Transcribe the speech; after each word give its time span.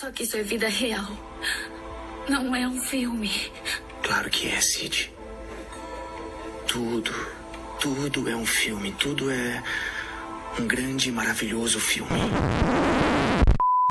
Só 0.00 0.10
que 0.10 0.22
isso 0.22 0.38
é 0.38 0.42
vida 0.42 0.66
real. 0.66 1.10
Não 2.26 2.56
é 2.56 2.66
um 2.66 2.80
filme. 2.80 3.30
Claro 4.02 4.30
que 4.30 4.48
é, 4.48 4.58
Cid. 4.58 5.12
Tudo, 6.66 7.12
tudo 7.78 8.26
é 8.26 8.34
um 8.34 8.46
filme. 8.46 8.92
Tudo 8.92 9.30
é 9.30 9.62
um 10.58 10.66
grande 10.66 11.10
e 11.10 11.12
maravilhoso 11.12 11.78
filme. 11.78 12.18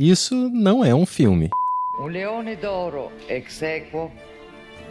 Isso 0.01 0.33
não 0.51 0.83
é 0.83 0.95
um 0.95 1.05
filme. 1.05 1.51
Um 1.99 2.07
leone 2.07 2.55
d'oro 2.55 3.11
ex 3.27 3.61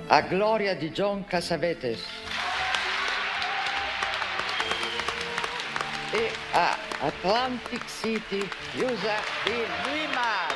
a 0.09 0.21
glória 0.21 0.77
de 0.77 0.89
John 0.91 1.25
Cassavetes. 1.25 1.99
E 6.15 6.57
a 6.57 6.79
Atlantic 7.09 7.83
City 7.89 8.49
usa 8.77 9.17
de 9.45 9.91
Lima. 9.91 10.48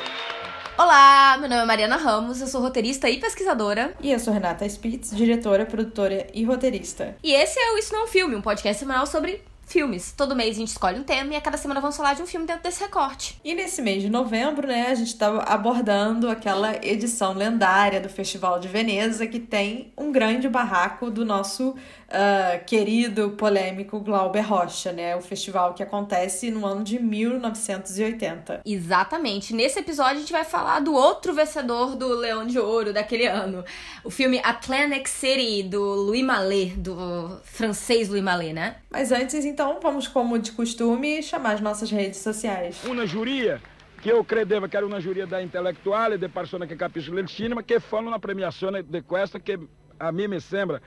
Olá, 0.83 1.37
meu 1.37 1.47
nome 1.47 1.61
é 1.61 1.65
Mariana 1.65 1.95
Ramos, 1.95 2.41
eu 2.41 2.47
sou 2.47 2.59
roteirista 2.59 3.09
e 3.09 3.17
pesquisadora. 3.17 3.95
E 4.01 4.11
eu 4.11 4.19
sou 4.19 4.33
Renata 4.33 4.67
Spitz, 4.67 5.15
diretora, 5.15 5.65
produtora 5.65 6.27
e 6.33 6.43
roteirista. 6.43 7.15
E 7.23 7.31
esse 7.31 7.57
é 7.57 7.71
o 7.71 7.77
Isso 7.77 7.93
Não 7.93 8.01
é 8.01 8.03
um 8.03 8.07
Filme, 8.07 8.35
um 8.35 8.41
podcast 8.41 8.81
semanal 8.81 9.07
sobre 9.07 9.41
filmes. 9.65 10.11
Todo 10.11 10.35
mês 10.35 10.57
a 10.57 10.59
gente 10.59 10.67
escolhe 10.67 10.99
um 10.99 11.03
tema 11.03 11.33
e 11.33 11.35
a 11.37 11.41
cada 11.41 11.57
semana 11.57 11.79
vamos 11.79 11.95
falar 11.95 12.15
de 12.15 12.21
um 12.21 12.27
filme 12.27 12.45
dentro 12.45 12.63
desse 12.63 12.81
recorte. 12.81 13.39
E 13.43 13.55
nesse 13.55 13.81
mês 13.81 14.03
de 14.03 14.09
novembro, 14.09 14.67
né, 14.67 14.87
a 14.89 14.95
gente 14.95 15.07
estava 15.07 15.41
abordando 15.43 16.29
aquela 16.29 16.75
edição 16.85 17.33
lendária 17.33 18.01
do 18.01 18.09
Festival 18.09 18.59
de 18.59 18.67
Veneza 18.67 19.25
que 19.25 19.39
tem 19.39 19.93
um 19.97 20.11
grande 20.11 20.49
barraco 20.49 21.09
do 21.09 21.25
nosso 21.25 21.75
uh, 22.13 22.63
querido, 22.65 23.31
polêmico 23.31 23.99
Glauber 23.99 24.41
Rocha, 24.41 24.91
né? 24.91 25.15
O 25.15 25.21
festival 25.21 25.73
que 25.73 25.81
acontece 25.81 26.51
no 26.51 26.65
ano 26.65 26.83
de 26.83 26.99
1980. 26.99 28.61
Exatamente. 28.65 29.53
Nesse 29.53 29.79
episódio 29.79 30.17
a 30.17 30.19
gente 30.19 30.31
vai 30.31 30.43
falar 30.43 30.79
do 30.79 30.93
outro 30.93 31.33
vencedor 31.33 31.95
do 31.95 32.13
Leão 32.13 32.45
de 32.45 32.59
Ouro 32.59 32.93
daquele 32.93 33.25
ano. 33.25 33.63
O 34.03 34.09
filme 34.09 34.39
Atlantic 34.43 35.07
City, 35.07 35.63
do 35.63 35.81
Louis 35.81 36.23
Malle, 36.23 36.73
do 36.77 37.39
francês 37.43 38.07
Louis 38.07 38.23
Malle, 38.23 38.53
né? 38.53 38.77
Mas 38.91 39.11
antes, 39.11 39.43
então, 39.45 39.79
vamos, 39.81 40.07
como 40.07 40.37
de 40.37 40.51
costume, 40.51 41.23
chamar 41.23 41.53
as 41.53 41.61
nossas 41.61 41.89
redes 41.91 42.19
sociais. 42.19 42.83
Una 42.85 43.05
giuria 43.05 43.59
che 44.01 44.09
io 44.09 44.23
credevo 44.25 44.67
che 44.67 44.75
era 44.75 44.85
una 44.85 44.99
giuria 44.99 45.25
da 45.25 45.39
intellettuali, 45.39 46.17
di 46.17 46.27
persone 46.27 46.67
che 46.67 46.75
capiscono 46.75 47.19
il 47.19 47.27
cinema, 47.27 47.63
che 47.63 47.79
fanno 47.79 48.09
una 48.09 48.19
premiazione 48.19 48.83
di 48.85 49.01
questa 49.01 49.39
che 49.39 49.57
a 49.95 50.11
me 50.11 50.27
mi 50.27 50.39
sembra 50.41 50.79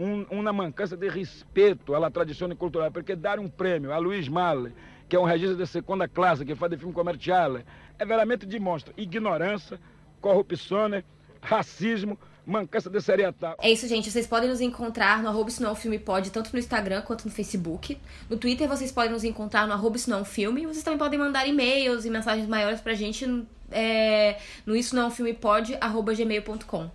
un, 0.00 0.26
una 0.30 0.52
mancanza 0.52 0.96
di 0.96 1.08
rispetto 1.10 1.94
alla 1.94 2.10
tradizione 2.10 2.56
culturale, 2.56 2.90
perché 2.90 3.18
dare 3.18 3.38
un 3.38 3.54
premio 3.54 3.92
a 3.92 3.98
Luiz 3.98 4.28
Malle, 4.28 4.72
che 5.06 5.16
è 5.16 5.18
un 5.18 5.28
regista 5.28 5.54
di 5.54 5.66
seconda 5.66 6.08
classe, 6.08 6.44
che 6.44 6.54
fa 6.54 6.68
dei 6.68 6.78
film 6.78 6.92
commerciali, 6.92 7.62
è 7.96 8.04
veramente 8.04 8.46
dimostra 8.46 8.92
ignorância, 8.96 9.78
corruzione, 10.18 11.04
racismo, 11.40 12.16
mancança 12.46 12.88
de 12.88 13.00
seriedade. 13.00 13.56
É 13.60 13.70
isso, 13.70 13.86
gente. 13.86 14.10
Vocês 14.10 14.26
podem 14.26 14.48
nos 14.48 14.60
encontrar 14.60 15.22
no 15.22 15.28
arroba 15.28 15.50
Isso 15.50 15.62
Não 15.62 15.70
é 15.70 15.72
um 15.72 15.76
Filme 15.76 15.98
Pode, 15.98 16.30
tanto 16.30 16.50
no 16.52 16.58
Instagram 16.58 17.02
quanto 17.02 17.26
no 17.26 17.30
Facebook. 17.30 17.98
No 18.28 18.36
Twitter 18.36 18.66
vocês 18.66 18.90
podem 18.90 19.12
nos 19.12 19.24
encontrar 19.24 19.66
no 19.66 19.72
arroba 19.72 19.96
Isso 19.96 20.08
Não 20.08 20.18
é 20.18 20.20
um 20.22 20.24
Filme. 20.24 20.66
Vocês 20.66 20.82
também 20.82 20.98
podem 20.98 21.18
mandar 21.18 21.46
e-mails 21.46 22.04
e 22.04 22.10
mensagens 22.10 22.48
maiores 22.48 22.80
pra 22.80 22.94
gente 22.94 23.44
é, 23.70 24.38
no 24.64 24.74
Isso 24.74 24.96
Não 24.96 25.04
é 25.04 25.06
um 25.06 25.10
Filme 25.10 25.34
Pode, 25.34 25.76
arroba 25.80 26.14
gmail.com. 26.14 26.90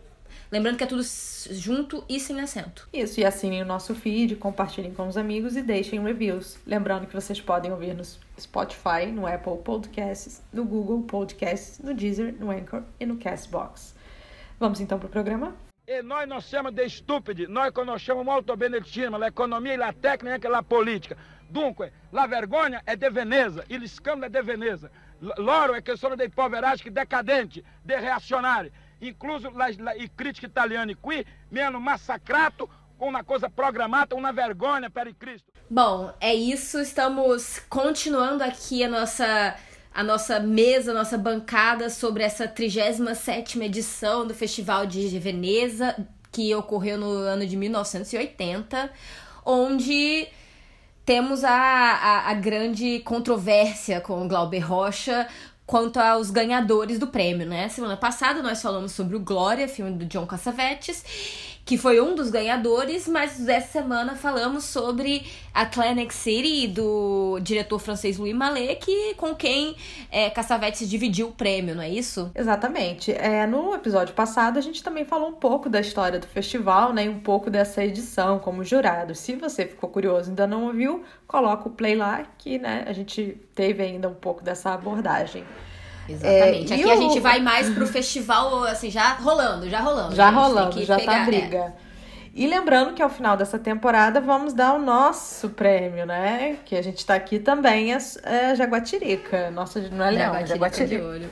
Lembrando 0.51 0.77
que 0.77 0.83
é 0.83 0.87
tudo 0.87 1.01
junto 1.51 2.03
e 2.07 2.19
sem 2.19 2.39
acento. 2.39 2.87
Isso, 2.93 3.19
e 3.19 3.25
assinem 3.25 3.61
o 3.61 3.65
nosso 3.65 3.95
feed, 3.95 4.35
compartilhem 4.35 4.93
com 4.93 5.07
os 5.07 5.17
amigos 5.17 5.55
e 5.55 5.61
deixem 5.61 6.01
reviews. 6.01 6.57
Lembrando 6.65 7.07
que 7.07 7.13
vocês 7.13 7.41
podem 7.41 7.71
ouvir 7.71 7.95
no 7.95 8.03
Spotify, 8.39 9.07
no 9.11 9.25
Apple 9.25 9.57
Podcasts, 9.63 10.41
no 10.53 10.63
Google 10.63 11.01
Podcasts, 11.03 11.79
no 11.79 11.93
Deezer, 11.93 12.35
no 12.39 12.51
Anchor 12.51 12.83
e 12.99 13.05
no 13.05 13.17
Castbox. 13.17 13.95
Vamos 14.59 14.79
então 14.79 14.99
pro 14.99 15.09
programa? 15.09 15.55
E 15.87 16.01
nós 16.01 16.27
não 16.27 16.41
chamamos 16.41 16.75
de 16.75 16.85
estúpido, 16.85 17.47
nós 17.47 17.71
conosciamo 17.71 18.23
molto 18.23 18.55
bene 18.55 18.77
il 18.77 18.85
cinema, 18.85 19.17
l'economia 19.17 19.73
e 19.73 19.77
la 19.77 19.93
tecnica 19.93 20.47
e 20.47 20.51
la 20.51 20.63
politica. 20.63 21.15
Dunque, 21.47 21.91
la 22.11 22.25
vergogna 22.25 22.81
è 22.83 22.95
de 22.95 23.09
Veneza, 23.09 23.63
il 23.67 23.87
scandalo 23.87 24.25
è 24.25 24.29
de 24.29 24.41
Veneza. 24.41 24.89
Loro 25.37 25.73
è 25.73 25.81
che 25.81 25.95
sono 25.95 26.15
dei 26.15 26.29
poveracci 26.29 26.91
decadenti, 26.91 27.63
dei 27.81 27.99
reazionari. 27.99 28.71
Incluso 29.07 29.49
la, 29.51 29.69
la, 29.77 29.93
i 29.93 30.09
critici 30.13 30.45
italiani 30.45 30.95
qui 30.95 31.25
mi 31.49 31.59
hanno 31.59 31.79
massacrato 31.79 32.67
com 32.97 33.07
uma 33.07 33.23
coisa 33.23 33.49
programada, 33.49 34.15
uma 34.15 34.31
vergonha 34.31 34.89
para 34.89 35.13
Cristo. 35.13 35.51
Bom, 35.69 36.13
é 36.19 36.33
isso. 36.33 36.79
Estamos 36.79 37.59
continuando 37.69 38.43
aqui 38.43 38.83
a 38.83 38.89
nossa 38.89 39.55
a 39.93 40.03
nossa 40.03 40.41
mesa, 40.41 40.91
a 40.91 40.93
nossa 40.93 41.17
bancada 41.17 41.89
sobre 41.89 42.21
essa 42.21 42.45
37ª 42.49 43.63
edição 43.63 44.27
do 44.27 44.33
Festival 44.33 44.85
de 44.85 45.17
Veneza, 45.17 45.95
que 46.33 46.53
ocorreu 46.53 46.97
no 46.97 47.09
ano 47.11 47.47
de 47.47 47.55
1980, 47.55 48.91
onde 49.45 50.27
temos 51.05 51.45
a, 51.45 51.53
a, 51.53 52.29
a 52.29 52.33
grande 52.33 52.99
controvérsia 53.05 54.01
com 54.01 54.27
Glauber 54.27 54.59
Rocha 54.59 55.27
quanto 55.65 55.99
aos 55.99 56.29
ganhadores 56.29 56.99
do 56.99 57.07
prêmio, 57.07 57.47
né? 57.47 57.67
Semana 57.69 57.97
passada 57.97 58.43
nós 58.43 58.61
falamos 58.61 58.91
sobre 58.91 59.15
o 59.15 59.19
Glória, 59.19 59.67
filme 59.67 59.91
do 59.91 60.05
John 60.05 60.25
Cassavetes, 60.25 61.54
que 61.65 61.79
foi 61.79 61.99
um 61.99 62.13
dos 62.13 62.29
ganhadores, 62.29 63.07
mas 63.07 63.39
dessa 63.39 63.71
semana 63.71 64.15
falamos 64.15 64.65
sobre 64.65 65.25
Atlantic 65.51 66.11
City, 66.11 66.67
do 66.67 67.39
diretor 67.41 67.79
francês 67.79 68.19
Louis 68.19 68.35
Malle, 68.35 68.75
que, 68.75 69.15
com 69.15 69.33
quem 69.33 69.75
é, 70.11 70.29
Cassavetes 70.29 70.87
dividiu 70.87 71.29
o 71.29 71.31
prêmio, 71.31 71.73
não 71.73 71.81
é 71.81 71.89
isso? 71.89 72.29
Exatamente. 72.35 73.11
É, 73.11 73.47
no 73.47 73.73
episódio 73.73 74.13
passado, 74.13 74.59
a 74.59 74.61
gente 74.61 74.83
também 74.83 75.05
falou 75.05 75.29
um 75.29 75.33
pouco 75.33 75.67
da 75.67 75.79
história 75.79 76.19
do 76.19 76.27
festival, 76.27 76.93
né, 76.93 77.05
e 77.05 77.09
um 77.09 77.19
pouco 77.19 77.49
dessa 77.49 77.83
edição 77.83 78.37
como 78.37 78.63
jurado. 78.63 79.15
Se 79.15 79.35
você 79.35 79.65
ficou 79.65 79.89
curioso 79.89 80.27
e 80.27 80.29
ainda 80.29 80.45
não 80.45 80.65
ouviu, 80.65 81.03
coloca 81.27 81.67
o 81.67 81.71
play 81.71 81.95
lá, 81.95 82.27
que 82.37 82.59
né, 82.59 82.83
a 82.85 82.93
gente 82.93 83.41
teve 83.55 83.81
ainda 83.81 84.07
um 84.07 84.13
pouco 84.13 84.43
dessa 84.43 84.71
abordagem. 84.71 85.43
Exatamente. 86.07 86.71
É, 86.71 86.75
Aqui 86.75 86.91
a 86.91 86.95
gente 86.95 87.19
vai 87.19 87.39
mais 87.39 87.69
pro 87.69 87.87
festival, 87.87 88.63
assim, 88.63 88.89
já 88.89 89.13
rolando, 89.13 89.69
já 89.69 89.79
rolando. 89.79 90.15
Já 90.15 90.29
rolando, 90.29 90.83
já 90.83 90.97
pegar, 90.97 91.19
tá 91.19 91.25
briga. 91.25 91.57
É. 91.57 91.73
E 92.33 92.45
lembrando 92.47 92.93
que 92.93 93.01
ao 93.01 93.09
final 93.09 93.37
dessa 93.37 93.57
temporada 93.57 94.19
vamos 94.19 94.53
dar 94.53 94.73
o 94.73 94.79
nosso 94.79 95.49
prêmio, 95.49 96.05
né? 96.05 96.57
Que 96.65 96.75
a 96.75 96.81
gente 96.81 97.05
tá 97.05 97.15
aqui 97.15 97.39
também, 97.39 97.93
é, 97.93 97.97
é 98.23 98.55
Jaguatirica. 98.55 99.49
Nossa, 99.51 99.79
não 99.89 100.05
é 100.05 100.11
Leão, 100.11 100.33
Jaguatirica, 100.45 100.47
Jaguatirica. 100.47 100.97
de 100.97 101.01
ouro. 101.01 101.29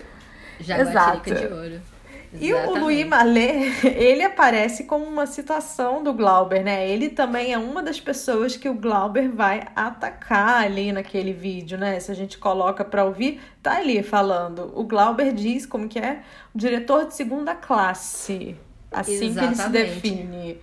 Jaguatirica 0.60 1.30
Exato. 1.30 1.70
de 1.70 1.93
ouro. 2.36 2.46
E 2.46 2.54
o 2.54 2.80
Louis 2.80 3.06
Mallet, 3.06 3.88
ele 3.88 4.24
aparece 4.24 4.84
como 4.86 5.06
uma 5.06 5.26
citação 5.26 6.04
do 6.04 6.14
Glauber, 6.14 6.64
né? 6.64 6.88
Ele 6.90 7.10
também 7.10 7.54
é 7.54 7.58
uma 7.58 7.82
das 7.82 8.00
pessoas 8.00 8.56
que 8.56 8.68
o 8.68 8.74
Glauber 8.74 9.30
vai 9.30 9.68
atacar 9.76 10.64
ali 10.64 10.92
naquele 10.92 11.34
vídeo, 11.34 11.78
né? 11.78 12.00
Se 12.00 12.12
a 12.12 12.16
gente 12.16 12.38
coloca 12.38 12.84
para 12.84 13.04
ouvir, 13.04 13.42
tá 13.62 13.78
ali 13.78 14.02
falando. 14.04 14.72
O 14.76 14.84
Glauber 14.84 15.34
diz 15.34 15.66
como 15.66 15.88
que 15.88 16.00
é 16.00 16.22
o 16.54 16.58
diretor 16.58 17.06
de 17.06 17.16
segunda 17.16 17.56
classe. 17.56 18.56
Assim 18.92 19.26
Exatamente. 19.26 19.38
que 19.38 19.46
ele 19.46 19.56
se 19.56 19.70
define. 19.70 20.62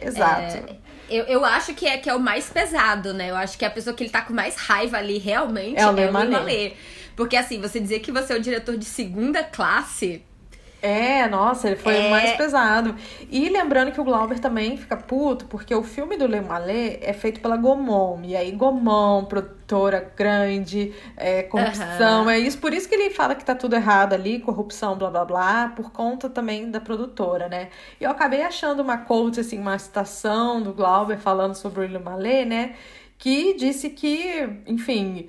Exato. 0.00 0.56
É, 0.56 0.76
eu, 1.08 1.24
eu 1.24 1.44
acho 1.44 1.74
que 1.74 1.86
é, 1.86 1.98
que 1.98 2.08
é 2.08 2.14
o 2.14 2.20
mais 2.20 2.48
pesado, 2.48 3.12
né? 3.14 3.30
Eu 3.30 3.36
acho 3.36 3.58
que 3.58 3.64
a 3.64 3.70
pessoa 3.70 3.94
que 3.94 4.02
ele 4.02 4.10
tá 4.10 4.22
com 4.22 4.32
mais 4.32 4.56
raiva 4.56 4.98
ali 4.98 5.18
realmente 5.18 5.78
é 5.78 5.86
o 5.86 5.92
Louis 5.92 6.10
Mallet. 6.10 6.76
Porque 7.16 7.36
assim, 7.36 7.60
você 7.60 7.78
dizer 7.78 8.00
que 8.00 8.10
você 8.10 8.32
é 8.32 8.36
o 8.36 8.40
diretor 8.40 8.76
de 8.76 8.84
segunda 8.84 9.42
classe 9.42 10.22
é, 10.84 11.26
nossa, 11.28 11.66
ele 11.66 11.76
foi 11.76 11.96
é... 11.96 12.10
mais 12.10 12.32
pesado. 12.36 12.94
E 13.30 13.48
lembrando 13.48 13.90
que 13.90 13.98
o 13.98 14.04
Glauber 14.04 14.38
também 14.38 14.76
fica 14.76 14.98
puto, 14.98 15.46
porque 15.46 15.74
o 15.74 15.82
filme 15.82 16.14
do 16.14 16.26
Le 16.26 16.42
Mallet 16.42 16.98
é 17.00 17.14
feito 17.14 17.40
pela 17.40 17.56
Gomon. 17.56 18.20
E 18.22 18.36
aí, 18.36 18.52
Gomon, 18.52 19.24
produtora 19.24 20.12
grande, 20.14 20.92
é, 21.16 21.44
corrupção. 21.44 22.24
Uhum. 22.24 22.30
É 22.30 22.38
isso, 22.38 22.58
por 22.58 22.74
isso 22.74 22.86
que 22.86 22.94
ele 22.94 23.08
fala 23.08 23.34
que 23.34 23.42
tá 23.42 23.54
tudo 23.54 23.74
errado 23.74 24.12
ali, 24.12 24.40
corrupção, 24.40 24.94
blá 24.94 25.08
blá 25.08 25.24
blá, 25.24 25.72
por 25.74 25.90
conta 25.90 26.28
também 26.28 26.70
da 26.70 26.80
produtora, 26.80 27.48
né? 27.48 27.70
E 27.98 28.04
eu 28.04 28.10
acabei 28.10 28.42
achando 28.42 28.80
uma 28.80 28.98
quote, 28.98 29.40
assim, 29.40 29.58
uma 29.58 29.78
citação 29.78 30.60
do 30.60 30.74
Glauber 30.74 31.16
falando 31.16 31.54
sobre 31.54 31.80
o 31.80 31.88
Le 31.88 31.98
Mallet, 31.98 32.44
né? 32.44 32.74
que 33.16 33.54
disse 33.54 33.88
que, 33.88 34.48
enfim, 34.66 35.28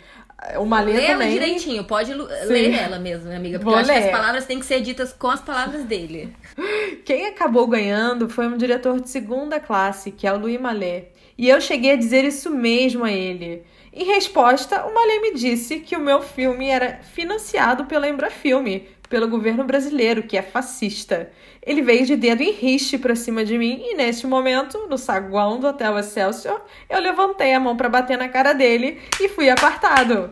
o 0.58 0.66
Malê 0.66 0.94
Lê 0.94 1.08
também. 1.08 1.32
direitinho, 1.32 1.84
pode 1.86 2.12
Sim. 2.12 2.28
ler 2.48 2.74
ela 2.74 3.00
mesmo, 3.00 3.26
minha 3.26 3.38
amiga. 3.38 3.58
Porque 3.58 3.66
Vou 3.66 3.74
eu 3.74 3.80
acho 3.80 3.90
ler. 3.92 4.02
que 4.02 4.06
as 4.08 4.12
palavras 4.12 4.46
têm 4.46 4.60
que 4.60 4.66
ser 4.66 4.82
ditas 4.82 5.14
com 5.14 5.30
as 5.30 5.42
palavras 5.42 5.84
dele. 5.84 6.34
Quem 7.06 7.26
acabou 7.28 7.68
ganhando 7.68 8.30
foi 8.30 8.48
um 8.48 8.58
diretor 8.58 9.00
de 9.00 9.10
segunda 9.10 9.60
classe, 9.60 10.12
que 10.12 10.28
é 10.28 10.34
o 10.34 10.38
Louis 10.38 10.60
Malé. 10.60 11.10
E 11.38 11.50
eu 11.50 11.60
cheguei 11.60 11.92
a 11.92 11.96
dizer 11.98 12.24
isso 12.24 12.50
mesmo 12.50 13.04
a 13.04 13.12
ele. 13.12 13.64
Em 13.92 14.06
resposta, 14.06 14.86
o 14.86 14.94
Malé 14.94 15.20
me 15.20 15.34
disse 15.34 15.80
que 15.80 15.96
o 15.96 16.02
meu 16.02 16.22
filme 16.22 16.68
era 16.68 17.00
financiado 17.14 17.86
pela 17.86 18.08
Embrafilme, 18.08 18.88
pelo 19.10 19.28
governo 19.28 19.64
brasileiro, 19.64 20.24
que 20.24 20.38
é 20.38 20.42
fascista. 20.42 21.30
Ele 21.66 21.82
veio 21.82 22.06
de 22.06 22.16
dedo 22.16 22.44
em 22.44 22.52
riste 22.52 22.98
para 22.98 23.16
cima 23.16 23.44
de 23.44 23.58
mim 23.58 23.82
e 23.84 23.96
neste 23.96 24.28
momento, 24.28 24.88
no 24.88 24.98
saguão 24.98 25.60
do 25.60 25.68
Hotel 25.68 25.98
Excelsior, 25.98 26.62
eu 26.88 27.00
levantei 27.00 27.54
a 27.54 27.60
mão 27.60 27.76
para 27.76 27.90
bater 27.90 28.18
na 28.18 28.30
cara 28.30 28.54
dele 28.54 29.02
e 29.20 29.28
fui 29.28 29.50
apartado. 29.50 30.32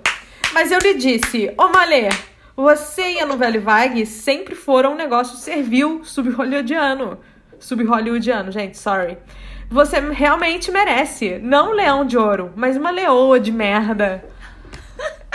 Mas 0.53 0.71
eu 0.71 0.77
lhe 0.77 0.94
disse: 0.94 1.51
Ô 1.57 1.69
Malê, 1.69 2.09
Você 2.56 3.13
e 3.13 3.19
a 3.19 3.25
novela 3.25 3.59
Vague 3.59 4.06
sempre 4.06 4.53
foram 4.53 4.94
um 4.94 4.95
negócio 4.95 5.35
servil 5.38 6.01
sub-hollywoodiano. 6.03 7.18
Sub-hollywoodiano, 7.59 8.51
gente, 8.51 8.77
sorry. 8.77 9.18
Você 9.71 10.00
realmente 10.00 10.71
merece. 10.71 11.39
Não 11.41 11.71
um 11.71 11.74
leão 11.74 12.06
de 12.06 12.15
ouro, 12.15 12.53
mas 12.56 12.77
uma 12.77 12.91
leoa 12.91 13.39
de 13.39 13.51
merda. 13.51 14.24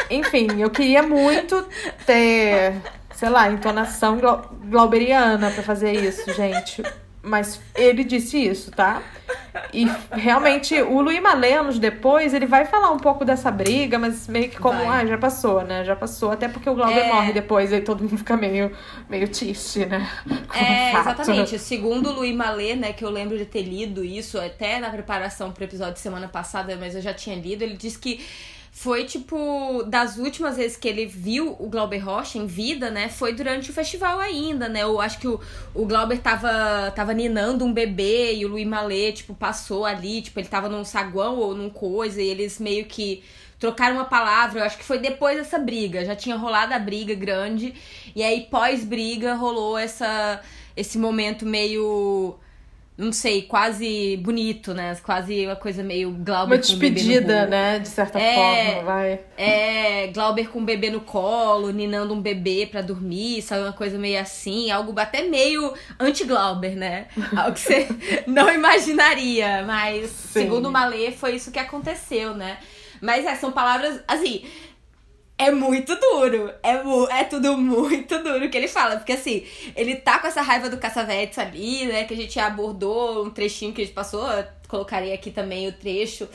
Enfim, 0.08 0.46
eu 0.60 0.70
queria 0.70 1.02
muito 1.02 1.66
ter, 2.06 2.80
sei 3.18 3.30
lá, 3.30 3.50
entonação 3.50 4.16
glauberiana 4.70 5.50
para 5.50 5.60
fazer 5.60 5.92
isso, 5.92 6.32
gente. 6.34 6.84
Mas 7.20 7.60
ele 7.74 8.04
disse 8.04 8.38
isso, 8.38 8.70
tá? 8.70 9.02
E 9.74 9.86
realmente, 10.12 10.80
o 10.80 11.00
Luiz 11.00 11.20
Malé, 11.20 11.54
anos 11.54 11.80
depois, 11.80 12.32
ele 12.32 12.46
vai 12.46 12.64
falar 12.64 12.92
um 12.92 12.96
pouco 12.96 13.24
dessa 13.24 13.50
briga, 13.50 13.98
mas 13.98 14.28
meio 14.28 14.48
que 14.48 14.56
como, 14.56 14.84
vai. 14.84 15.02
ah, 15.02 15.06
já 15.06 15.18
passou, 15.18 15.62
né? 15.64 15.84
Já 15.84 15.96
passou. 15.96 16.30
Até 16.30 16.46
porque 16.46 16.70
o 16.70 16.74
Glauber 16.76 17.06
é... 17.06 17.12
morre 17.12 17.32
depois, 17.32 17.72
aí 17.72 17.80
todo 17.80 18.04
mundo 18.04 18.18
fica 18.18 18.36
meio, 18.36 18.70
meio 19.10 19.26
triste, 19.26 19.84
né? 19.84 20.08
Com 20.46 20.56
é, 20.56 20.92
exatamente. 20.92 21.58
Segundo 21.58 22.10
o 22.10 22.12
Luiz 22.12 22.36
Malé, 22.36 22.76
né, 22.76 22.92
que 22.92 23.04
eu 23.04 23.10
lembro 23.10 23.36
de 23.36 23.44
ter 23.44 23.62
lido 23.62 24.04
isso 24.04 24.38
até 24.38 24.78
na 24.78 24.90
preparação 24.90 25.50
pro 25.50 25.64
episódio 25.64 25.94
de 25.94 26.00
semana 26.00 26.28
passada, 26.28 26.76
mas 26.76 26.94
eu 26.94 27.02
já 27.02 27.12
tinha 27.12 27.34
lido, 27.34 27.62
ele 27.62 27.76
disse 27.76 27.98
que 27.98 28.24
foi 28.78 29.04
tipo 29.04 29.82
das 29.88 30.19
últimas 30.19 30.56
vezes 30.56 30.76
que 30.76 30.86
ele 30.86 31.04
viu 31.04 31.56
o 31.58 31.69
Glauber 31.69 31.98
Rocha 31.98 32.38
em 32.38 32.46
vida, 32.46 32.92
né? 32.92 33.08
Foi 33.08 33.32
durante 33.32 33.70
o 33.70 33.75
festival 33.75 34.20
ainda, 34.20 34.69
né? 34.69 34.84
Eu 34.84 35.00
acho 35.00 35.19
que 35.19 35.26
o, 35.26 35.40
o 35.75 35.84
Glauber 35.84 36.20
tava, 36.20 36.92
tava 36.94 37.12
ninando 37.12 37.64
um 37.64 37.72
bebê 37.72 38.36
e 38.36 38.46
o 38.46 38.48
Louis 38.48 38.64
Mallet, 38.64 39.16
tipo, 39.16 39.34
passou 39.34 39.84
ali, 39.84 40.22
tipo, 40.22 40.38
ele 40.38 40.46
tava 40.46 40.69
num 40.69 40.84
saguão 40.84 41.38
ou 41.38 41.56
num 41.56 41.69
coisa 41.69 42.22
e 42.22 42.28
eles 42.28 42.60
meio 42.60 42.84
que 42.84 43.25
trocaram 43.58 43.96
uma 43.96 44.04
palavra. 44.04 44.60
Eu 44.60 44.64
acho 44.64 44.78
que 44.78 44.84
foi 44.84 45.00
depois 45.00 45.36
dessa 45.36 45.58
briga, 45.58 46.04
já 46.04 46.14
tinha 46.14 46.36
rolado 46.36 46.72
a 46.72 46.78
briga 46.78 47.16
grande 47.16 47.75
e 48.14 48.22
aí 48.22 48.42
pós-briga 48.48 49.34
rolou 49.34 49.76
essa 49.76 50.40
esse 50.76 50.96
momento 50.98 51.44
meio 51.44 52.38
não 52.98 53.12
sei, 53.12 53.42
quase 53.42 54.16
bonito, 54.16 54.74
né? 54.74 54.96
Quase 55.04 55.46
uma 55.46 55.54
coisa 55.54 55.84
meio 55.84 56.10
Glauber 56.10 56.56
uma 56.56 56.58
despedida, 56.58 57.44
um 57.46 57.48
né? 57.48 57.78
De 57.78 57.86
certa 57.86 58.18
é, 58.18 58.34
forma, 58.34 58.82
vai. 58.82 59.20
É, 59.36 60.08
Glauber 60.08 60.48
com 60.48 60.58
um 60.58 60.64
bebê 60.64 60.90
no 60.90 61.00
colo, 61.00 61.70
ninando 61.70 62.12
um 62.12 62.20
bebê 62.20 62.66
para 62.68 62.82
dormir, 62.82 63.40
sabe? 63.42 63.62
Uma 63.62 63.72
coisa 63.72 63.96
meio 63.96 64.20
assim, 64.20 64.72
algo 64.72 64.98
até 64.98 65.22
meio 65.22 65.72
anti-Glauber, 66.00 66.74
né? 66.74 67.06
Algo 67.36 67.52
que 67.52 67.60
você 67.60 67.88
não 68.26 68.52
imaginaria, 68.52 69.62
mas 69.64 70.10
Sim. 70.10 70.40
segundo 70.40 70.68
o 70.68 70.72
Malê 70.72 71.12
foi 71.12 71.36
isso 71.36 71.52
que 71.52 71.58
aconteceu, 71.60 72.34
né? 72.34 72.58
Mas 73.00 73.24
é, 73.24 73.36
são 73.36 73.52
palavras, 73.52 74.02
assim, 74.08 74.44
é 75.38 75.50
muito 75.50 75.94
duro. 75.94 76.50
É, 76.62 77.20
é 77.20 77.25
tudo 77.25 77.56
muito 77.56 78.19
duro 78.19 78.50
que 78.50 78.56
ele 78.56 78.69
fala. 78.69 78.96
Porque 78.96 79.12
assim, 79.12 79.46
ele 79.76 79.96
tá 79.96 80.19
com 80.19 80.26
essa 80.26 80.43
raiva 80.43 80.69
do 80.69 80.79
Caçavetes 80.79 81.38
ali, 81.38 81.87
né? 81.87 82.05
Que 82.05 82.14
a 82.14 82.17
gente 82.17 82.38
abordou 82.40 83.25
um 83.25 83.31
trechinho 83.31 83.73
que 83.73 83.81
a 83.81 83.85
gente 83.85 83.94
passou. 83.94 84.26
Colocarei 84.67 85.12
aqui 85.12 85.31
também 85.31 85.69
o 85.69 85.73
trecho 85.73 86.29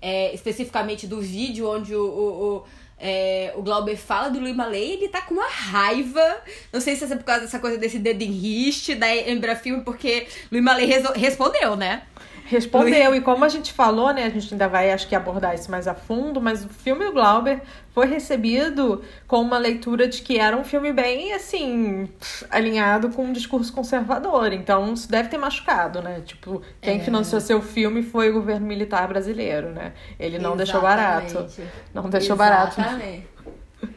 é, 0.00 0.34
especificamente 0.34 1.06
do 1.06 1.20
vídeo 1.20 1.68
onde 1.68 1.94
o, 1.94 2.04
o, 2.04 2.56
o 2.56 2.64
é, 2.98 3.52
o 3.54 3.62
Glauber 3.62 3.96
fala 3.96 4.30
do 4.30 4.38
Luiz 4.38 4.56
Malay, 4.56 4.92
ele 4.92 5.08
tá 5.08 5.20
com 5.20 5.34
uma 5.34 5.48
raiva. 5.48 6.42
Não 6.72 6.80
sei 6.80 6.96
se 6.96 7.04
é 7.04 7.16
por 7.16 7.24
causa 7.24 7.42
dessa 7.42 7.58
coisa 7.58 7.76
desse 7.76 7.98
dedo 7.98 8.22
em 8.22 8.30
riste 8.30 8.94
da 8.94 9.14
Embrafilme, 9.14 9.82
porque 9.82 10.26
Luiz 10.50 10.64
Malay 10.64 10.86
respondeu, 11.14 11.76
né? 11.76 12.04
Respondeu, 12.46 13.14
e 13.14 13.20
como 13.20 13.44
a 13.44 13.48
gente 13.48 13.72
falou, 13.72 14.12
né, 14.12 14.24
a 14.24 14.28
gente 14.30 14.54
ainda 14.54 14.68
vai, 14.68 14.92
acho 14.92 15.08
que, 15.08 15.14
abordar 15.14 15.54
isso 15.54 15.70
mais 15.70 15.88
a 15.88 15.94
fundo, 15.94 16.40
mas 16.40 16.64
o 16.64 16.68
filme 16.68 17.10
Glauber 17.10 17.60
foi 17.92 18.06
recebido 18.06 19.02
com 19.26 19.40
uma 19.40 19.58
leitura 19.58 20.06
de 20.06 20.22
que 20.22 20.38
era 20.38 20.56
um 20.56 20.62
filme 20.62 20.92
bem, 20.92 21.32
assim, 21.32 22.08
alinhado 22.48 23.10
com 23.10 23.24
um 23.24 23.32
discurso 23.32 23.72
conservador. 23.72 24.52
Então, 24.52 24.92
isso 24.94 25.10
deve 25.10 25.28
ter 25.28 25.38
machucado, 25.38 26.00
né? 26.00 26.22
Tipo, 26.24 26.62
quem 26.80 26.98
é. 26.98 27.00
financiou 27.00 27.40
seu 27.40 27.60
filme 27.60 28.02
foi 28.02 28.30
o 28.30 28.34
governo 28.34 28.66
militar 28.66 29.08
brasileiro, 29.08 29.70
né? 29.70 29.92
Ele 30.18 30.38
não 30.38 30.54
Exatamente. 30.54 30.56
deixou 30.58 30.80
barato. 30.80 31.46
Não 31.92 32.08
deixou 32.08 32.36
Exatamente. 32.36 32.76
barato. 32.76 33.35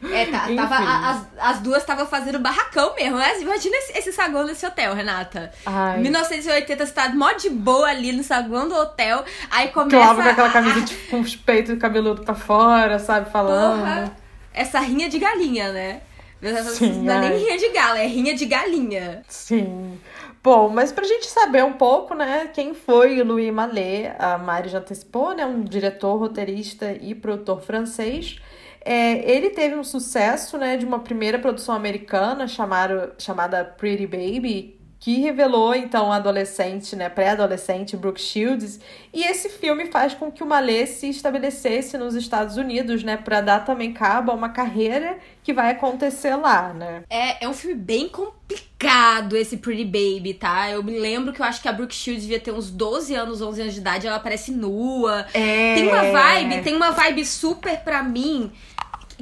É, 0.10 0.26
tá, 0.26 0.48
tava, 0.54 0.76
as, 1.08 1.26
as 1.38 1.60
duas 1.60 1.78
estavam 1.78 2.04
fazendo 2.06 2.38
barracão 2.38 2.94
mesmo. 2.96 3.16
Né? 3.16 3.40
Imagina 3.40 3.76
esse, 3.76 3.98
esse 3.98 4.12
saguão 4.12 4.44
nesse 4.44 4.66
hotel, 4.66 4.94
Renata. 4.94 5.52
Ai. 5.64 6.00
1980 6.00 6.86
você 6.86 6.92
tá 6.92 7.08
mó 7.10 7.32
de 7.32 7.48
boa 7.48 7.88
ali 7.88 8.12
no 8.12 8.22
saguão 8.22 8.68
do 8.68 8.74
hotel. 8.74 9.24
Aí 9.50 9.68
começa. 9.68 9.96
Claro, 9.96 10.22
com 10.22 10.28
aquela 10.28 10.50
camisa 10.50 10.80
de, 10.82 10.94
com 10.94 11.20
os 11.20 11.36
peitos 11.36 11.78
cabeludo 11.78 12.22
pra 12.22 12.34
fora, 12.34 12.98
sabe? 12.98 13.30
Falando. 13.30 13.78
Porra, 13.78 14.16
essa 14.52 14.80
rinha 14.80 15.08
de 15.08 15.18
galinha, 15.18 15.72
né? 15.72 16.00
Sim, 16.72 17.02
não 17.02 17.14
é 17.14 17.28
nem 17.28 17.38
rinha 17.38 17.58
de 17.58 17.68
gala, 17.68 17.98
é 17.98 18.06
rinha 18.06 18.34
de 18.34 18.46
galinha. 18.46 19.22
Sim. 19.28 19.98
Bom, 20.42 20.70
mas 20.70 20.90
pra 20.90 21.04
gente 21.04 21.26
saber 21.26 21.62
um 21.62 21.74
pouco, 21.74 22.14
né, 22.14 22.48
quem 22.54 22.72
foi 22.72 23.20
o 23.20 23.24
Louis 23.24 23.52
Mallet, 23.52 24.12
a 24.18 24.38
Mari 24.38 24.70
já 24.70 24.78
antecipou, 24.78 25.34
né, 25.34 25.44
um 25.44 25.62
diretor, 25.62 26.16
roteirista 26.16 26.92
e 26.92 27.14
produtor 27.14 27.60
francês. 27.60 28.40
É, 28.82 29.30
ele 29.30 29.50
teve 29.50 29.76
um 29.76 29.84
sucesso 29.84 30.56
né, 30.58 30.76
de 30.76 30.86
uma 30.86 31.00
primeira 31.00 31.38
produção 31.38 31.74
americana 31.74 32.48
chamado, 32.48 33.12
chamada 33.18 33.64
Pretty 33.64 34.06
Baby, 34.06 34.79
que 35.00 35.18
revelou 35.18 35.74
então 35.74 36.12
a 36.12 36.16
adolescente, 36.16 36.94
né, 36.94 37.08
pré-adolescente 37.08 37.96
Brooke 37.96 38.20
Shields, 38.20 38.78
e 39.14 39.22
esse 39.24 39.48
filme 39.48 39.86
faz 39.86 40.12
com 40.12 40.30
que 40.30 40.42
o 40.42 40.46
Malê 40.46 40.86
se 40.86 41.08
estabelecesse 41.08 41.96
nos 41.96 42.14
Estados 42.14 42.58
Unidos, 42.58 43.02
né, 43.02 43.16
para 43.16 43.40
dar 43.40 43.64
também 43.64 43.94
cabo 43.94 44.30
a 44.30 44.34
uma 44.34 44.50
carreira 44.50 45.16
que 45.42 45.54
vai 45.54 45.70
acontecer 45.70 46.36
lá, 46.36 46.74
né? 46.74 47.02
É, 47.08 47.46
é 47.46 47.48
um 47.48 47.54
filme 47.54 47.74
bem 47.74 48.10
complicado 48.10 49.36
esse 49.36 49.56
Pretty 49.56 49.86
Baby, 49.86 50.34
tá? 50.34 50.70
Eu 50.70 50.82
me 50.82 50.98
lembro 50.98 51.32
que 51.32 51.40
eu 51.40 51.46
acho 51.46 51.62
que 51.62 51.68
a 51.68 51.72
Brooke 51.72 51.94
Shields 51.94 52.24
devia 52.24 52.38
ter 52.38 52.52
uns 52.52 52.70
12 52.70 53.14
anos, 53.14 53.40
11 53.40 53.62
anos 53.62 53.74
de 53.74 53.80
idade, 53.80 54.06
ela 54.06 54.16
aparece 54.16 54.52
nua. 54.52 55.26
É. 55.32 55.76
Tem 55.76 55.88
uma 55.88 56.02
vibe, 56.02 56.62
tem 56.62 56.76
uma 56.76 56.90
vibe 56.90 57.24
super 57.24 57.80
pra 57.80 58.02
mim 58.02 58.52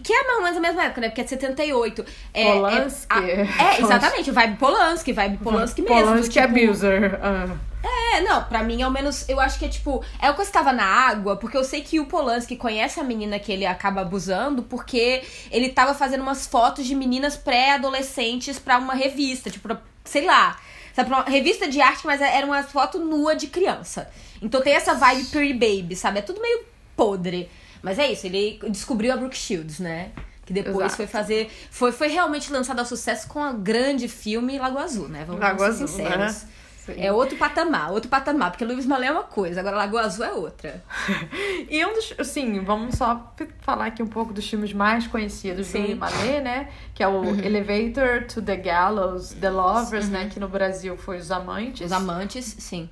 que 0.01 0.13
é 0.13 0.25
mais 0.25 0.37
ou 0.37 0.43
menos 0.43 0.57
a 0.57 0.61
mesma 0.61 0.85
época, 0.85 1.01
né? 1.01 1.09
Porque 1.09 1.21
é 1.21 1.25
de 1.25 1.31
78. 1.31 2.05
É, 2.35 2.53
Polanski. 2.53 3.19
É, 3.19 3.41
é, 3.43 3.81
exatamente, 3.81 4.31
vibe 4.31 4.57
Polanski, 4.57 5.13
vibe 5.13 5.39
Polanski 5.39 5.83
mesmo. 5.83 5.97
Polanski 5.97 6.41
tipo, 6.41 6.45
abuser. 6.45 7.21
Ah. 7.23 7.57
É, 7.83 8.21
não, 8.23 8.43
pra 8.45 8.63
mim, 8.63 8.83
ao 8.83 8.91
menos, 8.91 9.29
eu 9.29 9.39
acho 9.39 9.59
que 9.59 9.65
é 9.65 9.69
tipo. 9.69 10.03
É 10.21 10.31
o 10.31 10.35
que 10.35 10.41
eu 10.41 10.45
estava 10.45 10.73
na 10.73 10.85
água, 10.85 11.37
porque 11.37 11.57
eu 11.57 11.65
sei 11.65 11.81
que 11.81 12.01
o 12.01 12.07
Polanski 12.07 12.57
conhece 12.57 12.99
a 12.99 13.05
menina 13.05 13.39
que 13.39 13.53
ele 13.53 13.65
acaba 13.65 14.01
abusando, 14.01 14.63
porque 14.63 15.23
ele 15.51 15.69
tava 15.69 15.95
fazendo 15.95 16.23
umas 16.23 16.47
fotos 16.47 16.87
de 16.87 16.95
meninas 16.95 17.37
pré-adolescentes 17.37 18.59
pra 18.59 18.79
uma 18.79 18.95
revista, 18.95 19.51
tipo, 19.51 19.69
pra, 19.69 19.81
sei 20.05 20.25
lá. 20.25 20.59
Sabe, 20.93 21.11
pra 21.11 21.19
uma 21.19 21.31
revista 21.31 21.69
de 21.69 21.81
arte, 21.81 22.05
mas 22.05 22.21
era 22.21 22.45
uma 22.45 22.63
foto 22.65 22.99
nua 22.99 23.37
de 23.37 23.47
criança. 23.47 24.11
Então 24.43 24.61
tem 24.61 24.75
essa 24.75 24.95
vibe 24.95 25.27
Pretty 25.27 25.53
Baby, 25.55 25.95
sabe? 25.95 26.19
É 26.19 26.23
tudo 26.23 26.41
meio 26.41 26.65
podre. 26.97 27.49
Mas 27.83 27.99
é 27.99 28.11
isso, 28.11 28.27
ele 28.27 28.59
descobriu 28.71 29.13
a 29.13 29.17
Brooke 29.17 29.37
Shields, 29.37 29.79
né? 29.79 30.11
Que 30.45 30.53
depois 30.53 30.77
Exato. 30.77 30.97
foi 30.97 31.07
fazer. 31.07 31.51
Foi, 31.71 31.93
foi 31.93 32.09
realmente 32.09 32.51
lançado 32.51 32.79
ao 32.79 32.87
sucesso 32.87 33.29
com 33.29 33.43
a 33.43 33.53
grande 33.53 34.09
filme 34.09 34.59
Lago 34.59 34.79
Azul, 34.79 35.09
né? 35.09 35.25
Vamos 35.27 35.41
Lago 35.41 35.59
ser 35.59 35.65
Azul, 35.67 35.89
sinceros. 35.89 36.43
Né? 36.43 36.49
É 36.97 37.13
outro 37.13 37.37
patamar, 37.37 37.93
outro 37.93 38.09
patamar, 38.09 38.51
porque 38.51 38.65
Luiz 38.65 38.87
Malé 38.87 39.09
é 39.09 39.13
uma 39.13 39.25
coisa, 39.25 39.61
agora 39.61 39.77
Lagoa 39.77 40.03
Azul 40.03 40.25
é 40.25 40.33
outra. 40.33 40.83
e 41.69 41.85
um 41.85 41.93
dos, 41.93 42.15
assim, 42.17 42.61
vamos 42.61 42.97
só 42.97 43.35
falar 43.61 43.87
aqui 43.87 44.03
um 44.03 44.07
pouco 44.07 44.33
dos 44.33 44.49
filmes 44.49 44.73
mais 44.73 45.07
conhecidos 45.07 45.67
Sim. 45.67 45.81
do 45.81 45.87
Luiz 45.89 45.99
Malé, 45.99 46.41
né? 46.41 46.69
Que 46.95 47.03
é 47.03 47.09
o 47.09 47.21
uhum. 47.21 47.41
Elevator 47.41 48.27
to 48.27 48.41
the 48.41 48.57
Gallows, 48.57 49.35
The 49.35 49.51
Lovers, 49.51 50.09
né? 50.09 50.21
uhum. 50.21 50.25
né? 50.25 50.31
Que 50.33 50.41
no 50.41 50.49
Brasil 50.49 50.97
foi 50.97 51.19
Os 51.19 51.31
Amantes. 51.31 51.85
Os 51.85 51.93
Amantes, 51.93 52.57
sim 52.59 52.89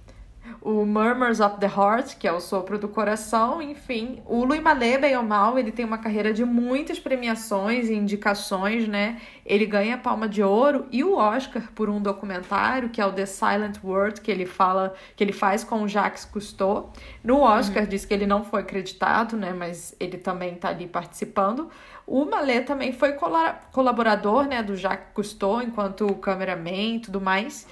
o 0.67 0.85
Murmurs 0.85 1.39
of 1.39 1.61
the 1.61 1.67
Heart, 1.67 2.17
que 2.17 2.27
é 2.27 2.33
o 2.33 2.41
sopro 2.41 2.77
do 2.77 2.89
coração, 2.89 3.63
enfim. 3.63 4.21
O 4.27 4.45
Louis 4.45 4.61
Malle, 4.61 4.99
bem 4.99 5.17
ou 5.17 5.23
mal, 5.23 5.57
ele 5.57 5.71
tem 5.71 5.85
uma 5.85 5.97
carreira 5.97 6.33
de 6.33 6.45
muitas 6.45 6.99
premiações 6.99 7.89
e 7.89 7.95
indicações, 7.95 8.89
né? 8.89 9.21
Ele 9.45 9.65
ganha 9.65 9.95
a 9.95 9.99
Palma 9.99 10.29
de 10.29 10.43
Ouro 10.43 10.87
e 10.91 11.05
o 11.05 11.15
Oscar 11.15 11.71
por 11.73 11.89
um 11.89 12.03
documentário, 12.03 12.89
que 12.89 13.01
é 13.01 13.07
o 13.07 13.13
The 13.13 13.27
Silent 13.27 13.77
World, 13.85 14.21
que 14.21 14.29
ele 14.29 14.45
fala, 14.45 14.93
que 15.15 15.23
ele 15.23 15.33
faz 15.33 15.63
com 15.63 15.85
o 15.85 15.89
Jacques 15.89 16.25
Cousteau. 16.25 16.93
No 17.23 17.43
Oscar 17.43 17.85
uhum. 17.85 17.89
diz 17.89 18.05
que 18.05 18.13
ele 18.13 18.27
não 18.27 18.43
foi 18.43 18.63
acreditado, 18.63 19.37
né, 19.37 19.53
mas 19.53 19.95
ele 20.01 20.19
também 20.19 20.55
está 20.55 20.71
ali 20.71 20.89
participando. 20.89 21.71
O 22.05 22.25
Malé 22.25 22.61
também 22.61 22.93
foi 22.93 23.17
colaborador, 23.71 24.49
né, 24.49 24.65
do 24.65 24.75
Jacques 24.75 25.15
Cousteau 25.15 25.63
enquanto 25.63 26.13
cameraman 26.17 26.97
e 26.97 27.01
tudo 27.01 27.21
mais. 27.21 27.69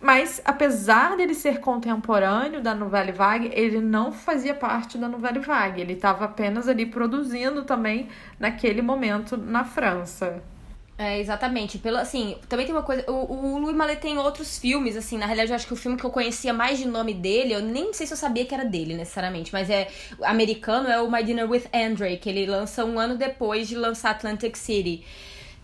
Mas, 0.00 0.40
apesar 0.44 1.16
dele 1.16 1.34
ser 1.34 1.60
contemporâneo 1.60 2.62
da 2.62 2.74
Nouvelle 2.74 3.10
Vague, 3.12 3.50
ele 3.52 3.80
não 3.80 4.12
fazia 4.12 4.54
parte 4.54 4.96
da 4.96 5.08
Nouvelle 5.08 5.40
Vague. 5.40 5.80
Ele 5.80 5.94
estava 5.94 6.24
apenas 6.26 6.68
ali 6.68 6.86
produzindo 6.86 7.64
também 7.64 8.08
naquele 8.38 8.80
momento 8.80 9.36
na 9.36 9.64
França. 9.64 10.42
É, 10.96 11.20
exatamente. 11.20 11.78
Pelo, 11.78 11.96
assim, 11.96 12.36
também 12.48 12.66
tem 12.66 12.74
uma 12.74 12.82
coisa. 12.82 13.08
O, 13.08 13.54
o 13.54 13.58
Louis 13.58 13.76
Malet 13.76 14.00
tem 14.00 14.18
outros 14.18 14.58
filmes, 14.58 14.96
assim. 14.96 15.16
Na 15.16 15.26
realidade, 15.26 15.52
eu 15.52 15.56
acho 15.56 15.66
que 15.66 15.72
o 15.72 15.76
filme 15.76 15.96
que 15.96 16.04
eu 16.04 16.10
conhecia 16.10 16.52
mais 16.52 16.78
de 16.78 16.86
nome 16.88 17.14
dele, 17.14 17.52
eu 17.54 17.62
nem 17.62 17.92
sei 17.92 18.04
se 18.06 18.12
eu 18.12 18.16
sabia 18.16 18.44
que 18.44 18.52
era 18.54 18.64
dele, 18.64 18.94
necessariamente. 18.96 19.52
Mas 19.52 19.70
é 19.70 19.88
americano, 20.22 20.88
é 20.88 21.00
o 21.00 21.10
My 21.10 21.22
Dinner 21.22 21.48
with 21.48 21.66
Andre, 21.72 22.16
que 22.18 22.28
ele 22.28 22.46
lança 22.46 22.84
um 22.84 22.98
ano 22.98 23.16
depois 23.16 23.68
de 23.68 23.76
lançar 23.76 24.10
Atlantic 24.10 24.56
City. 24.56 25.04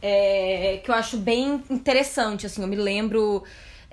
é, 0.03 0.81
que 0.85 0.91
eu 0.91 0.95
acho 0.95 1.17
bem 1.17 1.63
interessante, 1.71 2.47
assim, 2.47 2.63
eu 2.63 2.69
me 2.69 2.77
lembro 2.77 3.43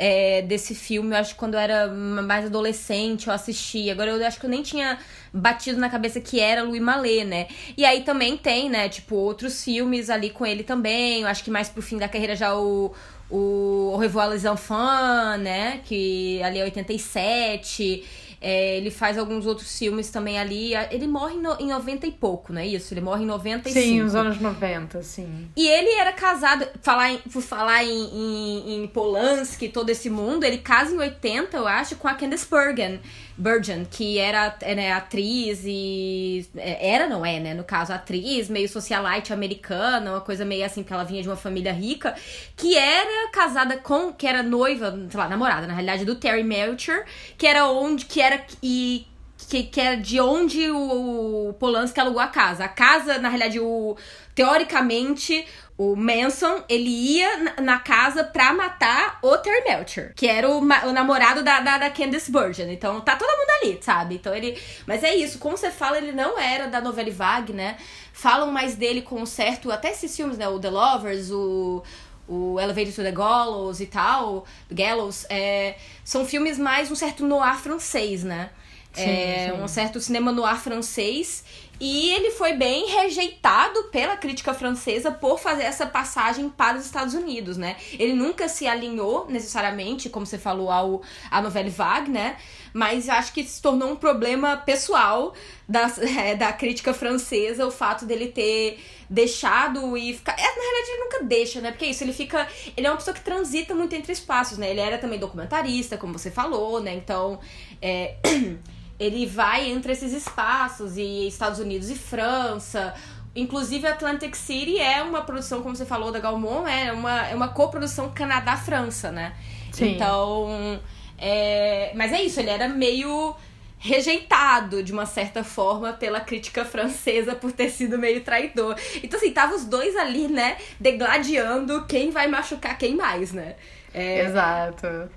é, 0.04 0.42
desse 0.42 0.74
filme, 0.74 1.12
eu 1.14 1.20
acho 1.20 1.34
que 1.36 1.40
quando 1.40 1.54
eu 1.54 1.60
era 1.60 1.88
mais 1.88 2.46
adolescente 2.48 3.28
eu 3.28 3.34
assisti. 3.34 3.88
Agora 3.92 4.10
eu 4.10 4.26
acho 4.26 4.40
que 4.40 4.46
eu 4.48 4.50
nem 4.50 4.64
tinha 4.64 4.98
batido 5.32 5.80
na 5.80 5.92
cabeça 5.92 6.20
que 6.20 6.40
era 6.40 6.64
Louis 6.64 6.82
Mallet, 6.82 7.24
né? 7.24 7.48
E 7.78 7.86
aí 7.86 8.02
também 8.02 8.36
tem, 8.36 8.68
né, 8.68 8.90
tipo, 8.90 9.16
outros 9.16 9.64
filmes 9.64 10.10
ali 10.10 10.32
com 10.32 10.44
ele 10.44 10.64
também. 10.64 11.22
Eu 11.22 11.28
acho 11.28 11.44
que 11.44 11.52
mais 11.52 11.70
pro 11.70 11.84
fim 11.84 12.00
da 12.00 12.10
carreira 12.10 12.36
já 12.36 12.58
o, 12.58 12.92
o 13.30 13.96
revoir 13.98 14.28
les 14.28 14.44
enfants, 14.44 15.40
né? 15.40 15.82
Que 15.86 16.42
ali 16.42 16.58
é 16.58 16.64
87. 16.64 18.04
É, 18.44 18.76
ele 18.78 18.90
faz 18.90 19.20
alguns 19.20 19.46
outros 19.46 19.78
filmes 19.78 20.10
também 20.10 20.40
ali. 20.40 20.74
Ele 20.90 21.06
morre 21.06 21.36
no, 21.36 21.56
em 21.60 21.68
90 21.68 22.08
e 22.08 22.12
pouco, 22.12 22.52
não 22.52 22.60
é 22.60 22.66
isso? 22.66 22.92
Ele 22.92 23.02
morre 23.02 23.24
em 23.24 23.28
95. 23.28 23.80
Sim, 23.80 24.02
os 24.02 24.16
anos 24.16 24.40
90, 24.42 25.04
sim. 25.04 25.48
E 25.56 25.68
ele 25.68 25.90
era 25.92 26.12
casado, 26.12 26.68
falar 26.82 27.12
em, 27.12 27.18
por 27.20 27.44
falar 27.44 27.84
em, 27.84 27.90
em, 27.92 28.84
em 28.84 28.88
Polanski, 28.88 29.70
todo 29.70 29.92
esse 29.92 30.10
mundo, 30.10 30.44
ele 30.44 30.58
casa 30.58 30.92
em 30.92 30.98
80, 30.98 31.56
eu 31.56 31.68
acho, 31.68 31.96
com 31.98 32.08
a 32.08 32.16
Candice 32.16 32.48
Bergen. 32.50 33.00
Burgeon, 33.38 33.86
que 33.90 34.18
era 34.18 34.56
né, 34.76 34.92
atriz 34.92 35.64
e. 35.66 36.48
É, 36.56 36.94
era, 36.94 37.08
não 37.08 37.26
é, 37.26 37.40
né? 37.40 37.54
No 37.54 37.64
caso, 37.64 37.94
atriz, 37.94 38.50
meio 38.50 38.68
socialite 38.68 39.34
americana, 39.34 40.12
uma 40.12 40.22
coisa 40.22 40.46
meio 40.46 40.66
assim, 40.66 40.84
que 40.84 40.94
ela 40.94 41.04
vinha 41.04 41.22
de 41.22 41.30
uma 41.30 41.36
família 41.36 41.72
rica, 41.72 42.16
que 42.56 42.78
era 42.78 43.30
casada 43.32 43.78
com. 43.78 44.14
que 44.14 44.28
era 44.28 44.44
noiva, 44.44 44.92
sei 45.10 45.20
lá, 45.20 45.28
namorada, 45.28 45.68
na 45.68 45.74
realidade, 45.74 46.06
do 46.06 46.16
Terry 46.16 46.44
Melcher, 46.44 47.06
que 47.38 47.48
era 47.48 47.68
onde. 47.68 48.06
que 48.06 48.22
era. 48.22 48.44
e 48.62 49.08
que, 49.52 49.64
que 49.64 49.82
era 49.82 49.98
de 49.98 50.18
onde 50.22 50.72
o, 50.72 51.50
o 51.50 51.54
Polanski 51.56 52.00
alugou 52.00 52.22
a 52.22 52.28
casa. 52.28 52.64
A 52.64 52.70
casa, 52.70 53.18
na 53.18 53.28
realidade, 53.28 53.60
o 53.60 53.98
teoricamente, 54.34 55.46
o 55.78 55.94
Manson, 55.94 56.64
ele 56.70 56.88
ia 56.88 57.56
na 57.62 57.78
casa 57.78 58.24
pra 58.24 58.54
matar 58.54 59.20
o 59.22 59.38
Terry 59.40 59.62
Melcher, 59.66 60.14
que 60.16 60.26
era 60.26 60.50
o, 60.50 60.60
o 60.60 60.94
namorado 60.94 61.44
da, 61.44 61.60
da, 61.60 61.78
da, 61.78 61.90
Candice. 61.90 62.32
Então, 62.70 63.02
tá 63.02 63.18
todo 63.18 63.28
mundo 63.28 63.50
ali, 63.62 63.80
sabe? 63.82 64.16
Então, 64.16 64.34
ele... 64.34 64.58
Mas 64.88 65.04
é 65.04 65.14
isso, 65.14 65.38
como 65.38 65.58
você 65.58 65.70
fala, 65.70 65.98
ele 65.98 66.14
não 66.14 66.40
era 66.40 66.68
da 66.68 66.80
novela 66.80 67.12
Vague, 67.12 67.52
né? 67.52 67.76
Falam 68.14 68.50
mais 68.50 68.76
dele 68.76 69.02
com 69.02 69.22
um 69.22 69.26
certo... 69.26 69.70
Até 69.70 69.92
esses 69.92 70.16
filmes, 70.16 70.38
né? 70.38 70.48
O 70.48 70.62
The 70.62 70.70
Lovers, 70.70 71.30
o 71.30 71.84
o 72.28 72.58
Elevator 72.58 72.94
to 72.94 73.02
the 73.02 73.12
Gallows 73.12 73.82
e 73.82 73.88
tal, 73.88 74.46
Gallows, 74.72 75.26
é, 75.30 75.76
são 76.06 76.26
filmes 76.26 76.58
mais 76.58 76.90
um 76.90 76.96
certo 76.96 77.26
noir 77.26 77.58
francês, 77.58 78.24
né? 78.24 78.52
Sim, 78.94 79.04
é, 79.04 79.54
sim. 79.56 79.62
um 79.62 79.68
certo 79.68 80.00
cinema 80.00 80.32
noir 80.32 80.58
francês 80.58 81.44
e 81.82 82.12
ele 82.12 82.30
foi 82.30 82.54
bem 82.54 82.86
rejeitado 82.86 83.86
pela 83.86 84.16
crítica 84.16 84.54
francesa 84.54 85.12
por 85.12 85.40
fazer 85.40 85.64
essa 85.64 85.84
passagem 85.84 86.48
para 86.48 86.78
os 86.78 86.86
Estados 86.86 87.16
Unidos, 87.16 87.58
né? 87.58 87.76
Ele 87.94 88.14
nunca 88.14 88.48
se 88.48 88.68
alinhou 88.68 89.26
necessariamente, 89.28 90.08
como 90.08 90.24
você 90.24 90.38
falou, 90.38 90.70
ao, 90.70 91.02
à 91.32 91.42
novela 91.42 91.72
Vague, 91.72 92.12
né? 92.12 92.38
Mas 92.72 93.10
acho 93.10 93.34
que 93.34 93.44
se 93.44 93.60
tornou 93.60 93.90
um 93.90 93.96
problema 93.96 94.58
pessoal 94.58 95.34
da, 95.68 95.92
é, 96.20 96.36
da 96.36 96.54
crítica 96.54 96.94
francesa 96.94 97.66
o 97.66 97.72
fato 97.72 98.06
dele 98.06 98.28
ter 98.28 98.80
deixado 99.10 99.98
e 99.98 100.14
ficar. 100.14 100.34
É, 100.34 100.44
na 100.44 100.62
realidade, 100.62 100.92
ele 100.92 101.04
nunca 101.04 101.24
deixa, 101.24 101.62
né? 101.62 101.72
Porque 101.72 101.86
é 101.86 101.90
isso, 101.90 102.04
ele 102.04 102.14
fica. 102.14 102.48
Ele 102.78 102.86
é 102.86 102.92
uma 102.92 102.98
pessoa 102.98 103.16
que 103.16 103.22
transita 103.22 103.74
muito 103.74 103.96
entre 103.96 104.14
espaços, 104.14 104.60
né? 104.60 104.70
Ele 104.70 104.82
era 104.82 105.00
também 105.00 105.18
documentarista, 105.18 105.98
como 105.98 106.14
você 106.14 106.30
falou, 106.30 106.80
né? 106.80 106.94
Então. 106.94 107.40
É... 107.82 108.18
ele 109.02 109.26
vai 109.26 109.68
entre 109.68 109.94
esses 109.94 110.14
espaços 110.14 110.96
e 110.96 111.28
Estados 111.28 111.58
Unidos 111.58 111.90
e 111.90 111.96
França. 111.96 112.94
Inclusive, 113.36 113.88
Atlantic 113.88 114.36
City 114.36 114.78
é 114.78 115.02
uma 115.02 115.24
produção, 115.24 115.64
como 115.64 115.76
você 115.76 115.88
falou, 115.88 116.12
da 116.12 116.20
Galmon, 116.20 116.68
é 116.68 116.92
uma, 116.92 117.28
é 117.28 117.34
uma 117.34 117.48
coprodução 117.48 118.12
Canadá-França, 118.12 119.12
né? 119.12 119.34
Sim. 119.72 119.96
Então. 119.96 120.80
É... 121.18 121.92
Mas 121.96 122.14
é 122.14 122.22
isso, 122.22 122.40
ele 122.40 122.52
era 122.52 122.68
meio 122.68 123.36
rejeitado 123.80 124.84
de 124.84 124.94
uma 124.94 125.08
certa 125.08 125.44
forma 125.44 125.94
pela 125.94 126.20
crítica 126.20 126.64
francesa 126.64 127.34
por 127.34 127.52
ter 127.52 127.72
sido 127.72 127.98
meio 127.98 128.22
traidor. 128.22 128.76
Então, 129.02 129.20
assim, 129.20 129.32
tava 129.32 129.56
os 129.56 129.66
dois 129.66 129.96
ali, 129.96 130.28
né, 130.28 130.58
degladiando 130.80 131.88
quem 131.88 132.12
vai 132.12 132.28
machucar 132.28 132.78
quem 132.78 132.96
mais, 132.96 133.34
né? 133.34 133.56
É... 133.92 134.26
Exato. 134.26 135.10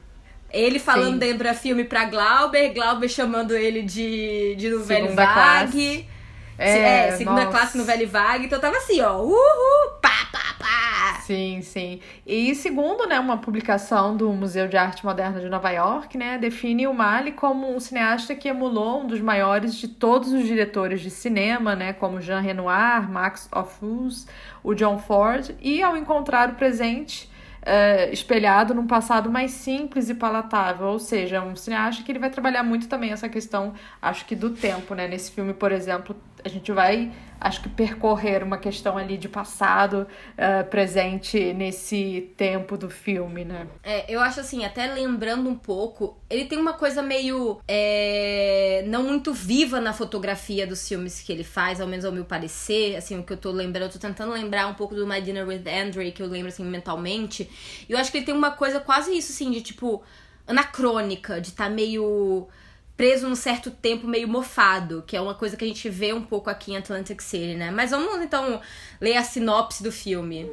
Ele 0.54 0.78
falando 0.78 1.20
Sim. 1.20 1.30
lembra 1.30 1.52
filme 1.52 1.84
pra 1.84 2.04
Glauber, 2.04 2.72
Glauber 2.72 3.08
chamando 3.08 3.56
ele 3.56 3.82
de, 3.82 4.54
de 4.56 4.70
Novelle 4.70 5.08
Vague. 5.08 6.08
É, 6.56 7.08
é, 7.08 7.10
segunda 7.12 7.44
nossa. 7.44 7.58
classe 7.58 7.76
no 7.76 7.84
Velho 7.84 8.08
Vague. 8.08 8.46
Então 8.46 8.60
tava 8.60 8.76
assim, 8.76 9.00
ó. 9.00 9.20
Uhul! 9.20 9.90
Pá, 10.00 10.28
pá, 10.30 10.54
pá! 10.58 11.20
Sim, 11.22 11.60
sim. 11.62 12.00
E 12.26 12.54
segundo, 12.54 13.06
né, 13.06 13.18
uma 13.18 13.38
publicação 13.38 14.16
do 14.16 14.30
Museu 14.32 14.68
de 14.68 14.76
Arte 14.76 15.04
Moderna 15.04 15.40
de 15.40 15.48
Nova 15.48 15.70
York, 15.70 16.16
né, 16.16 16.38
define 16.38 16.86
o 16.86 16.94
Mali 16.94 17.32
como 17.32 17.74
um 17.74 17.80
cineasta 17.80 18.34
que 18.34 18.48
emulou 18.48 19.02
um 19.02 19.06
dos 19.06 19.20
maiores 19.20 19.74
de 19.74 19.88
todos 19.88 20.32
os 20.32 20.46
diretores 20.46 21.00
de 21.00 21.10
cinema, 21.10 21.74
né, 21.74 21.92
como 21.94 22.20
Jean 22.20 22.40
Renoir, 22.40 23.10
Max 23.10 23.48
Ophüls, 23.50 24.26
o 24.62 24.74
John 24.74 24.98
Ford, 24.98 25.50
e 25.60 25.82
ao 25.82 25.96
encontrar 25.96 26.50
o 26.50 26.54
presente 26.54 27.28
uh, 27.64 28.12
espelhado 28.12 28.74
num 28.74 28.86
passado 28.86 29.30
mais 29.30 29.50
simples 29.52 30.08
e 30.08 30.14
palatável. 30.14 30.86
Ou 30.88 30.98
seja, 30.98 31.42
um 31.42 31.56
cineasta 31.56 32.02
que 32.02 32.12
ele 32.12 32.18
vai 32.18 32.30
trabalhar 32.30 32.62
muito 32.62 32.88
também 32.88 33.10
essa 33.10 33.28
questão, 33.28 33.74
acho 34.00 34.24
que 34.26 34.36
do 34.36 34.50
tempo, 34.50 34.94
né? 34.94 35.08
Nesse 35.08 35.30
filme, 35.30 35.54
por 35.54 35.72
exemplo, 35.72 36.14
a 36.44 36.48
gente 36.48 36.70
vai, 36.70 37.10
acho 37.40 37.62
que, 37.62 37.68
percorrer 37.70 38.42
uma 38.42 38.58
questão 38.58 38.98
ali 38.98 39.16
de 39.16 39.28
passado 39.28 40.06
uh, 40.32 40.68
presente 40.68 41.54
nesse 41.54 42.32
tempo 42.36 42.76
do 42.76 42.90
filme, 42.90 43.44
né? 43.44 43.66
É, 43.82 44.14
eu 44.14 44.20
acho 44.20 44.40
assim, 44.40 44.64
até 44.64 44.86
lembrando 44.86 45.48
um 45.48 45.56
pouco, 45.56 46.18
ele 46.28 46.44
tem 46.44 46.58
uma 46.58 46.74
coisa 46.74 47.02
meio 47.02 47.58
é, 47.66 48.84
não 48.86 49.04
muito 49.04 49.32
viva 49.32 49.80
na 49.80 49.94
fotografia 49.94 50.66
dos 50.66 50.86
filmes 50.86 51.22
que 51.22 51.32
ele 51.32 51.44
faz, 51.44 51.80
ao 51.80 51.88
menos 51.88 52.04
ao 52.04 52.12
meu 52.12 52.26
parecer, 52.26 52.96
assim, 52.96 53.18
o 53.18 53.22
que 53.22 53.32
eu 53.32 53.38
tô 53.38 53.50
lembrando, 53.50 53.84
eu 53.86 53.92
tô 53.92 53.98
tentando 53.98 54.32
lembrar 54.32 54.66
um 54.66 54.74
pouco 54.74 54.94
do 54.94 55.06
My 55.06 55.22
Dinner 55.22 55.48
with 55.48 55.64
Andre, 55.66 56.12
que 56.12 56.22
eu 56.22 56.26
lembro 56.26 56.48
assim 56.48 56.64
mentalmente, 56.64 57.48
e 57.88 57.92
eu 57.92 57.98
acho 57.98 58.12
que 58.12 58.18
ele 58.18 58.26
tem 58.26 58.34
uma 58.34 58.50
coisa 58.50 58.80
quase 58.80 59.16
isso, 59.16 59.32
assim, 59.32 59.50
de 59.50 59.62
tipo, 59.62 60.02
anacrônica, 60.46 61.40
de 61.40 61.52
tá 61.52 61.70
meio 61.70 62.48
preso 62.96 63.28
num 63.28 63.34
certo 63.34 63.70
tempo 63.70 64.06
meio 64.06 64.28
mofado, 64.28 65.02
que 65.06 65.16
é 65.16 65.20
uma 65.20 65.34
coisa 65.34 65.56
que 65.56 65.64
a 65.64 65.68
gente 65.68 65.88
vê 65.88 66.12
um 66.12 66.22
pouco 66.22 66.48
aqui 66.48 66.72
em 66.72 66.76
Atlantic 66.76 67.20
City, 67.20 67.54
né? 67.54 67.70
Mas 67.70 67.90
vamos 67.90 68.22
então 68.22 68.60
ler 69.00 69.16
a 69.16 69.24
sinopse 69.24 69.82
do 69.82 69.90
filme. 69.90 70.48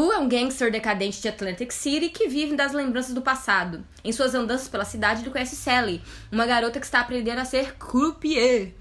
Lu 0.00 0.10
é 0.14 0.18
um 0.18 0.26
gangster 0.26 0.72
decadente 0.72 1.20
de 1.20 1.28
Atlantic 1.28 1.70
City 1.70 2.08
que 2.08 2.26
vive 2.26 2.56
das 2.56 2.72
lembranças 2.72 3.12
do 3.12 3.20
passado. 3.20 3.84
Em 4.02 4.10
suas 4.10 4.34
andanças 4.34 4.66
pela 4.66 4.82
cidade, 4.82 5.20
ele 5.20 5.28
conhece 5.28 5.54
Sally, 5.54 6.00
uma 6.32 6.46
garota 6.46 6.80
que 6.80 6.86
está 6.86 7.00
aprendendo 7.00 7.38
a 7.38 7.44
ser 7.44 7.74
croupier. 7.74 8.72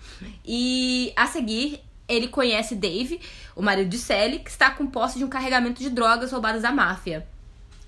E 0.45 1.11
a 1.17 1.27
seguir, 1.27 1.81
ele 2.07 2.29
conhece 2.29 2.73
Dave, 2.73 3.19
o 3.53 3.61
marido 3.61 3.89
de 3.89 3.97
Sally, 3.97 4.39
que 4.39 4.49
está 4.49 4.71
com 4.71 4.87
posse 4.87 5.17
de 5.17 5.25
um 5.25 5.27
carregamento 5.27 5.81
de 5.81 5.89
drogas 5.89 6.31
roubadas 6.31 6.61
da 6.61 6.71
máfia. 6.71 7.27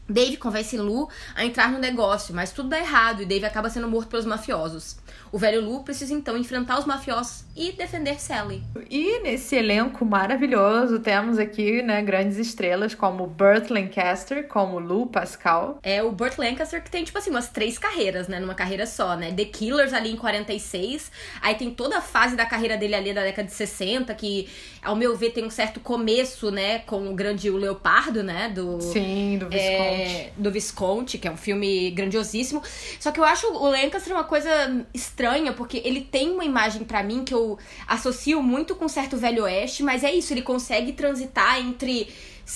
Dave 0.09 0.35
convence 0.35 0.75
Lu 0.75 1.07
a 1.33 1.45
entrar 1.45 1.71
no 1.71 1.79
negócio, 1.79 2.35
mas 2.35 2.51
tudo 2.51 2.67
dá 2.67 2.79
errado 2.79 3.21
e 3.21 3.25
Dave 3.25 3.45
acaba 3.45 3.69
sendo 3.69 3.87
morto 3.87 4.09
pelos 4.09 4.25
mafiosos. 4.25 4.97
O 5.31 5.37
velho 5.37 5.61
Lu 5.61 5.83
precisa 5.83 6.13
então 6.13 6.37
enfrentar 6.37 6.77
os 6.77 6.85
mafiosos 6.85 7.45
e 7.55 7.71
defender 7.71 8.19
Sally. 8.19 8.61
E 8.89 9.19
nesse 9.21 9.55
elenco 9.55 10.05
maravilhoso 10.05 10.99
temos 10.99 11.37
aqui, 11.37 11.81
né, 11.81 12.01
grandes 12.01 12.37
estrelas 12.37 12.93
como 12.93 13.27
Burt 13.27 13.69
Lancaster, 13.69 14.47
como 14.47 14.77
Lou 14.77 15.07
Pascal. 15.07 15.79
É 15.83 16.03
o 16.03 16.11
Burt 16.11 16.37
Lancaster 16.37 16.83
que 16.83 16.91
tem 16.91 17.03
tipo 17.03 17.17
assim 17.17 17.29
umas 17.29 17.49
três 17.49 17.77
carreiras, 17.77 18.27
né, 18.27 18.39
numa 18.39 18.55
carreira 18.55 18.85
só, 18.85 19.15
né? 19.15 19.31
The 19.31 19.45
Killers 19.45 19.93
ali 19.93 20.11
em 20.11 20.17
46, 20.17 21.11
aí 21.41 21.55
tem 21.55 21.71
toda 21.71 21.97
a 21.97 22.01
fase 22.01 22.35
da 22.35 22.45
carreira 22.45 22.75
dele 22.75 22.95
ali 22.95 23.13
da 23.13 23.23
década 23.23 23.47
de 23.47 23.53
60 23.53 24.13
que 24.15 24.49
ao 24.81 24.95
meu 24.95 25.15
ver 25.15 25.31
tem 25.31 25.45
um 25.45 25.49
certo 25.49 25.79
começo, 25.79 26.51
né, 26.51 26.79
com 26.79 27.09
o 27.09 27.13
grande 27.13 27.49
o 27.49 27.55
Leopardo, 27.55 28.21
né, 28.21 28.49
do 28.49 28.81
Sim, 28.81 29.37
do 29.37 29.47
Visconti. 29.47 30.11
É, 30.11 30.31
do 30.35 30.51
Visconti, 30.51 31.17
que 31.17 31.27
é 31.27 31.31
um 31.31 31.37
filme 31.37 31.91
grandiosíssimo. 31.91 32.61
Só 32.99 33.11
que 33.11 33.19
eu 33.19 33.23
acho 33.23 33.47
o 33.47 33.69
Lancaster 33.69 34.13
uma 34.13 34.23
coisa 34.23 34.85
estranha, 34.93 35.20
porque 35.53 35.81
ele 35.83 36.01
tem 36.01 36.31
uma 36.31 36.45
imagem 36.45 36.83
para 36.83 37.03
mim 37.03 37.23
que 37.23 37.33
eu 37.33 37.57
associo 37.87 38.41
muito 38.41 38.75
com 38.75 38.87
certo 38.87 39.17
velho 39.17 39.43
oeste, 39.43 39.83
mas 39.83 40.03
é 40.03 40.13
isso, 40.13 40.33
ele 40.33 40.41
consegue 40.41 40.93
transitar 40.93 41.59
entre 41.59 42.07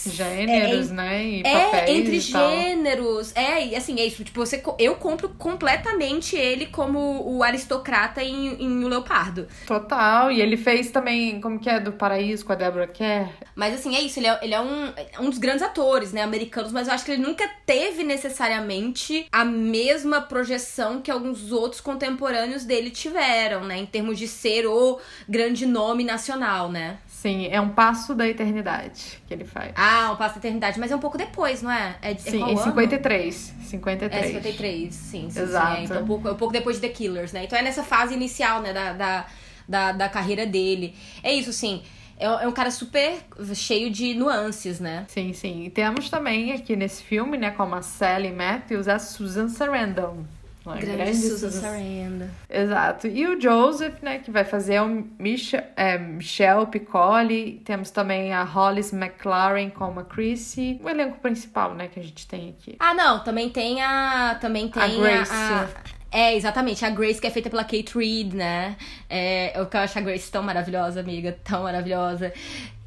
gêneros, 0.07 0.91
é, 0.91 0.93
né? 0.93 1.25
E 1.25 1.43
é, 1.43 1.91
entre 1.91 2.19
gêneros. 2.19 3.35
É, 3.35 3.67
e 3.67 3.75
assim, 3.75 3.99
é 3.99 4.05
isso. 4.05 4.23
Tipo, 4.23 4.45
você, 4.45 4.61
eu 4.79 4.95
compro 4.95 5.29
completamente 5.29 6.35
ele 6.35 6.67
como 6.67 7.23
o 7.27 7.43
aristocrata 7.43 8.23
em, 8.23 8.61
em 8.61 8.83
O 8.83 8.87
Leopardo. 8.87 9.47
Total. 9.65 10.31
E 10.31 10.41
ele 10.41 10.57
fez 10.57 10.91
também, 10.91 11.39
como 11.41 11.59
que 11.59 11.69
é, 11.69 11.79
do 11.79 11.91
Paraíso 11.91 12.45
com 12.45 12.53
a 12.53 12.55
Deborah 12.55 12.87
Kerr. 12.87 13.29
Mas 13.55 13.73
assim, 13.73 13.95
é 13.95 14.01
isso. 14.01 14.19
Ele 14.19 14.27
é, 14.27 14.39
ele 14.41 14.53
é 14.53 14.61
um, 14.61 14.93
um 15.19 15.29
dos 15.29 15.39
grandes 15.39 15.61
atores, 15.61 16.11
né, 16.11 16.21
americanos, 16.21 16.71
mas 16.71 16.87
eu 16.87 16.93
acho 16.93 17.05
que 17.05 17.11
ele 17.11 17.23
nunca 17.23 17.49
teve 17.65 18.03
necessariamente 18.03 19.25
a 19.31 19.45
mesma 19.45 20.21
projeção 20.21 21.01
que 21.01 21.11
alguns 21.11 21.51
outros 21.51 21.81
contemporâneos 21.81 22.63
dele 22.63 22.89
tiveram, 22.89 23.63
né? 23.63 23.77
Em 23.77 23.85
termos 23.85 24.17
de 24.17 24.27
ser 24.27 24.65
o 24.65 24.99
grande 25.27 25.65
nome 25.65 26.03
nacional, 26.03 26.71
né? 26.71 26.97
Sim, 27.15 27.47
é 27.49 27.61
um 27.61 27.69
passo 27.69 28.13
da 28.13 28.27
eternidade 28.27 29.19
que 29.25 29.33
ele 29.33 29.45
faz. 29.45 29.71
Ah, 29.75 30.11
um 30.11 30.17
passo 30.17 30.35
da 30.35 30.39
eternidade, 30.41 30.77
mas 30.77 30.91
é 30.91 30.95
um 30.95 30.99
pouco 30.99 31.17
depois, 31.17 31.61
não 31.61 31.71
é? 31.71 31.95
É, 32.01 32.13
sim, 32.15 32.43
é 32.43 32.51
em 32.51 32.57
53. 32.57 33.53
53. 33.61 34.23
É 34.25 34.27
53, 34.27 34.93
sim, 34.93 35.29
sim. 35.29 35.41
Exato. 35.41 35.75
Sim, 35.75 35.81
é. 35.81 35.83
Então, 35.85 36.03
um 36.03 36.05
pouco, 36.05 36.29
um 36.29 36.35
pouco 36.35 36.53
depois 36.53 36.75
de 36.75 36.81
The 36.81 36.89
Killers, 36.89 37.31
né? 37.31 37.45
Então 37.45 37.57
é 37.57 37.61
nessa 37.61 37.83
fase 37.83 38.13
inicial, 38.13 38.61
né, 38.61 38.73
da, 38.73 38.93
da, 38.93 39.25
da, 39.67 39.91
da 39.93 40.09
carreira 40.09 40.45
dele. 40.45 40.93
É 41.23 41.33
isso, 41.33 41.53
sim. 41.53 41.81
É, 42.19 42.25
é 42.25 42.47
um 42.47 42.51
cara 42.51 42.69
super 42.69 43.17
cheio 43.55 43.89
de 43.89 44.13
nuances, 44.13 44.81
né? 44.81 45.05
Sim, 45.07 45.31
sim. 45.31 45.63
E 45.63 45.69
temos 45.69 46.09
também 46.09 46.51
aqui 46.51 46.75
nesse 46.75 47.01
filme, 47.01 47.37
né, 47.37 47.49
como 47.49 47.75
a 47.75 47.81
Sally 47.81 48.31
Matthews, 48.31 48.89
a 48.89 48.99
Susan 48.99 49.47
Sarandon. 49.47 50.25
Uma 50.65 50.77
grande, 50.77 50.97
grande 50.97 51.17
Susan 51.17 51.51
Sarandon. 51.51 52.27
Exato. 52.49 53.07
E 53.07 53.27
o 53.27 53.39
Joseph, 53.39 54.01
né, 54.01 54.19
que 54.19 54.31
vai 54.31 54.43
fazer 54.43 54.81
o 54.81 55.07
Michel, 55.19 55.63
é, 55.75 55.97
Michelle 55.97 56.65
Piccoli. 56.65 57.61
Temos 57.63 57.91
também 57.91 58.33
a 58.33 58.43
Hollis 58.43 58.91
McLaren 58.91 59.69
como 59.69 59.99
a 59.99 60.03
Chrissy. 60.03 60.79
O 60.83 60.89
elenco 60.89 61.19
principal, 61.19 61.75
né, 61.75 61.87
que 61.87 61.99
a 61.99 62.03
gente 62.03 62.27
tem 62.27 62.49
aqui. 62.49 62.75
Ah, 62.79 62.93
não. 62.93 63.23
Também 63.23 63.49
tem 63.49 63.81
a... 63.81 64.37
Também 64.41 64.67
tem 64.67 64.81
a... 64.81 64.87
Grace. 64.87 65.31
A, 65.31 65.67
é, 66.15 66.33
exatamente. 66.33 66.85
A 66.85 66.89
Grace, 66.89 67.19
que 67.19 67.27
é 67.27 67.29
feita 67.29 67.49
pela 67.49 67.65
Kate 67.65 67.93
Reed, 67.93 68.33
né? 68.33 68.77
É, 69.09 69.59
eu, 69.59 69.67
acho 69.69 69.99
a 69.99 70.01
Grace 70.01 70.31
tão 70.31 70.41
maravilhosa, 70.41 71.01
amiga. 71.01 71.37
Tão 71.43 71.63
maravilhosa. 71.63 72.33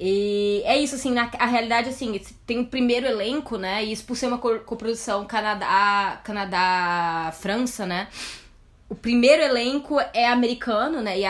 E 0.00 0.62
é 0.64 0.78
isso, 0.78 0.94
assim, 0.94 1.12
na, 1.12 1.30
a 1.38 1.44
realidade, 1.44 1.90
assim, 1.90 2.18
tem 2.46 2.60
o 2.60 2.66
primeiro 2.66 3.06
elenco, 3.06 3.58
né? 3.58 3.84
E 3.84 3.92
isso 3.92 4.06
por 4.06 4.16
ser 4.16 4.28
uma 4.28 4.38
coprodução 4.38 5.26
Canadá, 5.26 6.22
Canadá-França, 6.24 7.84
né? 7.84 8.08
O 8.88 8.94
primeiro 8.94 9.42
elenco 9.42 10.00
é 10.14 10.26
americano, 10.26 11.02
né? 11.02 11.20
E 11.20 11.24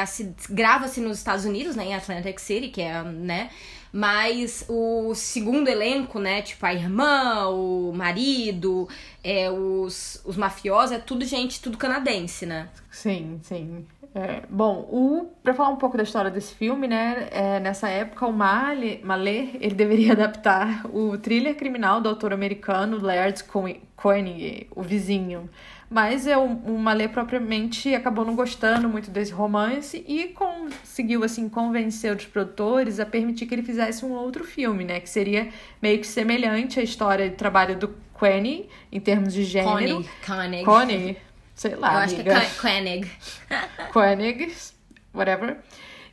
grava-se 0.51 1.01
nos 1.01 1.19
Estados 1.19 1.45
Unidos, 1.45 1.75
né? 1.75 1.87
Em 1.87 1.95
Atlantic 1.97 2.39
City, 2.39 2.69
que 2.69 2.81
é, 2.81 3.03
né? 3.03 3.51
Mas 3.93 4.65
o 4.69 5.15
segundo 5.15 5.69
elenco, 5.69 6.19
né? 6.19 6.43
Tipo 6.43 6.67
a 6.67 6.75
irmã, 6.75 7.49
o 7.49 7.93
marido, 7.95 8.89
é, 9.25 9.51
os, 9.51 10.23
os 10.25 10.37
mafiosos, 10.37 10.93
é 10.93 10.99
tudo 10.99 11.25
gente, 11.25 11.61
tudo 11.61 11.79
canadense, 11.79 12.45
né? 12.47 12.69
Sim, 12.91 13.41
sim. 13.43 13.87
É, 14.15 14.43
bom, 14.49 14.89
o, 14.91 15.31
pra 15.43 15.55
falar 15.55 15.69
um 15.69 15.77
pouco 15.77 15.97
da 15.97 16.03
história 16.03 16.31
desse 16.31 16.55
filme, 16.55 16.89
né? 16.89 17.29
É, 17.31 17.61
nessa 17.61 17.89
época, 17.89 18.27
o 18.27 18.33
Malé, 18.33 19.01
Malé, 19.03 19.51
ele 19.61 19.75
deveria 19.75 20.13
adaptar 20.15 20.87
o 20.87 21.17
thriller 21.19 21.55
criminal 21.57 22.01
do 22.01 22.09
autor 22.09 22.33
americano 22.33 23.01
Laird 23.01 23.45
Koenig, 23.97 24.67
O 24.75 24.83
Vizinho. 24.83 25.49
Mas 25.91 26.27
é, 26.27 26.37
o, 26.37 26.79
Malé 26.79 27.09
propriamente 27.09 27.95
acabou 27.95 28.23
não 28.25 28.35
gostando 28.37 28.89
muito 28.89 29.11
desse 29.11 29.33
romance 29.33 30.05
e 30.07 30.29
conseguiu, 30.29 31.25
assim, 31.25 31.49
convencer 31.49 32.15
os 32.15 32.27
produtores 32.27 33.01
a 33.01 33.07
permitir 33.07 33.47
que 33.47 33.55
ele 33.55 33.63
fizesse 33.63 34.05
um 34.05 34.13
outro 34.13 34.45
filme, 34.45 34.85
né? 34.85 35.01
Que 35.01 35.09
seria 35.09 35.49
meio 35.81 35.99
que 35.99 36.07
semelhante 36.07 36.79
à 36.79 36.83
história 36.83 37.31
de 37.31 37.37
trabalho 37.37 37.75
do 37.75 37.89
Koenig, 38.13 38.69
em 38.93 39.01
termos 39.01 39.33
de 39.33 39.45
gênero. 39.45 40.05
Koenig. 40.27 40.65
Koenig. 40.65 41.17
Sei 41.55 41.75
lá, 41.75 41.95
Eu 41.95 41.99
amiga. 42.01 42.37
acho 42.39 42.51
que 42.61 42.69
é 42.69 42.71
Koenig. 42.71 43.11
Koenig, 43.93 44.53
whatever. 45.15 45.57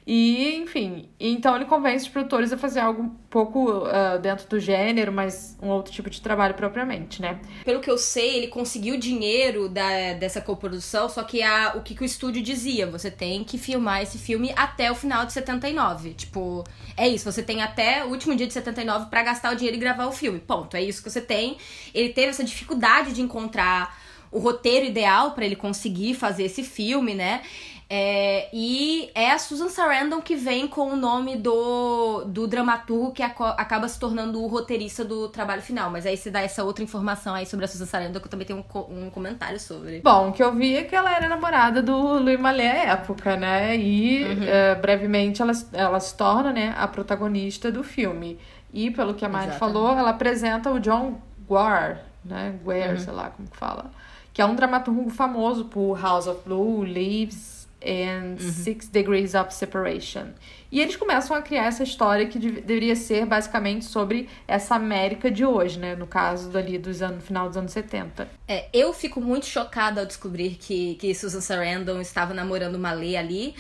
E, 0.08 0.58
enfim, 0.58 1.10
então 1.20 1.56
ele 1.56 1.66
convence 1.66 2.06
os 2.06 2.12
produtores 2.12 2.54
a 2.54 2.58
fazer 2.58 2.80
algo 2.80 3.02
um 3.02 3.10
pouco 3.10 3.72
uh, 3.72 4.20
dentro 4.22 4.48
do 4.48 4.60
gênero, 4.60 5.12
mas 5.12 5.58
um 5.60 5.70
outro 5.70 5.92
tipo 5.92 6.12
de 6.12 6.22
trabalho 6.22 6.54
propriamente, 6.54 7.20
né? 7.20 7.40
Pelo 7.64 7.80
que 7.80 7.90
eu 7.90 7.98
sei, 7.98 8.36
ele 8.36 8.48
conseguiu 8.48 9.00
dinheiro 9.00 9.68
da, 9.68 10.14
dessa 10.14 10.40
coprodução, 10.40 11.10
só 11.10 11.24
que 11.24 11.42
a, 11.42 11.74
o 11.76 11.82
que, 11.82 11.96
que 11.96 12.04
o 12.04 12.06
estúdio 12.06 12.44
dizia? 12.44 12.86
Você 12.86 13.10
tem 13.10 13.44
que 13.44 13.58
filmar 13.58 14.04
esse 14.04 14.20
filme 14.20 14.54
até 14.56 14.92
o 14.92 14.96
final 14.96 15.26
de 15.26 15.34
79. 15.34 16.14
Tipo, 16.14 16.64
é 16.96 17.08
isso, 17.08 17.30
você 17.30 17.42
tem 17.42 17.64
até 17.64 18.06
o 18.06 18.10
último 18.10 18.36
dia 18.36 18.46
de 18.46 18.54
79 18.54 19.08
para 19.08 19.24
gastar 19.24 19.54
o 19.54 19.56
dinheiro 19.56 19.76
e 19.76 19.80
gravar 19.80 20.06
o 20.06 20.12
filme. 20.12 20.38
Ponto, 20.38 20.78
é 20.78 20.84
isso 20.84 21.02
que 21.02 21.10
você 21.10 21.22
tem. 21.22 21.58
Ele 21.96 22.10
teve 22.10 22.28
essa 22.28 22.44
dificuldade 22.44 23.12
de 23.12 23.24
encontrar 23.24 24.06
o 24.32 24.40
roteiro 24.40 24.86
ideal 24.86 25.32
para 25.32 25.46
ele 25.46 25.56
conseguir 25.56 26.14
fazer 26.14 26.44
esse 26.44 26.62
filme, 26.62 27.16
né? 27.16 27.42
É, 27.88 28.50
e 28.52 29.12
é 29.14 29.32
a 29.32 29.38
Susan 29.38 29.70
Sarandon 29.70 30.20
que 30.20 30.36
vem 30.36 30.68
com 30.68 30.92
o 30.92 30.96
nome 30.96 31.36
do, 31.36 32.24
do 32.26 32.48
dramaturgo 32.48 33.12
que 33.12 33.22
acaba 33.22 33.88
se 33.88 34.00
tornando 34.00 34.42
o 34.42 34.48
roteirista 34.48 35.06
do 35.06 35.30
trabalho 35.30 35.62
final. 35.62 35.92
Mas 35.92 36.06
aí 36.06 36.18
você 36.18 36.32
dá 36.32 36.42
essa 36.42 36.64
outra 36.64 36.84
informação 36.84 37.36
aí 37.36 37.46
sobre 37.46 37.66
a 37.66 37.68
Susan 37.68 37.86
Sarandon 37.86 38.20
que 38.20 38.26
eu 38.26 38.32
também 38.32 38.48
tenho 38.48 38.66
um, 38.74 39.06
um 39.06 39.10
comentário 39.12 39.60
sobre. 39.60 40.02
Bom, 40.02 40.30
o 40.30 40.32
que 40.32 40.42
eu 40.42 40.52
vi 40.54 40.78
é 40.78 40.84
que 40.84 40.96
ela 40.96 41.16
era 41.16 41.30
namorada 41.30 41.82
do 41.82 42.20
Louis 42.20 42.40
Malle 42.40 42.64
à 42.64 42.94
época, 42.94 43.38
né? 43.38 43.78
E 43.78 44.24
uhum. 44.24 44.32
uh, 44.32 44.82
brevemente 44.82 45.42
ela, 45.42 45.54
ela 45.72 46.00
se 46.00 46.16
torna 46.18 46.52
né, 46.52 46.74
a 46.78 46.88
protagonista 46.88 47.72
do 47.72 47.84
filme. 47.84 48.40
E 48.74 48.90
pelo 48.90 49.14
que 49.14 49.24
a 49.24 49.30
Mari 49.30 49.52
falou, 49.54 49.98
ela 49.98 50.10
apresenta 50.10 50.70
o 50.70 50.80
John 50.80 51.20
Guare, 51.48 52.00
né? 52.26 52.56
Guare, 52.64 52.94
uhum. 52.94 53.00
sei 53.00 53.14
lá 53.14 53.30
como 53.30 53.48
que 53.48 53.56
fala. 53.56 53.92
Que 54.34 54.42
é 54.42 54.46
um 54.46 54.56
dramaturgo 54.56 55.10
famoso 55.10 55.66
por 55.66 55.98
House 56.02 56.28
of 56.28 56.42
Blue, 56.44 56.82
Leaves 56.82 57.55
and 57.84 58.38
uhum. 58.40 58.52
Six 58.52 58.88
Degrees 58.88 59.34
of 59.34 59.54
Separation. 59.54 60.34
E 60.72 60.82
eles 60.82 60.96
começam 60.96 61.36
a 61.36 61.42
criar 61.42 61.66
essa 61.66 61.84
história 61.84 62.28
que 62.28 62.38
deveria 62.40 62.96
ser 62.96 63.26
basicamente 63.26 63.86
sobre 63.86 64.28
essa 64.48 64.76
América 64.76 65.32
de 65.32 65.46
hoje, 65.46 65.80
né? 65.80 65.96
No 65.96 66.08
caso 66.08 66.50
dali 66.50 66.78
dos 66.78 67.02
anos, 67.02 67.24
final 67.24 67.48
dos 67.48 67.58
anos 67.58 67.72
70. 67.72 68.28
É, 68.48 68.68
eu 68.74 68.92
fico 68.94 69.22
muito 69.22 69.46
chocada 69.46 70.02
ao 70.02 70.08
descobrir 70.08 70.56
que, 70.56 70.96
que 70.96 71.14
Susan 71.14 71.42
Sarandon 71.42 72.02
estava 72.02 72.34
namorando 72.34 72.76
uma 72.76 72.92
lei 72.92 73.16
ali. 73.16 73.56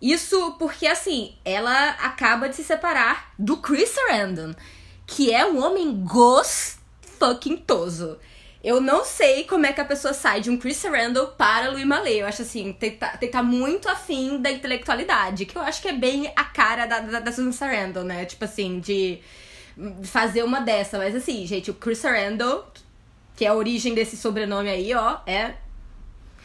Isso 0.00 0.56
porque, 0.58 0.86
assim, 0.86 1.34
ela 1.44 1.90
acaba 1.90 2.48
de 2.48 2.56
se 2.56 2.64
separar 2.64 3.32
do 3.38 3.58
Chris 3.58 3.90
Sarandon, 3.90 4.54
que 5.06 5.32
é 5.32 5.44
um 5.44 5.62
homem 5.62 6.04
gostoso. 6.04 6.78
Eu 8.62 8.80
não 8.80 9.04
sei 9.04 9.44
como 9.44 9.66
é 9.66 9.72
que 9.72 9.80
a 9.80 9.84
pessoa 9.84 10.12
sai 10.12 10.40
de 10.40 10.50
um 10.50 10.58
Chris 10.58 10.82
Randall 10.82 11.28
para 11.28 11.70
Louis 11.70 11.86
Malle. 11.86 12.18
Eu 12.18 12.26
acho 12.26 12.42
assim, 12.42 12.76
estar 12.80 13.16
tá 13.16 13.42
muito 13.42 13.88
afim 13.88 14.42
da 14.42 14.50
intelectualidade, 14.50 15.46
que 15.46 15.56
eu 15.56 15.62
acho 15.62 15.80
que 15.80 15.88
é 15.88 15.92
bem 15.92 16.32
a 16.34 16.44
cara 16.44 16.86
da, 16.86 16.98
da, 16.98 17.20
da 17.20 17.32
Susan 17.32 17.52
Sarandon, 17.52 18.02
né? 18.02 18.24
Tipo 18.24 18.44
assim, 18.44 18.80
de 18.80 19.20
fazer 20.02 20.42
uma 20.42 20.60
dessa. 20.60 20.98
Mas 20.98 21.14
assim, 21.14 21.46
gente, 21.46 21.70
o 21.70 21.74
Chris 21.74 22.02
Randall, 22.02 22.66
que 23.36 23.44
é 23.44 23.48
a 23.48 23.54
origem 23.54 23.94
desse 23.94 24.16
sobrenome 24.16 24.68
aí, 24.68 24.92
ó, 24.92 25.18
é 25.24 25.54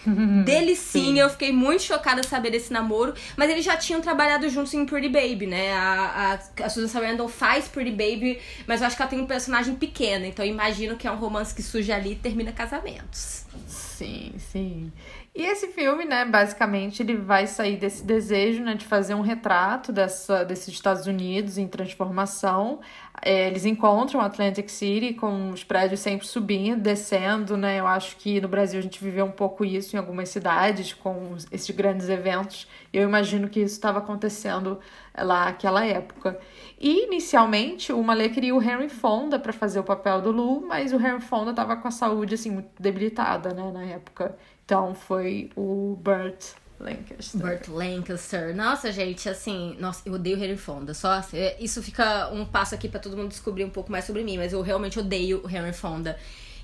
Delicinha, 0.45 1.23
eu 1.23 1.29
fiquei 1.29 1.51
muito 1.51 1.83
chocada 1.83 2.21
de 2.21 2.27
saber 2.27 2.51
desse 2.51 2.71
namoro. 2.71 3.13
Mas 3.37 3.49
eles 3.49 3.63
já 3.63 3.77
tinham 3.77 4.01
trabalhado 4.01 4.49
juntos 4.49 4.73
em 4.73 4.85
Pretty 4.85 5.09
Baby, 5.09 5.47
né? 5.47 5.73
A, 5.73 6.39
a, 6.59 6.65
a 6.65 6.69
Susan 6.69 6.87
Sarandon 6.87 7.27
faz 7.27 7.67
Pretty 7.67 7.91
Baby, 7.91 8.39
mas 8.67 8.81
eu 8.81 8.87
acho 8.87 8.95
que 8.95 9.01
ela 9.01 9.09
tem 9.09 9.19
um 9.19 9.27
personagem 9.27 9.75
pequeno. 9.75 10.25
Então 10.25 10.45
eu 10.45 10.51
imagino 10.51 10.95
que 10.95 11.07
é 11.07 11.11
um 11.11 11.17
romance 11.17 11.53
que 11.53 11.61
surge 11.61 11.91
ali 11.91 12.13
e 12.13 12.15
termina 12.15 12.51
casamentos. 12.51 13.45
Sim, 13.67 14.33
sim. 14.51 14.91
E 15.35 15.41
esse 15.41 15.69
filme, 15.69 16.05
né, 16.05 16.25
basicamente, 16.25 17.01
ele 17.01 17.15
vai 17.17 17.47
sair 17.47 17.75
desse 17.75 18.03
desejo, 18.05 18.61
né, 18.63 18.75
de 18.75 18.85
fazer 18.85 19.15
um 19.15 19.21
retrato 19.21 19.91
dessa, 19.91 20.45
desses 20.45 20.67
Estados 20.67 21.07
Unidos 21.07 21.57
em 21.57 21.67
transformação. 21.67 22.79
É, 23.19 23.47
eles 23.47 23.65
encontram 23.65 24.21
Atlantic 24.21 24.69
City 24.69 25.13
com 25.15 25.49
os 25.49 25.63
prédios 25.63 26.01
sempre 26.01 26.27
subindo, 26.27 26.79
descendo, 26.81 27.57
né? 27.57 27.79
Eu 27.79 27.87
acho 27.87 28.15
que 28.17 28.39
no 28.39 28.47
Brasil 28.47 28.79
a 28.79 28.83
gente 28.83 29.03
viveu 29.03 29.25
um 29.25 29.31
pouco 29.31 29.65
isso 29.65 29.95
em 29.95 29.99
algumas 29.99 30.29
cidades 30.29 30.93
com 30.93 31.35
esses 31.51 31.69
grandes 31.71 32.09
eventos. 32.09 32.67
Eu 32.91 33.01
imagino 33.03 33.49
que 33.49 33.59
isso 33.59 33.73
estava 33.73 33.99
acontecendo 33.99 34.79
lá 35.17 35.45
naquela 35.45 35.83
época. 35.85 36.39
E 36.79 37.05
inicialmente 37.05 37.91
o 37.93 38.03
Malê 38.03 38.29
queria 38.29 38.53
o 38.53 38.61
Henry 38.61 38.89
Fonda 38.89 39.39
para 39.39 39.53
fazer 39.53 39.79
o 39.79 39.83
papel 39.83 40.21
do 40.21 40.31
Lu, 40.31 40.61
mas 40.67 40.91
o 40.93 40.97
Henry 40.97 41.21
Fonda 41.21 41.51
estava 41.51 41.75
com 41.77 41.87
a 41.87 41.91
saúde 41.91 42.35
assim 42.35 42.51
muito 42.51 42.69
debilitada, 42.79 43.53
né, 43.53 43.71
na 43.71 43.83
época. 43.85 44.35
Então 44.65 44.95
foi 44.95 45.49
o 45.55 45.97
Burt 46.01 46.53
Lancaster. 46.79 47.41
Burt 47.41 47.67
Lancaster. 47.67 48.55
Nossa, 48.55 48.91
gente, 48.91 49.27
assim, 49.29 49.75
nossa, 49.79 50.01
eu 50.07 50.13
odeio 50.13 50.37
Henry 50.37 50.57
Fonda. 50.57 50.93
Só 50.93 51.11
assim, 51.13 51.37
é, 51.37 51.57
isso 51.59 51.81
fica 51.81 52.29
um 52.31 52.45
passo 52.45 52.75
aqui 52.75 52.87
para 52.89 52.99
todo 52.99 53.17
mundo 53.17 53.29
descobrir 53.29 53.63
um 53.65 53.69
pouco 53.69 53.91
mais 53.91 54.05
sobre 54.05 54.23
mim, 54.23 54.37
mas 54.37 54.53
eu 54.53 54.61
realmente 54.61 54.99
odeio 54.99 55.43
Henry 55.49 55.73
Fonda. 55.73 56.17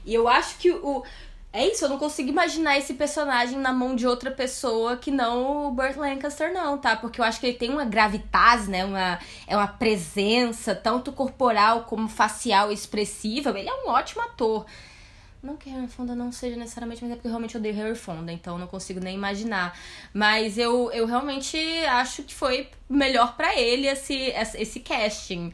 E 0.06 0.14
eu 0.14 0.28
acho 0.28 0.58
que 0.58 0.72
o 0.72 1.04
É 1.52 1.68
isso, 1.68 1.84
eu 1.86 1.90
não 1.90 1.98
consigo 1.98 2.30
imaginar 2.30 2.78
esse 2.78 2.94
personagem 2.94 3.58
na 3.58 3.74
mão 3.74 3.96
de 3.96 4.06
outra 4.06 4.30
pessoa 4.32 4.98
que 4.98 5.10
não 5.12 5.68
o 5.68 5.72
Burt 5.72 5.96
Lancaster, 5.98 6.54
não, 6.54 6.78
tá? 6.78 6.96
Porque 6.96 7.20
eu 7.20 7.26
acho 7.26 7.40
que 7.40 7.48
ele 7.48 7.58
tem 7.58 7.72
uma 7.72 7.86
gravitas, 7.86 8.68
né? 8.68 8.86
Uma, 8.86 9.20
é 9.48 9.58
uma 9.58 9.68
presença, 9.68 10.76
tanto 10.76 11.12
corporal 11.12 11.86
como 11.86 12.08
facial 12.08 12.72
expressiva. 12.72 13.50
Ele 13.58 13.68
é 13.70 13.74
um 13.74 13.90
ótimo 13.90 14.22
ator. 14.24 14.66
Não 15.42 15.56
que 15.56 15.70
Harry 15.70 15.88
Fonda 15.88 16.14
não 16.14 16.32
seja 16.34 16.58
necessariamente, 16.58 17.02
mas 17.02 17.12
é 17.12 17.16
porque 17.16 17.28
eu 17.28 17.32
realmente 17.32 17.56
odeio 17.56 17.74
Harry 17.76 17.96
Fonda, 17.96 18.32
então 18.32 18.58
não 18.58 18.68
consigo 18.68 19.00
nem 19.00 19.16
imaginar. 19.16 19.78
Mas 20.14 20.58
eu, 20.58 20.92
eu 20.92 21.06
realmente 21.06 21.58
acho 21.86 22.24
que 22.24 22.36
foi 22.36 22.70
melhor 22.90 23.38
para 23.38 23.58
ele 23.58 23.88
esse, 23.88 24.34
esse 24.58 24.82
casting. 24.82 25.54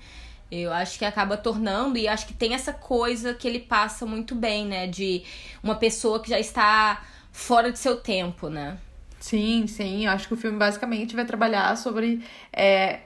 Eu 0.51 0.73
acho 0.73 0.97
que 0.97 1.05
acaba 1.05 1.37
tornando, 1.37 1.97
e 1.97 2.07
acho 2.07 2.25
que 2.25 2.33
tem 2.33 2.55
essa 2.55 2.73
coisa 2.73 3.33
que 3.33 3.47
ele 3.47 3.59
passa 3.59 4.05
muito 4.05 4.33
bem, 4.33 4.65
né? 4.65 4.87
De 4.87 5.23
uma 5.61 5.75
pessoa 5.75 6.19
que 6.19 6.29
já 6.29 6.39
está 6.39 7.03
fora 7.31 7.71
de 7.71 7.77
seu 7.77 7.97
tempo, 7.97 8.49
né? 8.49 8.77
Sim, 9.19 9.67
sim. 9.67 10.05
Eu 10.05 10.11
acho 10.11 10.27
que 10.27 10.33
o 10.33 10.37
filme 10.37 10.57
basicamente 10.57 11.15
vai 11.15 11.25
trabalhar 11.25 11.75
sobre 11.77 12.23
é, 12.53 12.99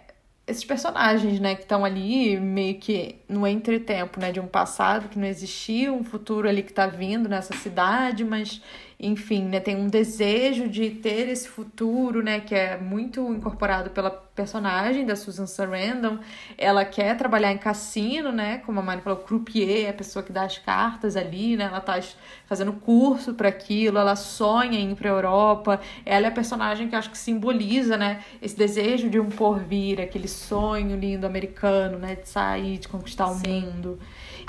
esses 0.50 0.66
personagens, 0.66 1.40
né, 1.40 1.56
que 1.56 1.62
estão 1.62 1.86
ali 1.86 2.40
meio 2.40 2.76
que 2.80 3.16
no 3.28 3.46
entretempo, 3.46 4.20
né, 4.20 4.32
de 4.32 4.40
um 4.40 4.48
passado 4.48 5.08
que 5.08 5.20
não 5.20 5.28
existia, 5.28 5.94
um 5.94 6.04
futuro 6.04 6.50
ali 6.50 6.64
que 6.64 6.72
está 6.72 6.88
vindo 6.88 7.30
nessa 7.30 7.56
cidade, 7.56 8.24
mas 8.24 8.62
enfim, 9.02 9.44
né, 9.46 9.62
tem 9.62 9.78
um 9.78 9.88
desejo 9.88 10.68
de 10.68 10.90
ter 10.90 11.30
esse 11.30 11.48
futuro, 11.48 12.22
né, 12.22 12.42
que 12.42 12.54
é 12.54 12.76
muito 12.78 13.22
incorporado 13.34 13.92
pela 13.92 14.12
personagem 14.12 15.06
da 15.06 15.16
Susan 15.16 15.48
Sarandon. 15.48 16.20
Ela 16.58 16.84
quer 16.84 17.16
trabalhar 17.16 17.54
em 17.54 17.58
cassino, 17.58 18.30
né, 18.30 18.58
como 18.66 18.82
a 18.82 18.84
Mari 18.84 19.02
falou, 19.02 19.20
croupier, 19.20 19.86
é 19.86 19.90
a 19.90 19.94
pessoa 19.94 20.22
que 20.22 20.34
dá 20.34 20.44
as 20.44 20.58
cartas 20.58 21.16
ali, 21.16 21.56
né, 21.56 21.64
ela 21.66 21.80
tá 21.80 21.98
fazendo 22.46 22.74
curso 22.74 23.34
para 23.34 23.48
aquilo, 23.48 23.98
ela 23.98 24.18
sonha 24.18 24.78
em 24.78 24.92
ir 24.92 24.96
para 24.96 25.10
Europa. 25.10 25.80
Ela 26.06 26.26
é 26.26 26.30
a 26.30 26.34
personagem 26.34 26.90
que 26.90 26.96
acho 26.96 27.10
que 27.10 27.18
simboliza, 27.18 27.96
né, 27.96 28.22
esse 28.42 28.58
desejo 28.58 29.10
de 29.10 29.18
um 29.18 29.30
porvir, 29.30 30.02
aquele 30.02 30.28
sonho 30.28 30.98
lindo 30.98 31.26
americano, 31.26 31.98
né, 31.98 32.16
de 32.16 32.28
sair, 32.28 32.78
de 32.80 32.90
conquistar 32.90 33.28
o 33.28 33.36
Sim. 33.36 33.62
mundo. 33.62 33.98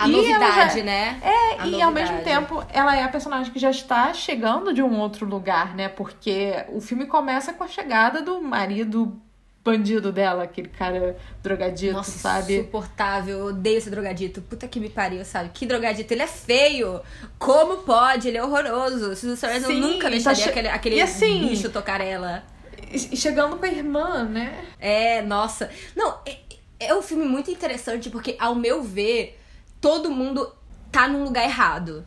A 0.00 0.08
e 0.08 0.12
novidade, 0.12 0.78
já, 0.78 0.84
né? 0.84 1.20
É, 1.22 1.28
a 1.28 1.66
e 1.66 1.70
novidade. 1.72 1.82
ao 1.82 1.92
mesmo 1.92 2.22
tempo 2.22 2.64
ela 2.72 2.96
é 2.96 3.02
a 3.02 3.08
personagem 3.08 3.52
que 3.52 3.58
já 3.58 3.70
está 3.70 4.14
chegando 4.14 4.72
de 4.72 4.82
um 4.82 4.98
outro 4.98 5.26
lugar, 5.26 5.74
né? 5.76 5.90
Porque 5.90 6.64
o 6.70 6.80
filme 6.80 7.04
começa 7.04 7.52
com 7.52 7.64
a 7.64 7.68
chegada 7.68 8.22
do 8.22 8.40
marido 8.40 9.20
bandido 9.62 10.10
dela, 10.10 10.44
aquele 10.44 10.68
cara 10.68 11.18
drogadito, 11.42 11.92
Nossa, 11.92 12.18
sabe? 12.18 12.60
Insuportável, 12.60 13.40
eu 13.40 13.46
odeio 13.48 13.76
esse 13.76 13.90
drogadito. 13.90 14.40
Puta 14.40 14.66
que 14.66 14.80
me 14.80 14.88
pariu, 14.88 15.22
sabe? 15.22 15.50
Que 15.52 15.66
drogadito, 15.66 16.12
ele 16.14 16.22
é 16.22 16.26
feio. 16.26 17.02
Como 17.38 17.78
pode? 17.78 18.28
Ele 18.28 18.38
é 18.38 18.42
horroroso. 18.42 19.14
Susan 19.14 19.36
Sarandon 19.36 19.74
nunca 19.74 20.04
tá 20.04 20.08
deixaria 20.08 20.44
tá 20.44 20.50
aquele, 20.50 20.68
aquele 20.68 21.00
assim, 21.02 21.48
bicho 21.48 21.68
tocar 21.68 22.00
ela. 22.00 22.42
E 22.90 23.16
chegando 23.16 23.58
com 23.58 23.64
a 23.66 23.68
irmã, 23.68 24.24
né? 24.24 24.64
É, 24.78 25.20
nossa. 25.20 25.70
Não, 25.94 26.18
é, 26.26 26.38
é 26.80 26.94
um 26.94 27.02
filme 27.02 27.26
muito 27.26 27.50
interessante 27.50 28.08
porque, 28.08 28.36
ao 28.38 28.54
meu 28.54 28.82
ver, 28.82 29.38
todo 29.80 30.10
mundo 30.10 30.52
tá 30.90 31.08
num 31.08 31.24
lugar 31.24 31.44
errado. 31.44 32.04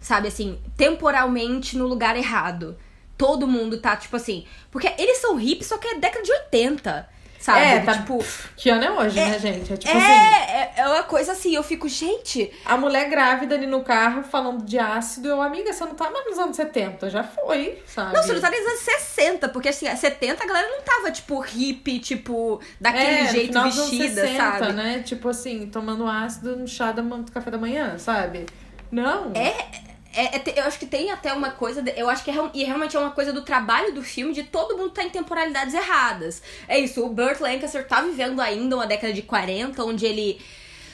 Sabe 0.00 0.28
assim, 0.28 0.60
temporalmente 0.76 1.76
no 1.76 1.86
lugar 1.86 2.16
errado. 2.16 2.76
Todo 3.16 3.46
mundo 3.46 3.78
tá, 3.78 3.96
tipo 3.96 4.16
assim. 4.16 4.44
Porque 4.70 4.92
eles 4.98 5.18
são 5.18 5.36
hippies, 5.36 5.68
só 5.68 5.78
que 5.78 5.88
é 5.88 5.98
década 5.98 6.24
de 6.24 6.32
80 6.32 7.08
sabe? 7.44 7.60
É, 7.60 7.80
tá, 7.80 7.92
tipo. 7.98 8.24
Que 8.56 8.70
ano 8.70 8.84
é 8.84 8.90
hoje, 8.90 9.18
é, 9.18 9.28
né, 9.28 9.38
gente? 9.38 9.70
É 9.70 9.76
tipo 9.76 9.92
é, 9.92 9.98
assim. 9.98 10.50
É, 10.50 10.72
é 10.76 10.88
uma 10.88 11.02
coisa 11.02 11.32
assim, 11.32 11.54
eu 11.54 11.62
fico, 11.62 11.86
gente. 11.88 12.50
A 12.64 12.76
mulher 12.78 13.10
grávida 13.10 13.54
ali 13.54 13.66
no 13.66 13.82
carro 13.82 14.22
falando 14.22 14.64
de 14.64 14.78
ácido, 14.78 15.28
eu, 15.28 15.42
amiga, 15.42 15.70
você 15.70 15.84
não 15.84 15.94
tá 15.94 16.10
mais 16.10 16.24
nos 16.24 16.38
anos 16.38 16.56
70, 16.56 17.10
já 17.10 17.22
foi, 17.22 17.82
sabe? 17.86 18.14
Não, 18.14 18.22
você 18.22 18.32
não 18.32 18.40
tá 18.40 18.50
nos 18.50 18.66
anos 18.66 18.80
60, 18.80 19.48
porque 19.50 19.68
assim, 19.68 19.94
70 19.94 20.42
a 20.42 20.46
galera 20.46 20.68
não 20.68 20.80
tava, 20.80 21.10
tipo, 21.10 21.38
hippie, 21.38 21.98
tipo, 21.98 22.60
daquele 22.80 23.04
é, 23.04 23.28
jeito 23.28 23.62
vestida, 23.62 24.22
60, 24.22 24.38
sabe? 24.38 24.72
né? 24.72 25.02
Tipo 25.04 25.28
assim, 25.28 25.66
tomando 25.66 26.06
ácido 26.06 26.56
no 26.56 26.66
chá 26.66 26.92
do 26.92 27.30
café 27.30 27.50
da 27.50 27.58
manhã, 27.58 27.98
sabe? 27.98 28.46
Não. 28.90 29.32
É 29.34 29.93
é, 30.16 30.36
é, 30.36 30.60
eu 30.60 30.64
acho 30.64 30.78
que 30.78 30.86
tem 30.86 31.10
até 31.10 31.32
uma 31.32 31.50
coisa. 31.50 31.82
Eu 31.96 32.08
acho 32.08 32.24
que 32.24 32.30
é, 32.30 32.34
e 32.54 32.64
realmente 32.64 32.96
é 32.96 33.00
uma 33.00 33.10
coisa 33.10 33.32
do 33.32 33.42
trabalho 33.42 33.92
do 33.92 34.02
filme 34.02 34.32
de 34.32 34.44
todo 34.44 34.76
mundo 34.76 34.90
tá 34.90 35.02
em 35.02 35.10
temporalidades 35.10 35.74
erradas. 35.74 36.42
É 36.68 36.78
isso, 36.78 37.04
o 37.04 37.08
Burt 37.08 37.40
Lancaster 37.40 37.86
tá 37.86 38.00
vivendo 38.00 38.40
ainda 38.40 38.76
uma 38.76 38.86
década 38.86 39.12
de 39.12 39.22
40, 39.22 39.82
onde 39.84 40.06
ele. 40.06 40.40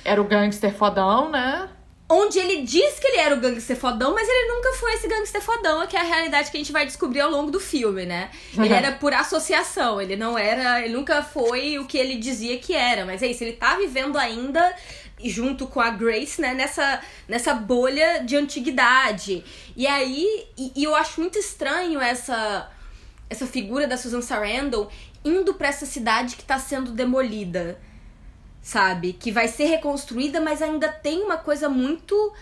Era 0.05 0.21
o 0.21 0.25
gangster 0.25 0.75
fodão, 0.75 1.31
né? 1.31 1.69
Onde 2.13 2.41
ele 2.41 2.63
diz 2.63 2.99
que 2.99 3.07
ele 3.07 3.19
era 3.19 3.35
o 3.37 3.39
gangster 3.39 3.77
fodão, 3.77 4.13
mas 4.13 4.29
ele 4.29 4.53
nunca 4.53 4.73
foi 4.73 4.95
esse 4.95 5.07
gangster 5.07 5.41
fodão, 5.41 5.87
que 5.87 5.97
é 5.97 6.01
a 6.01 6.03
realidade 6.03 6.51
que 6.51 6.57
a 6.57 6.61
gente 6.61 6.73
vai 6.73 6.85
descobrir 6.85 7.21
ao 7.21 7.31
longo 7.31 7.53
do 7.53 7.61
filme, 7.61 8.05
né? 8.05 8.31
Ele 8.59 8.73
era 8.75 8.91
por 8.93 9.15
associação, 9.15 10.01
ele 10.01 10.17
não 10.17 10.37
era. 10.37 10.81
Ele 10.81 10.95
nunca 10.95 11.23
foi 11.23 11.79
o 11.79 11.87
que 11.87 11.97
ele 11.97 12.17
dizia 12.17 12.59
que 12.59 12.75
era. 12.75 13.05
Mas 13.05 13.23
é 13.23 13.29
isso, 13.29 13.45
ele 13.45 13.53
tá 13.53 13.77
vivendo 13.77 14.19
ainda 14.19 14.75
junto 15.29 15.67
com 15.67 15.81
a 15.81 15.91
Grace, 15.91 16.41
né, 16.41 16.55
nessa, 16.55 17.01
nessa 17.29 17.55
bolha 17.55 18.23
de 18.25 18.37
antiguidade. 18.37 19.45
E 19.77 19.87
aí, 19.87 20.47
e, 20.57 20.73
e 20.77 20.85
eu 20.85 20.95
acho 20.95 21.21
muito 21.21 21.39
estranho 21.39 22.01
essa 22.01 22.71
essa 23.31 23.47
figura 23.47 23.87
da 23.87 23.97
Susan 23.97 24.21
Sarandon 24.21 24.89
indo 25.25 25.55
para 25.55 25.69
essa 25.69 25.87
cidade 25.87 26.35
que 26.35 26.43
tá 26.43 26.59
sendo 26.59 26.91
demolida, 26.91 27.79
sabe? 28.61 29.13
Que 29.13 29.31
vai 29.31 29.47
ser 29.47 29.67
reconstruída, 29.67 30.41
mas 30.41 30.61
ainda 30.61 30.89
tem 30.89 31.23
uma 31.23 31.37
coisa 31.37 31.69
muito 31.69 32.33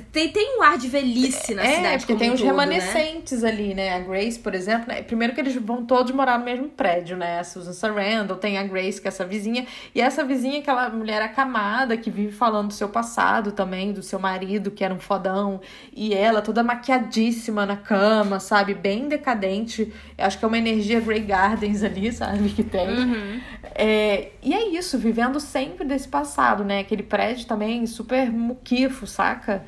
tem, 0.00 0.30
tem 0.30 0.58
um 0.58 0.62
ar 0.62 0.78
de 0.78 0.88
velhice 0.88 1.54
na 1.54 1.62
é, 1.62 1.76
cidade. 1.76 1.94
É, 1.94 1.98
porque 1.98 2.14
tem 2.14 2.30
um 2.30 2.34
os 2.34 2.40
todo, 2.40 2.48
remanescentes 2.48 3.42
né? 3.42 3.48
ali, 3.50 3.74
né? 3.74 3.94
A 3.94 3.98
Grace, 3.98 4.38
por 4.38 4.54
exemplo, 4.54 4.88
né? 4.88 5.02
Primeiro 5.02 5.34
que 5.34 5.40
eles 5.40 5.54
vão 5.54 5.84
todos 5.84 6.12
morar 6.12 6.38
no 6.38 6.46
mesmo 6.46 6.68
prédio, 6.70 7.14
né? 7.14 7.40
A 7.40 7.44
Susan 7.44 7.74
Sarandon, 7.74 8.36
tem 8.36 8.56
a 8.56 8.62
Grace, 8.62 8.98
que 8.98 9.06
é 9.06 9.10
essa 9.10 9.26
vizinha. 9.26 9.66
E 9.94 10.00
essa 10.00 10.24
vizinha, 10.24 10.60
aquela 10.60 10.88
mulher 10.88 11.20
acamada, 11.20 11.94
que 11.96 12.10
vive 12.10 12.32
falando 12.32 12.68
do 12.68 12.72
seu 12.72 12.88
passado 12.88 13.52
também, 13.52 13.92
do 13.92 14.02
seu 14.02 14.18
marido, 14.18 14.70
que 14.70 14.82
era 14.82 14.94
um 14.94 14.98
fodão. 14.98 15.60
E 15.92 16.14
ela 16.14 16.40
toda 16.40 16.62
maquiadíssima 16.62 17.66
na 17.66 17.76
cama, 17.76 18.40
sabe? 18.40 18.72
Bem 18.72 19.08
decadente. 19.08 19.92
Eu 20.16 20.24
acho 20.24 20.38
que 20.38 20.44
é 20.44 20.48
uma 20.48 20.58
energia 20.58 21.00
Grey 21.00 21.20
Gardens 21.20 21.82
ali, 21.82 22.10
sabe? 22.10 22.48
Que 22.48 22.62
tem. 22.62 22.88
Uhum. 22.88 23.40
É, 23.74 24.30
e 24.42 24.54
é 24.54 24.68
isso, 24.70 24.96
vivendo 24.96 25.38
sempre 25.38 25.84
desse 25.84 26.08
passado, 26.08 26.64
né? 26.64 26.80
Aquele 26.80 27.02
prédio 27.02 27.46
também 27.46 27.86
super 27.86 28.30
muquifo, 28.30 29.06
saca? 29.06 29.62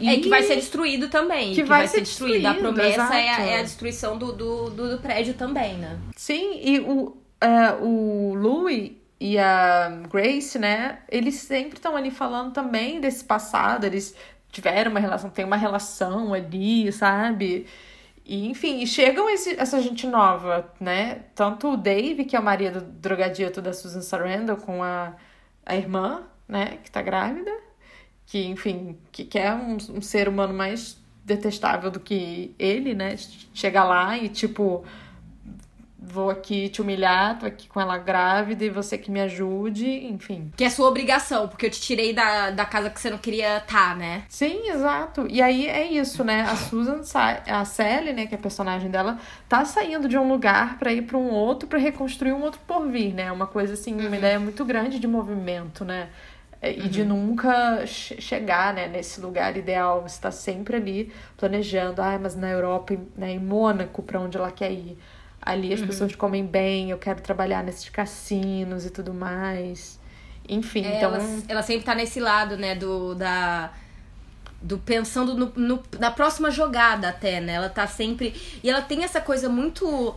E... 0.00 0.08
É, 0.08 0.18
que 0.18 0.28
vai 0.28 0.42
ser 0.42 0.56
destruído 0.56 1.08
também. 1.08 1.50
Que, 1.50 1.56
que 1.56 1.64
vai, 1.64 1.80
vai, 1.80 1.88
ser 1.88 2.00
destruído. 2.00 2.42
destruído. 2.42 2.68
A 2.68 2.72
promessa 2.72 3.14
é 3.14 3.28
a, 3.28 3.40
é 3.40 3.60
a, 3.60 3.62
destruição 3.62 4.16
do, 4.16 4.32
do, 4.32 4.70
do, 4.70 4.90
do, 4.96 4.98
prédio 4.98 5.34
também, 5.34 5.74
né? 5.76 5.98
Sim, 6.16 6.58
e 6.62 6.80
o, 6.80 7.16
uh, 7.44 7.84
o 7.84 8.34
Louis 8.34 8.92
e 9.20 9.38
a 9.38 10.00
Grace, 10.10 10.58
né? 10.58 11.00
Eles 11.08 11.34
sempre 11.36 11.76
estão 11.76 11.96
ali 11.96 12.10
falando 12.10 12.52
também 12.52 13.00
desse 13.00 13.22
passado. 13.22 13.84
Eles 13.84 14.14
tiveram 14.50 14.90
uma 14.90 15.00
relação, 15.00 15.28
tem 15.28 15.44
uma 15.44 15.56
relação 15.56 16.32
ali, 16.32 16.90
sabe? 16.90 17.66
E, 18.24 18.48
enfim, 18.48 18.84
chegam 18.86 19.28
esse, 19.28 19.60
essa 19.60 19.80
gente 19.82 20.06
nova, 20.06 20.72
né? 20.80 21.22
Tanto 21.34 21.72
o 21.72 21.76
Dave, 21.76 22.24
que 22.24 22.34
é 22.34 22.40
o 22.40 22.42
marido 22.42 22.80
drogadito 22.80 23.60
da 23.60 23.72
Susan 23.72 24.00
Sarandon, 24.00 24.56
com 24.56 24.82
a, 24.82 25.14
a 25.66 25.76
irmã, 25.76 26.22
né? 26.48 26.78
Que 26.82 26.90
tá 26.90 27.02
grávida 27.02 27.69
que, 28.30 28.46
enfim, 28.46 28.96
que 29.10 29.24
quer 29.24 29.52
um, 29.52 29.76
um 29.96 30.00
ser 30.00 30.28
humano 30.28 30.54
mais 30.54 30.96
detestável 31.24 31.90
do 31.90 31.98
que 31.98 32.54
ele, 32.56 32.94
né? 32.94 33.16
Chega 33.52 33.82
lá 33.82 34.16
e, 34.16 34.28
tipo, 34.28 34.84
vou 35.98 36.30
aqui 36.30 36.68
te 36.68 36.80
humilhar, 36.80 37.40
tô 37.40 37.46
aqui 37.46 37.66
com 37.66 37.80
ela 37.80 37.98
grávida 37.98 38.64
e 38.64 38.70
você 38.70 38.96
que 38.96 39.10
me 39.10 39.20
ajude, 39.20 40.06
enfim. 40.06 40.52
Que 40.56 40.62
é 40.62 40.70
sua 40.70 40.88
obrigação, 40.88 41.48
porque 41.48 41.66
eu 41.66 41.70
te 41.70 41.80
tirei 41.80 42.12
da, 42.12 42.52
da 42.52 42.64
casa 42.64 42.88
que 42.88 43.00
você 43.00 43.10
não 43.10 43.18
queria 43.18 43.56
estar, 43.58 43.90
tá, 43.90 43.94
né? 43.96 44.22
Sim, 44.28 44.68
exato. 44.68 45.26
E 45.28 45.42
aí 45.42 45.66
é 45.66 45.90
isso, 45.90 46.22
né? 46.22 46.42
A 46.42 46.54
Susan 46.54 47.02
sai, 47.02 47.42
a 47.48 47.64
Sally, 47.64 48.12
né, 48.12 48.26
que 48.28 48.34
é 48.36 48.38
a 48.38 48.40
personagem 48.40 48.88
dela, 48.92 49.18
tá 49.48 49.64
saindo 49.64 50.08
de 50.08 50.16
um 50.16 50.28
lugar 50.28 50.78
para 50.78 50.92
ir 50.92 51.02
para 51.02 51.18
um 51.18 51.30
outro 51.30 51.68
para 51.68 51.80
reconstruir 51.80 52.32
um 52.32 52.42
outro 52.42 52.60
porvir, 52.64 53.12
né? 53.12 53.32
Uma 53.32 53.48
coisa 53.48 53.74
assim, 53.74 53.92
uma 53.92 54.08
uhum. 54.08 54.14
ideia 54.14 54.38
muito 54.38 54.64
grande 54.64 55.00
de 55.00 55.08
movimento, 55.08 55.84
né? 55.84 56.10
É, 56.62 56.72
e 56.72 56.80
uhum. 56.82 56.88
de 56.88 57.04
nunca 57.04 57.86
chegar 57.86 58.74
né, 58.74 58.86
nesse 58.86 59.20
lugar 59.20 59.56
ideal. 59.56 60.02
Você 60.02 60.16
está 60.16 60.30
sempre 60.30 60.76
ali 60.76 61.12
planejando, 61.36 62.02
ah, 62.02 62.18
mas 62.20 62.36
na 62.36 62.50
Europa, 62.50 62.94
né, 63.16 63.32
em 63.32 63.38
Mônaco, 63.38 64.02
para 64.02 64.20
onde 64.20 64.36
ela 64.36 64.50
quer 64.50 64.70
ir. 64.70 64.98
Ali 65.40 65.72
as 65.72 65.80
uhum. 65.80 65.86
pessoas 65.86 66.14
comem 66.14 66.44
bem, 66.44 66.90
eu 66.90 66.98
quero 66.98 67.22
trabalhar 67.22 67.64
nesses 67.64 67.88
cassinos 67.88 68.84
e 68.84 68.90
tudo 68.90 69.14
mais. 69.14 69.98
Enfim, 70.46 70.84
é, 70.84 70.96
então. 70.96 71.14
Ela, 71.14 71.42
ela, 71.48 71.62
sempre 71.62 71.84
tá 71.84 71.94
nesse 71.94 72.20
lado, 72.20 72.56
né, 72.56 72.74
do. 72.74 73.14
Da, 73.14 73.72
do 74.60 74.76
pensando 74.76 75.34
no, 75.34 75.52
no, 75.56 75.82
na 75.98 76.10
próxima 76.10 76.50
jogada 76.50 77.08
até, 77.08 77.40
né? 77.40 77.54
Ela 77.54 77.70
tá 77.70 77.86
sempre. 77.86 78.34
E 78.62 78.68
ela 78.68 78.82
tem 78.82 79.02
essa 79.02 79.20
coisa 79.20 79.48
muito 79.48 80.14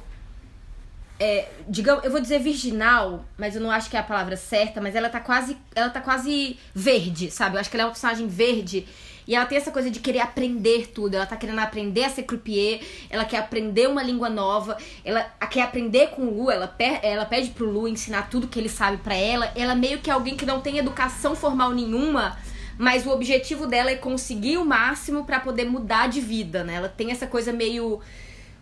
é, 1.24 1.48
digamos, 1.70 2.04
eu 2.04 2.12
vou 2.12 2.20
dizer 2.20 2.38
virginal, 2.40 3.24
mas 3.38 3.56
eu 3.56 3.62
não 3.62 3.72
acho 3.72 3.90
que 3.90 3.96
é 3.96 4.00
a 4.02 4.04
palavra 4.04 4.36
certa, 4.36 4.82
mas 4.82 4.94
ela 4.94 5.08
tá 5.08 5.22
quase, 5.22 5.56
ela 5.74 5.90
tá 5.90 6.02
quase 6.02 6.60
verde, 6.76 7.32
sabe? 7.32 7.56
Eu 7.56 7.62
acho 7.62 7.70
que 7.70 7.78
ela 7.78 7.84
é 7.84 7.86
uma 7.86 7.94
personagem 7.94 8.28
verde 8.28 8.86
E 9.26 9.34
ela 9.34 9.46
tem 9.46 9.58
essa 9.58 9.72
coisa 9.72 9.90
de 9.90 10.02
querer 10.02 10.20
aprender 10.20 10.88
tudo. 10.88 11.16
Ela 11.16 11.26
tá 11.26 11.38
querendo 11.38 11.60
aprender 11.60 12.04
a 12.04 12.10
ser 12.10 12.24
croupier, 12.24 12.82
ela 13.10 13.24
quer 13.24 13.38
aprender 13.38 13.88
uma 13.88 14.04
língua 14.04 14.30
nova, 14.30 14.78
ela 15.06 15.22
quer 15.50 15.62
aprender 15.62 16.10
com 16.10 16.24
o 16.24 16.44
Lu, 16.44 16.52
ela, 16.52 16.76
ela 17.02 17.24
pede 17.24 17.52
pro 17.52 17.72
Lu 17.72 17.88
ensinar 17.88 18.30
tudo 18.30 18.50
que 18.50 18.60
ele 18.60 18.68
sabe 18.68 18.98
para 18.98 19.16
ela. 19.16 19.50
Ela 19.56 19.76
meio 19.76 20.00
que 20.00 20.10
é 20.10 20.14
alguém 20.14 20.36
que 20.36 20.46
não 20.46 20.60
tem 20.60 20.78
educação 20.78 21.38
formal 21.38 21.72
nenhuma, 21.72 22.38
mas 22.78 23.06
o 23.06 23.12
objetivo 23.12 23.66
dela 23.66 23.92
é 23.92 23.96
conseguir 23.96 24.58
o 24.58 24.66
máximo 24.66 25.24
para 25.24 25.40
poder 25.40 25.64
mudar 25.64 26.10
de 26.10 26.20
vida, 26.20 26.66
né? 26.66 26.74
Ela 26.76 26.90
tem 26.90 27.12
essa 27.12 27.28
coisa 27.28 27.54
meio 27.54 28.02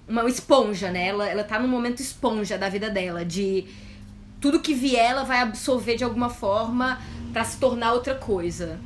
uma 0.07 0.27
esponja, 0.27 0.91
né? 0.91 1.07
Ela, 1.07 1.27
ela 1.27 1.43
tá 1.43 1.59
num 1.59 1.67
momento 1.67 2.01
esponja 2.01 2.57
da 2.57 2.69
vida 2.69 2.89
dela, 2.89 3.23
de 3.23 3.65
tudo 4.39 4.59
que 4.59 4.73
vier 4.73 5.11
ela 5.11 5.23
vai 5.23 5.39
absorver 5.39 5.95
de 5.95 6.03
alguma 6.03 6.29
forma 6.29 6.99
para 7.31 7.43
se 7.43 7.57
tornar 7.57 7.93
outra 7.93 8.15
coisa. 8.15 8.79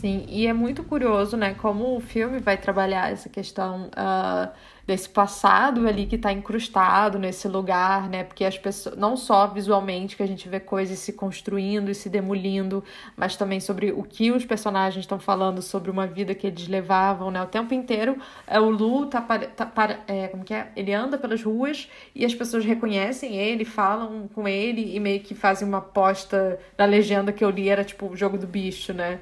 Sim, 0.00 0.24
e 0.28 0.46
é 0.46 0.52
muito 0.52 0.84
curioso, 0.84 1.36
né, 1.36 1.54
como 1.54 1.96
o 1.96 2.00
filme 2.00 2.38
vai 2.38 2.56
trabalhar 2.56 3.10
essa 3.10 3.28
questão 3.28 3.86
uh, 3.88 4.48
desse 4.86 5.08
passado 5.08 5.88
ali 5.88 6.06
que 6.06 6.14
está 6.14 6.32
incrustado 6.32 7.18
nesse 7.18 7.48
lugar, 7.48 8.08
né, 8.08 8.22
porque 8.22 8.44
as 8.44 8.56
pessoas, 8.56 8.96
não 8.96 9.16
só 9.16 9.48
visualmente 9.48 10.16
que 10.16 10.22
a 10.22 10.26
gente 10.26 10.48
vê 10.48 10.60
coisas 10.60 11.00
se 11.00 11.12
construindo 11.12 11.90
e 11.90 11.96
se 11.96 12.08
demolindo, 12.08 12.84
mas 13.16 13.34
também 13.34 13.58
sobre 13.58 13.90
o 13.90 14.04
que 14.04 14.30
os 14.30 14.44
personagens 14.44 15.02
estão 15.02 15.18
falando 15.18 15.60
sobre 15.60 15.90
uma 15.90 16.06
vida 16.06 16.32
que 16.32 16.46
eles 16.46 16.68
levavam, 16.68 17.32
né, 17.32 17.42
o 17.42 17.46
tempo 17.46 17.74
inteiro. 17.74 18.16
É, 18.46 18.60
o 18.60 18.70
Lu 18.70 19.06
tá, 19.06 19.20
tá 19.20 19.66
para, 19.66 19.98
é, 20.06 20.28
como 20.28 20.44
que 20.44 20.54
é? 20.54 20.68
Ele 20.76 20.94
anda 20.94 21.18
pelas 21.18 21.42
ruas 21.42 21.90
e 22.14 22.24
as 22.24 22.34
pessoas 22.36 22.64
reconhecem 22.64 23.34
ele, 23.34 23.64
falam 23.64 24.28
com 24.32 24.46
ele 24.46 24.94
e 24.94 25.00
meio 25.00 25.18
que 25.20 25.34
fazem 25.34 25.66
uma 25.66 25.78
aposta 25.78 26.56
na 26.78 26.84
legenda 26.84 27.32
que 27.32 27.44
eu 27.44 27.50
li, 27.50 27.68
era 27.68 27.82
tipo 27.82 28.06
o 28.06 28.16
jogo 28.16 28.38
do 28.38 28.46
bicho, 28.46 28.92
né? 28.92 29.18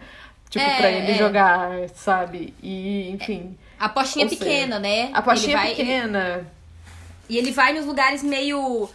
Tipo, 0.49 0.65
é, 0.65 0.77
pra 0.77 0.91
ele 0.91 1.13
é. 1.13 1.15
jogar, 1.15 1.89
sabe? 1.95 2.55
E, 2.63 3.11
enfim. 3.11 3.57
A 3.79 3.89
postinha 3.89 4.27
pequena, 4.29 4.79
né? 4.79 5.11
A 5.13 5.21
postinha 5.21 5.57
vai, 5.57 5.75
pequena. 5.75 6.39
Ele... 6.39 6.47
E 7.29 7.39
ele 7.39 7.51
vai 7.51 7.73
nos 7.73 7.85
lugares 7.85 8.23
meio. 8.23 8.89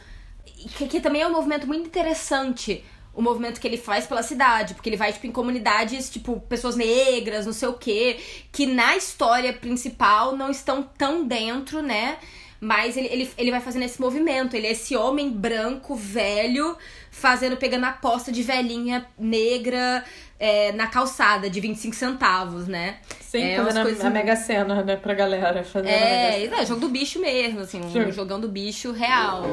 Que, 0.78 0.88
que, 0.88 1.02
também 1.02 1.22
é 1.22 1.28
um 1.28 1.32
movimento 1.32 1.68
muito 1.68 1.86
interessante. 1.86 2.84
O 3.14 3.22
movimento 3.22 3.60
que 3.60 3.68
ele 3.68 3.78
faz 3.78 4.08
pela 4.08 4.24
cidade. 4.24 4.74
Porque 4.74 4.90
ele 4.90 4.98
vai, 4.98 5.12
tipo, 5.12 5.28
em 5.28 5.32
comunidades, 5.32 6.10
tipo, 6.10 6.40
pessoas 6.42 6.76
negras, 6.76 7.46
não 7.46 7.54
sei 7.54 7.68
o 7.68 7.74
quê. 7.74 8.20
Que 8.52 8.66
na 8.66 8.96
história 8.96 9.54
principal 9.54 10.36
não 10.36 10.50
estão 10.50 10.82
tão 10.98 11.28
dentro, 11.28 11.82
né? 11.82 12.18
Mas 12.60 12.96
ele, 12.96 13.08
ele, 13.08 13.32
ele 13.38 13.52
vai 13.52 13.60
fazendo 13.60 13.84
esse 13.84 14.00
movimento. 14.00 14.56
Ele 14.56 14.68
é 14.68 14.72
esse 14.72 14.96
homem 14.96 15.30
branco, 15.30 15.96
velho, 15.96 16.78
fazendo, 17.10 17.58
pegando 17.58 17.86
a 17.86 17.92
posta 17.92 18.32
de 18.32 18.42
velhinha 18.44 19.06
negra 19.18 20.06
é, 20.42 20.72
na 20.72 20.88
calçada 20.88 21.48
de 21.48 21.60
25 21.60 21.96
centavos, 21.96 22.68
né? 22.68 22.96
Sim, 23.20 23.44
é, 23.44 23.64
fazendo 23.64 23.84
coisas... 23.84 24.04
a 24.04 24.10
Mega 24.10 24.36
Sena, 24.36 24.82
né, 24.82 24.96
pra 24.96 25.14
galera. 25.14 25.64
Fazendo 25.64 25.88
é, 25.88 26.46
é, 26.46 26.66
jogo 26.66 26.82
do 26.82 26.90
bicho 26.90 27.22
mesmo, 27.22 27.60
assim, 27.60 27.80
sure. 27.92 28.06
um 28.06 28.12
jogão 28.12 28.40
do 28.40 28.48
bicho 28.48 28.92
real. 28.92 29.44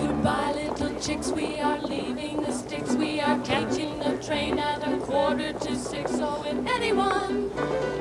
Goodbye, 0.00 0.54
little 0.54 0.98
chicks, 0.98 1.30
we 1.30 1.60
are 1.60 1.78
leaving 1.86 2.38
the 2.42 2.52
sticks. 2.52 2.94
We 2.94 3.20
are 3.20 3.38
catching 3.40 3.98
the 3.98 4.16
train 4.26 4.58
at 4.58 4.82
a 4.82 4.96
quarter 4.96 5.52
to 5.52 5.76
six. 5.76 6.10
So 6.12 6.42
if 6.46 6.56
anyone 6.74 7.50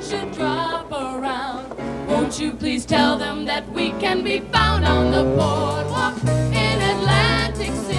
should 0.02 0.32
drop 0.32 0.90
around, 0.94 1.76
won't 2.08 2.40
you 2.40 2.54
please 2.54 2.86
tell 2.86 3.18
them 3.18 3.44
that 3.48 3.70
we 3.74 3.92
can 4.00 4.24
be 4.24 4.40
found 4.40 4.86
on 4.86 5.12
the 5.12 5.24
boardwalk 5.24 6.16
in 6.24 6.82
Atlantic 6.82 7.74
City. 7.86 7.99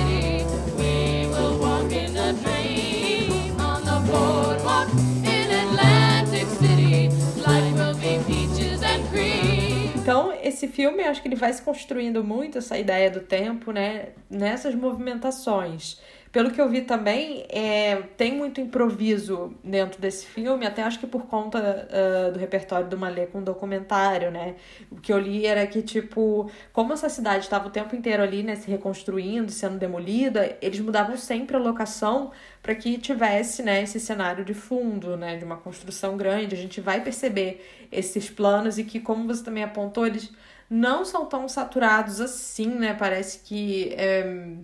Esse 10.42 10.68
filme, 10.68 11.02
acho 11.04 11.22
que 11.22 11.28
ele 11.28 11.36
vai 11.36 11.52
se 11.52 11.62
construindo 11.62 12.22
muito 12.24 12.58
essa 12.58 12.78
ideia 12.78 13.10
do 13.10 13.20
tempo, 13.20 13.72
né? 13.72 14.10
Nessas 14.28 14.74
movimentações. 14.74 16.00
Pelo 16.32 16.52
que 16.52 16.60
eu 16.60 16.68
vi 16.68 16.82
também, 16.82 17.44
é, 17.48 18.02
tem 18.16 18.32
muito 18.32 18.60
improviso 18.60 19.52
dentro 19.64 20.00
desse 20.00 20.26
filme, 20.26 20.64
até 20.64 20.80
acho 20.80 21.00
que 21.00 21.06
por 21.06 21.26
conta 21.26 21.88
uh, 21.90 22.32
do 22.32 22.38
repertório 22.38 22.86
do 22.88 22.96
Malê 22.96 23.26
com 23.26 23.42
documentário, 23.42 24.30
né? 24.30 24.54
O 24.92 25.00
que 25.00 25.12
eu 25.12 25.18
li 25.18 25.44
era 25.44 25.66
que, 25.66 25.82
tipo, 25.82 26.48
como 26.72 26.92
essa 26.92 27.08
cidade 27.08 27.42
estava 27.44 27.66
o 27.66 27.70
tempo 27.70 27.96
inteiro 27.96 28.22
ali, 28.22 28.44
né, 28.44 28.54
se 28.54 28.70
reconstruindo, 28.70 29.50
sendo 29.50 29.76
demolida, 29.76 30.56
eles 30.62 30.78
mudavam 30.78 31.16
sempre 31.16 31.56
a 31.56 31.58
locação 31.58 32.30
para 32.62 32.76
que 32.76 32.96
tivesse, 32.96 33.60
né, 33.64 33.82
esse 33.82 33.98
cenário 33.98 34.44
de 34.44 34.54
fundo, 34.54 35.16
né, 35.16 35.36
de 35.36 35.44
uma 35.44 35.56
construção 35.56 36.16
grande. 36.16 36.54
A 36.54 36.58
gente 36.58 36.80
vai 36.80 37.02
perceber 37.02 37.88
esses 37.90 38.30
planos 38.30 38.78
e 38.78 38.84
que, 38.84 39.00
como 39.00 39.26
você 39.26 39.42
também 39.42 39.64
apontou, 39.64 40.06
eles 40.06 40.30
não 40.70 41.04
são 41.04 41.26
tão 41.26 41.48
saturados 41.48 42.20
assim, 42.20 42.68
né? 42.68 42.94
Parece 42.94 43.40
que. 43.40 43.92
É 43.96 44.56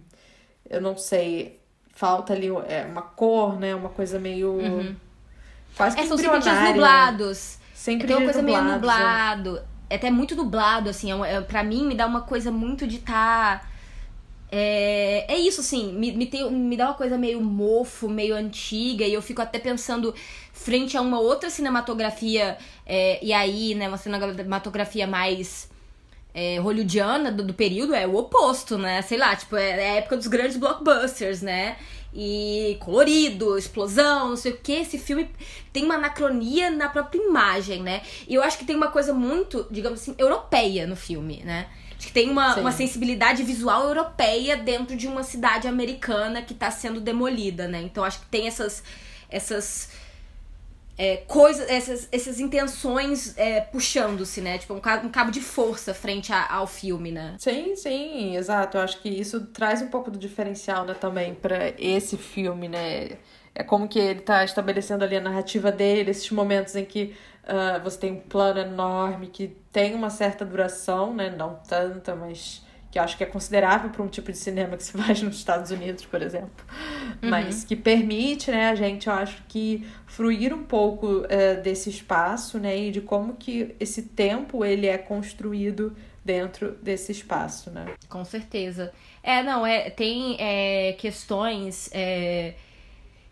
eu 0.68 0.81
não 0.81 0.96
sei, 0.96 1.61
falta 1.96 2.33
ali 2.33 2.48
é, 2.68 2.85
uma 2.85 3.02
cor, 3.02 3.59
né? 3.59 3.74
Uma 3.74 3.88
coisa 3.88 4.18
meio. 4.18 4.52
Uhum. 4.52 4.96
Quase 5.76 5.96
que 5.96 6.02
é, 6.02 6.07
são 6.07 6.16
sempre 6.16 6.38
dias 6.40 6.61
nublados. 6.61 7.59
Sempre 7.74 8.07
Tem 8.07 8.16
uma 8.16 8.24
coisa 8.24 8.42
nublados, 8.42 8.64
meio 8.64 8.74
nublado. 8.74 9.62
É 9.88 9.96
até 9.96 10.11
muito 10.11 10.37
nublado, 10.37 10.90
assim. 10.90 11.12
É, 11.12 11.35
é, 11.35 11.40
pra 11.40 11.62
mim, 11.62 11.87
me 11.87 11.94
dá 11.94 12.07
uma 12.07 12.20
coisa 12.20 12.50
muito 12.50 12.87
de 12.87 12.96
estar. 12.96 13.61
Tá, 13.61 13.68
é, 14.50 15.26
é 15.33 15.38
isso, 15.38 15.61
assim. 15.61 15.92
Me, 15.92 16.12
me, 16.12 16.26
tem, 16.26 16.50
me 16.50 16.76
dá 16.76 16.87
uma 16.87 16.94
coisa 16.94 17.16
meio 17.16 17.40
mofo, 17.40 18.09
meio 18.09 18.35
antiga. 18.35 19.05
E 19.05 19.12
eu 19.12 19.22
fico 19.22 19.40
até 19.40 19.59
pensando 19.59 20.14
frente 20.52 20.96
a 20.96 21.00
uma 21.00 21.18
outra 21.18 21.48
cinematografia. 21.48 22.59
É, 22.85 23.24
e 23.24 23.33
aí, 23.33 23.74
né? 23.74 23.88
Uma 23.88 23.98
cinematografia 23.98 25.07
mais 25.07 25.68
é, 26.37 26.59
hollywoodiana 26.59 27.33
do, 27.33 27.42
do, 27.42 27.55
período 27.55 27.94
é 27.94 28.07
o 28.07 28.14
oposto, 28.14 28.77
né? 28.77 29.01
Sei 29.01 29.16
lá, 29.16 29.35
tipo, 29.35 29.57
é, 29.57 29.70
é 29.70 29.90
a 29.92 29.94
época 29.94 30.18
dos 30.18 30.27
grandes 30.27 30.59
blockbusters, 30.59 31.40
né? 31.40 31.79
E 32.12 32.77
colorido, 32.79 33.57
explosão, 33.57 34.29
não 34.29 34.37
sei 34.37 34.53
o 34.53 34.59
que. 34.59 34.72
Esse 34.72 34.99
filme 34.99 35.31
tem 35.72 35.85
uma 35.85 35.94
anacronia 35.94 36.70
na 36.70 36.90
própria 36.90 37.18
imagem, 37.18 37.83
né? 37.83 38.03
E 38.29 38.35
eu 38.35 38.42
acho 38.42 38.59
que 38.59 38.66
tem 38.66 38.77
uma 38.77 38.88
coisa 38.88 39.14
muito, 39.14 39.66
digamos 39.70 40.03
assim, 40.03 40.14
europeia 40.18 40.87
no 40.87 40.94
filme, 40.94 41.42
né? 41.42 41.68
Acho 41.96 42.09
que 42.09 42.12
tem 42.12 42.29
uma, 42.29 42.55
uma 42.57 42.72
sensibilidade 42.72 43.42
visual 43.42 43.85
europeia 43.85 44.59
dentro 44.59 44.94
de 44.94 45.09
uma 45.09 45.22
cidade 45.22 45.66
americana 45.66 46.42
que 46.42 46.53
está 46.53 46.70
sendo 46.70 47.01
demolida, 47.01 47.66
né? 47.66 47.81
Então 47.81 48.05
acho 48.05 48.20
que 48.20 48.27
tem 48.27 48.46
essas, 48.46 48.83
essas 49.31 49.88
é, 50.99 51.19
coisas, 51.19 51.69
essas, 51.69 52.09
essas 52.11 52.41
intenções 52.41 53.37
é, 53.37 53.61
puxando-se, 53.61 54.41
né? 54.41 54.59
Tipo, 54.59 54.75
um 54.75 54.81
cabo, 54.81 55.07
um 55.07 55.11
cabo 55.11 55.31
de 55.31 55.41
força 55.41 55.93
frente 55.93 56.33
a, 56.33 56.51
ao 56.51 56.67
filme, 56.67 57.13
né? 57.13 57.37
Sim, 57.39 57.77
sim, 57.77 58.37
exato. 58.37 58.79
Eu 58.79 58.83
acho 58.83 59.01
que 59.03 59.09
isso 59.09 59.47
traz 59.49 59.83
um 59.83 59.89
pouco 59.89 60.11
do 60.11 60.19
diferencial, 60.19 60.85
né, 60.85 60.95
também, 60.95 61.35
para 61.35 61.75
esse 61.79 62.17
filme, 62.17 62.69
né? 62.69 63.19
É 63.55 63.63
como 63.63 63.89
que 63.89 63.99
ele 63.99 64.21
tá 64.21 64.45
estabelecendo 64.45 65.05
ali 65.05 65.17
a 65.17 65.21
narrativa 65.21 65.73
dele, 65.73 66.11
esses 66.11 66.31
momentos 66.31 66.77
em 66.77 66.85
que 66.85 67.15
uh, 67.45 67.83
você 67.83 67.99
tem 67.99 68.13
um 68.13 68.21
plano 68.21 68.61
enorme 68.61 69.29
que 69.29 69.49
tem 69.73 69.95
uma 69.95 70.11
certa 70.11 70.45
duração, 70.45 71.15
né? 71.15 71.31
Não 71.31 71.57
tanta, 71.67 72.15
mas 72.15 72.63
que 72.97 72.99
eu 72.99 73.03
acho 73.03 73.17
que 73.19 73.25
é 73.25 73.27
considerável 73.27 73.91
para 73.91 74.03
um 74.03 74.09
tipo 74.09 74.33
de 74.33 74.39
cinema 74.39 74.75
que 74.77 74.83
se 74.83 74.93
faz 74.97 75.21
nos 75.21 75.37
Estados 75.37 75.71
Unidos, 75.71 76.07
por 76.07 76.23
exemplo, 76.23 76.65
uhum. 77.23 77.29
mas 77.29 77.63
que 77.63 77.77
permite, 77.77 78.51
né, 78.51 78.71
a 78.71 78.75
gente, 78.75 79.07
eu 79.07 79.13
acho 79.13 79.43
que 79.47 79.87
fruir 80.07 80.55
um 80.55 80.63
pouco 80.63 81.07
uh, 81.07 81.63
desse 81.63 81.91
espaço, 81.91 82.59
né, 82.59 82.77
e 82.79 82.91
de 82.91 83.03
como 83.03 83.35
que 83.35 83.75
esse 83.79 84.03
tempo 84.03 84.65
ele 84.65 84.87
é 84.87 84.97
construído 84.97 85.95
dentro 86.25 86.73
desse 86.83 87.13
espaço, 87.13 87.71
né? 87.71 87.87
Com 88.09 88.25
certeza. 88.25 88.93
É, 89.23 89.43
não, 89.45 89.65
é, 89.65 89.91
tem 89.91 90.37
é, 90.41 90.95
questões 90.95 91.89
é, 91.93 92.55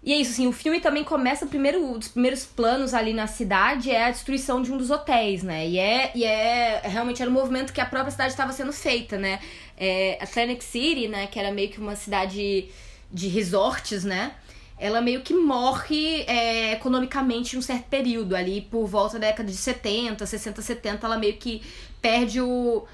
e 0.04 0.12
é 0.12 0.16
isso, 0.16 0.32
assim, 0.32 0.46
o 0.46 0.52
filme 0.52 0.80
também 0.80 1.02
começa, 1.02 1.46
primeiro, 1.46 1.98
dos 1.98 2.08
primeiros 2.08 2.44
planos 2.44 2.92
ali 2.92 3.14
na 3.14 3.26
cidade 3.26 3.90
é 3.90 4.04
a 4.04 4.10
destruição 4.10 4.60
de 4.60 4.70
um 4.70 4.76
dos 4.76 4.90
hotéis, 4.90 5.42
né? 5.42 5.66
E 5.66 5.78
é, 5.78 6.12
e 6.14 6.24
é 6.24 6.82
realmente 6.84 7.22
era 7.22 7.30
um 7.30 7.34
movimento 7.34 7.72
que 7.72 7.80
a 7.80 7.86
própria 7.86 8.10
cidade 8.10 8.32
estava 8.32 8.52
sendo 8.52 8.70
feita, 8.70 9.16
né? 9.16 9.40
É, 9.78 10.18
Atlantic 10.20 10.62
City, 10.62 11.08
né, 11.08 11.26
que 11.26 11.38
era 11.38 11.50
meio 11.50 11.70
que 11.70 11.80
uma 11.80 11.96
cidade 11.96 12.68
de 13.10 13.28
resorts, 13.28 14.04
né? 14.04 14.34
Ela 14.78 15.00
meio 15.00 15.22
que 15.22 15.32
morre 15.32 16.22
é, 16.26 16.72
economicamente 16.72 17.56
em 17.56 17.58
um 17.58 17.62
certo 17.62 17.84
período, 17.84 18.36
ali 18.36 18.60
por 18.60 18.86
volta 18.86 19.18
da 19.18 19.28
década 19.28 19.50
de 19.50 19.56
70, 19.56 20.26
60, 20.26 20.60
70, 20.60 21.06
ela 21.06 21.16
meio 21.16 21.34
que 21.38 21.62
perde 22.02 22.42
o 22.42 22.84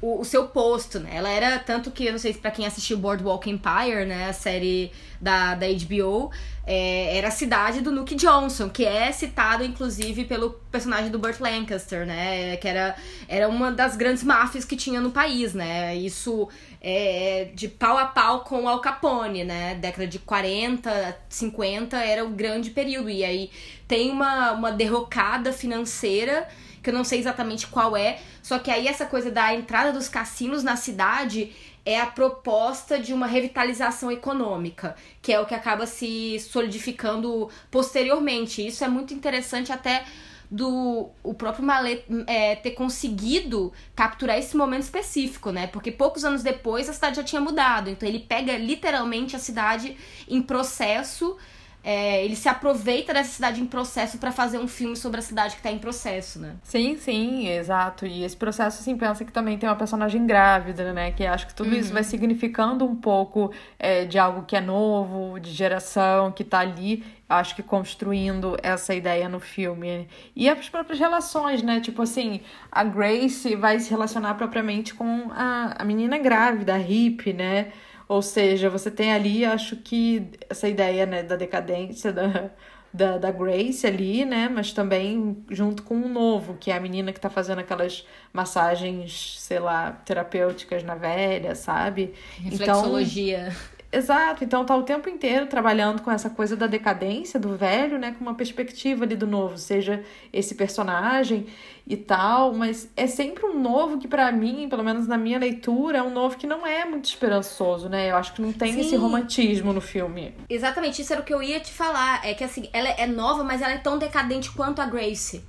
o, 0.00 0.20
o, 0.20 0.24
seu 0.24 0.48
posto, 0.48 0.98
né? 0.98 1.10
Ela 1.14 1.30
era 1.30 1.58
tanto 1.58 1.90
que, 1.90 2.06
eu 2.06 2.12
não 2.12 2.18
sei 2.18 2.32
se 2.32 2.38
pra 2.38 2.50
quem 2.50 2.66
assistiu 2.66 2.96
Boardwalk 2.96 3.48
Empire, 3.50 4.06
né? 4.06 4.28
A 4.28 4.32
série 4.32 4.90
da, 5.20 5.54
da 5.54 5.66
HBO, 5.66 6.30
é, 6.66 7.18
era 7.18 7.28
a 7.28 7.30
cidade 7.30 7.80
do 7.80 7.92
Nuke 7.92 8.14
Johnson, 8.14 8.70
que 8.70 8.84
é 8.84 9.12
citado, 9.12 9.62
inclusive, 9.62 10.24
pelo 10.24 10.50
personagem 10.70 11.10
do 11.10 11.18
Burt 11.18 11.38
Lancaster, 11.40 12.06
né? 12.06 12.56
Que 12.56 12.68
era, 12.68 12.96
era 13.28 13.48
uma 13.48 13.70
das 13.70 13.96
grandes 13.96 14.22
máfias 14.22 14.64
que 14.64 14.76
tinha 14.76 15.00
no 15.00 15.10
país, 15.10 15.52
né? 15.52 15.94
Isso 15.94 16.48
é 16.80 17.50
de 17.54 17.68
pau 17.68 17.98
a 17.98 18.06
pau 18.06 18.40
com 18.40 18.66
Al 18.66 18.80
Capone, 18.80 19.44
né? 19.44 19.74
Década 19.74 20.06
de 20.06 20.18
40, 20.18 21.16
50 21.28 21.98
era 21.98 22.24
o 22.24 22.30
grande 22.30 22.70
período. 22.70 23.10
E 23.10 23.22
aí 23.22 23.50
tem 23.86 24.10
uma, 24.10 24.52
uma 24.52 24.72
derrocada 24.72 25.52
financeira 25.52 26.48
que 26.82 26.90
eu 26.90 26.94
não 26.94 27.04
sei 27.04 27.18
exatamente 27.18 27.66
qual 27.66 27.96
é. 27.96 28.18
Só 28.42 28.58
que 28.58 28.70
aí 28.70 28.86
essa 28.88 29.06
coisa 29.06 29.30
da 29.30 29.54
entrada 29.54 29.92
dos 29.92 30.08
cassinos 30.08 30.62
na 30.62 30.76
cidade 30.76 31.52
é 31.84 32.00
a 32.00 32.06
proposta 32.06 32.98
de 32.98 33.12
uma 33.12 33.26
revitalização 33.26 34.10
econômica, 34.10 34.94
que 35.22 35.32
é 35.32 35.40
o 35.40 35.46
que 35.46 35.54
acaba 35.54 35.86
se 35.86 36.38
solidificando 36.40 37.48
posteriormente. 37.70 38.66
Isso 38.66 38.84
é 38.84 38.88
muito 38.88 39.14
interessante 39.14 39.72
até 39.72 40.04
do 40.50 41.08
o 41.22 41.32
próprio 41.32 41.64
Mallet 41.64 42.04
é, 42.26 42.56
ter 42.56 42.72
conseguido 42.72 43.72
capturar 43.94 44.36
esse 44.36 44.56
momento 44.56 44.82
específico, 44.82 45.52
né? 45.52 45.68
Porque 45.68 45.92
poucos 45.92 46.24
anos 46.24 46.42
depois 46.42 46.88
a 46.88 46.92
cidade 46.92 47.16
já 47.16 47.22
tinha 47.22 47.40
mudado. 47.40 47.88
Então 47.88 48.08
ele 48.08 48.18
pega 48.18 48.56
literalmente 48.58 49.36
a 49.36 49.38
cidade 49.38 49.96
em 50.28 50.42
processo 50.42 51.36
é, 51.82 52.22
ele 52.24 52.36
se 52.36 52.48
aproveita 52.48 53.14
dessa 53.14 53.30
cidade 53.30 53.60
em 53.60 53.66
processo 53.66 54.18
para 54.18 54.30
fazer 54.30 54.58
um 54.58 54.68
filme 54.68 54.94
sobre 54.96 55.20
a 55.20 55.22
cidade 55.22 55.56
que 55.56 55.62
tá 55.62 55.70
em 55.70 55.78
processo, 55.78 56.38
né? 56.38 56.56
Sim, 56.62 56.96
sim, 56.96 57.48
exato. 57.48 58.06
E 58.06 58.22
esse 58.22 58.36
processo, 58.36 58.80
assim, 58.80 58.96
pensa 58.96 59.24
que 59.24 59.32
também 59.32 59.56
tem 59.56 59.68
uma 59.68 59.76
personagem 59.76 60.26
grávida, 60.26 60.92
né? 60.92 61.10
Que 61.12 61.24
acho 61.24 61.46
que 61.46 61.54
tudo 61.54 61.70
uhum. 61.70 61.78
isso 61.78 61.92
vai 61.92 62.04
significando 62.04 62.84
um 62.84 62.94
pouco 62.94 63.50
é, 63.78 64.04
de 64.04 64.18
algo 64.18 64.42
que 64.42 64.56
é 64.56 64.60
novo, 64.60 65.40
de 65.40 65.50
geração, 65.50 66.30
que 66.30 66.44
tá 66.44 66.58
ali, 66.58 67.02
acho 67.26 67.56
que 67.56 67.62
construindo 67.62 68.56
essa 68.62 68.94
ideia 68.94 69.26
no 69.28 69.40
filme. 69.40 70.06
E 70.36 70.50
as 70.50 70.68
próprias 70.68 70.98
relações, 70.98 71.62
né? 71.62 71.80
Tipo 71.80 72.02
assim, 72.02 72.42
a 72.70 72.84
Grace 72.84 73.56
vai 73.56 73.80
se 73.80 73.88
relacionar 73.88 74.34
propriamente 74.34 74.92
com 74.92 75.30
a, 75.30 75.76
a 75.78 75.84
menina 75.84 76.18
grávida, 76.18 76.74
a 76.74 76.78
Hip, 76.78 77.32
né? 77.32 77.72
Ou 78.10 78.22
seja, 78.22 78.68
você 78.68 78.90
tem 78.90 79.12
ali, 79.12 79.44
acho 79.44 79.76
que 79.76 80.32
essa 80.48 80.68
ideia 80.68 81.06
né, 81.06 81.22
da 81.22 81.36
decadência 81.36 82.12
da, 82.12 82.50
da, 82.92 83.18
da 83.18 83.30
Grace 83.30 83.86
ali, 83.86 84.24
né? 84.24 84.48
Mas 84.48 84.72
também 84.72 85.44
junto 85.48 85.84
com 85.84 85.94
o 85.94 86.08
novo, 86.08 86.56
que 86.58 86.72
é 86.72 86.76
a 86.76 86.80
menina 86.80 87.12
que 87.12 87.20
tá 87.20 87.30
fazendo 87.30 87.60
aquelas 87.60 88.04
massagens, 88.32 89.36
sei 89.38 89.60
lá, 89.60 89.92
terapêuticas 89.92 90.82
na 90.82 90.96
velha, 90.96 91.54
sabe? 91.54 92.12
Reflexologia. 92.36 93.46
Então, 93.46 93.79
Exato, 93.92 94.44
então 94.44 94.64
tá 94.64 94.76
o 94.76 94.84
tempo 94.84 95.08
inteiro 95.08 95.46
trabalhando 95.46 96.00
com 96.00 96.12
essa 96.12 96.30
coisa 96.30 96.56
da 96.56 96.68
decadência 96.68 97.40
do 97.40 97.56
velho, 97.56 97.98
né, 97.98 98.14
com 98.16 98.22
uma 98.22 98.34
perspectiva 98.34 99.04
ali 99.04 99.16
do 99.16 99.26
novo, 99.26 99.58
seja 99.58 100.04
esse 100.32 100.54
personagem 100.54 101.48
e 101.88 101.96
tal, 101.96 102.54
mas 102.54 102.88
é 102.96 103.08
sempre 103.08 103.44
um 103.44 103.58
novo 103.60 103.98
que 103.98 104.06
para 104.06 104.30
mim, 104.30 104.68
pelo 104.68 104.84
menos 104.84 105.08
na 105.08 105.18
minha 105.18 105.40
leitura, 105.40 105.98
é 105.98 106.02
um 106.02 106.10
novo 106.10 106.36
que 106.36 106.46
não 106.46 106.64
é 106.64 106.84
muito 106.84 107.06
esperançoso, 107.06 107.88
né? 107.88 108.12
Eu 108.12 108.16
acho 108.16 108.32
que 108.32 108.40
não 108.40 108.52
tem 108.52 108.74
Sim. 108.74 108.80
esse 108.80 108.94
romantismo 108.94 109.72
no 109.72 109.80
filme. 109.80 110.36
Exatamente, 110.48 111.02
isso 111.02 111.12
era 111.12 111.20
o 111.20 111.24
que 111.24 111.34
eu 111.34 111.42
ia 111.42 111.58
te 111.58 111.72
falar, 111.72 112.24
é 112.24 112.32
que 112.32 112.44
assim, 112.44 112.68
ela 112.72 112.90
é 112.90 113.08
nova, 113.08 113.42
mas 113.42 113.60
ela 113.60 113.72
é 113.72 113.78
tão 113.78 113.98
decadente 113.98 114.52
quanto 114.52 114.80
a 114.80 114.86
Grace, 114.86 115.42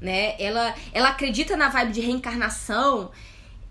né? 0.00 0.40
Ela 0.40 0.72
ela 0.92 1.08
acredita 1.08 1.56
na 1.56 1.68
vibe 1.68 1.92
de 1.92 2.00
reencarnação, 2.00 3.10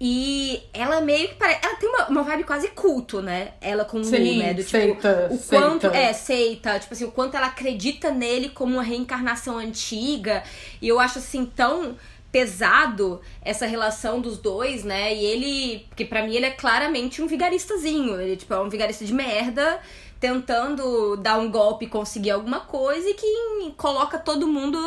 e 0.04 0.64
ela 0.74 1.00
meio 1.00 1.28
que 1.28 1.36
parece. 1.36 1.60
Ela 1.64 1.76
tem 1.76 1.88
uma, 1.88 2.08
uma 2.08 2.24
vibe 2.24 2.44
quase 2.44 2.70
culto, 2.70 3.22
né? 3.22 3.52
Ela 3.62 3.86
com 3.86 4.00
o 4.00 4.04
Sim, 4.04 4.40
né? 4.40 4.52
Do, 4.52 4.64
tipo, 4.64 4.72
seita, 4.72 5.30
o 5.30 5.38
seita. 5.38 5.64
quanto. 5.64 5.88
É, 5.90 6.12
seita. 6.12 6.80
Tipo 6.80 6.96
assim, 6.96 7.04
o 7.04 7.12
quanto 7.12 7.38
ela 7.38 7.46
acredita 7.46 8.10
nele 8.10 8.50
como 8.50 8.74
uma 8.74 8.82
reencarnação 8.82 9.60
antiga. 9.60 10.42
E 10.82 10.88
eu 10.88 11.00
acho 11.00 11.20
assim 11.20 11.46
tão 11.46 11.96
pesado 12.32 13.22
essa 13.44 13.68
relação 13.68 14.20
dos 14.20 14.40
dois, 14.40 14.84
né? 14.84 15.14
E 15.14 15.24
ele. 15.24 15.86
Porque 15.90 16.04
para 16.04 16.24
mim 16.24 16.34
ele 16.34 16.48
é 16.48 16.52
claramente 16.52 17.22
um 17.22 17.28
vigaristazinho. 17.28 18.20
Ele, 18.20 18.36
tipo, 18.36 18.52
é 18.56 18.60
um 18.60 18.70
vigarista 18.70 19.06
de 19.06 19.14
merda 19.14 19.80
tentando 20.22 21.18
dar 21.18 21.40
um 21.40 21.50
golpe 21.50 21.86
e 21.86 21.90
conseguir 21.90 22.30
alguma 22.30 22.60
coisa 22.60 23.10
e 23.10 23.16
que 23.16 23.74
coloca 23.76 24.20
todo 24.20 24.48
mundo 24.48 24.78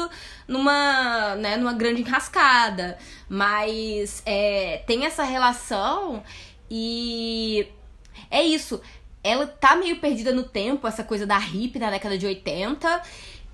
numa, 0.47 1.35
né, 1.35 1.57
numa 1.57 1.73
grande 1.73 2.03
enrascada. 2.03 2.97
Mas 3.29 4.23
é, 4.25 4.85
tem 4.87 5.05
essa 5.05 5.25
relação 5.25 6.23
e 6.71 7.67
é 8.31 8.45
isso. 8.45 8.81
Ela 9.25 9.47
tá 9.49 9.75
meio 9.75 9.99
perdida 9.99 10.33
no 10.33 10.45
tempo, 10.45 10.87
essa 10.87 11.03
coisa 11.03 11.27
da 11.27 11.39
hip 11.41 11.77
na 11.81 11.91
década 11.91 12.17
de 12.17 12.27
80. 12.27 13.03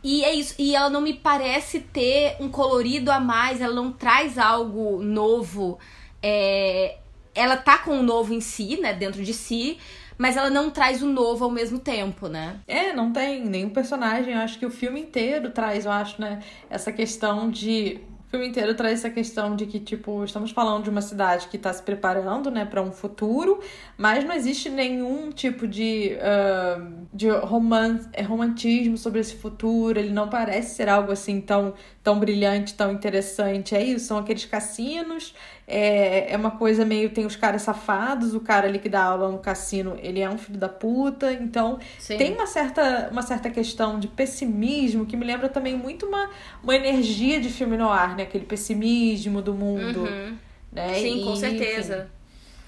E 0.04 0.22
é 0.22 0.34
isso. 0.34 0.54
E 0.58 0.76
ela 0.76 0.90
não 0.90 1.00
me 1.00 1.14
parece 1.14 1.80
ter 1.80 2.36
um 2.40 2.50
colorido 2.50 3.10
a 3.10 3.18
mais, 3.18 3.62
ela 3.62 3.74
não 3.74 3.90
traz 3.90 4.36
algo 4.36 5.02
novo. 5.02 5.78
É, 6.22 6.98
ela 7.34 7.56
tá 7.56 7.78
com 7.78 7.98
o 7.98 8.02
novo 8.02 8.34
em 8.34 8.40
si, 8.40 8.78
né, 8.78 8.92
dentro 8.92 9.24
de 9.24 9.32
si, 9.32 9.78
mas 10.20 10.36
ela 10.36 10.50
não 10.50 10.68
traz 10.68 11.02
o 11.02 11.06
novo 11.06 11.46
ao 11.46 11.50
mesmo 11.50 11.78
tempo, 11.78 12.28
né? 12.28 12.60
É, 12.68 12.92
não 12.92 13.10
tem 13.10 13.42
nenhum 13.42 13.70
personagem. 13.70 14.34
Eu 14.34 14.40
acho 14.40 14.58
que 14.58 14.66
o 14.66 14.70
filme 14.70 15.00
inteiro 15.00 15.50
traz, 15.50 15.86
eu 15.86 15.90
acho, 15.90 16.20
né, 16.20 16.42
essa 16.68 16.92
questão 16.92 17.50
de 17.50 17.98
o 18.26 18.30
filme 18.30 18.46
inteiro 18.46 18.74
traz 18.76 19.00
essa 19.00 19.10
questão 19.10 19.56
de 19.56 19.66
que, 19.66 19.80
tipo, 19.80 20.22
estamos 20.22 20.52
falando 20.52 20.84
de 20.84 20.90
uma 20.90 21.02
cidade 21.02 21.48
que 21.48 21.56
está 21.56 21.72
se 21.72 21.82
preparando, 21.82 22.48
né, 22.48 22.64
para 22.64 22.80
um 22.80 22.92
futuro, 22.92 23.58
mas 23.98 24.22
não 24.22 24.32
existe 24.32 24.70
nenhum 24.70 25.32
tipo 25.32 25.66
de, 25.66 26.12
uh, 26.14 27.08
de 27.12 27.28
roman 27.28 27.98
é, 28.12 28.22
romantismo 28.22 28.96
sobre 28.96 29.18
esse 29.18 29.34
futuro, 29.34 29.98
ele 29.98 30.12
não 30.12 30.28
parece 30.28 30.76
ser 30.76 30.88
algo 30.88 31.10
assim 31.10 31.40
tão, 31.40 31.74
tão 32.04 32.20
brilhante, 32.20 32.74
tão 32.74 32.92
interessante. 32.92 33.74
É 33.74 33.82
isso, 33.82 34.06
são 34.06 34.18
aqueles 34.18 34.44
cassinos, 34.44 35.34
é, 35.70 36.32
é 36.32 36.36
uma 36.36 36.50
coisa 36.50 36.84
meio. 36.84 37.10
Tem 37.10 37.24
os 37.24 37.36
caras 37.36 37.62
safados, 37.62 38.34
o 38.34 38.40
cara 38.40 38.66
ali 38.66 38.80
que 38.80 38.88
dá 38.88 39.04
aula 39.04 39.30
no 39.30 39.38
cassino, 39.38 39.96
ele 40.02 40.20
é 40.20 40.28
um 40.28 40.36
filho 40.36 40.58
da 40.58 40.68
puta, 40.68 41.32
então 41.32 41.78
Sim. 41.96 42.16
tem 42.18 42.34
uma 42.34 42.46
certa, 42.46 43.08
uma 43.12 43.22
certa 43.22 43.48
questão 43.48 44.00
de 44.00 44.08
pessimismo 44.08 45.06
que 45.06 45.16
me 45.16 45.24
lembra 45.24 45.48
também 45.48 45.76
muito 45.76 46.06
uma, 46.06 46.28
uma 46.62 46.74
energia 46.74 47.40
de 47.40 47.48
filme 47.48 47.76
no 47.76 47.88
ar, 47.88 48.16
né? 48.16 48.24
Aquele 48.24 48.44
pessimismo 48.44 49.40
do 49.40 49.54
mundo. 49.54 50.00
Uhum. 50.00 50.36
Né? 50.72 50.94
Sim, 50.94 51.20
e, 51.20 51.24
com 51.24 51.36
certeza. 51.36 52.10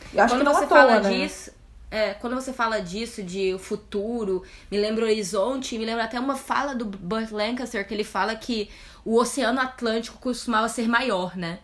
Enfim, 0.03 0.17
eu 0.17 0.25
acho 0.25 0.35
quando 0.35 0.41
que 0.41 0.45
não 0.45 0.55
você 0.55 0.67
toa, 0.67 0.79
fala 0.79 1.01
né? 1.01 1.11
disso. 1.11 1.51
É, 1.91 2.15
quando 2.15 2.35
você 2.35 2.53
fala 2.55 2.81
disso, 2.81 3.23
de 3.23 3.57
futuro, 3.59 4.43
me 4.71 4.79
lembra 4.79 5.05
o 5.05 5.09
horizonte, 5.09 5.77
me 5.77 5.85
lembra 5.85 6.05
até 6.05 6.19
uma 6.19 6.37
fala 6.37 6.75
do 6.75 6.87
Burt 6.87 7.31
Lancaster 7.33 7.87
que 7.87 7.93
ele 7.93 8.05
fala 8.05 8.35
que 8.35 8.71
o 9.05 9.17
Oceano 9.19 9.61
Atlântico 9.61 10.19
costumava 10.19 10.69
ser 10.69 10.89
maior, 10.89 11.37
né? 11.37 11.59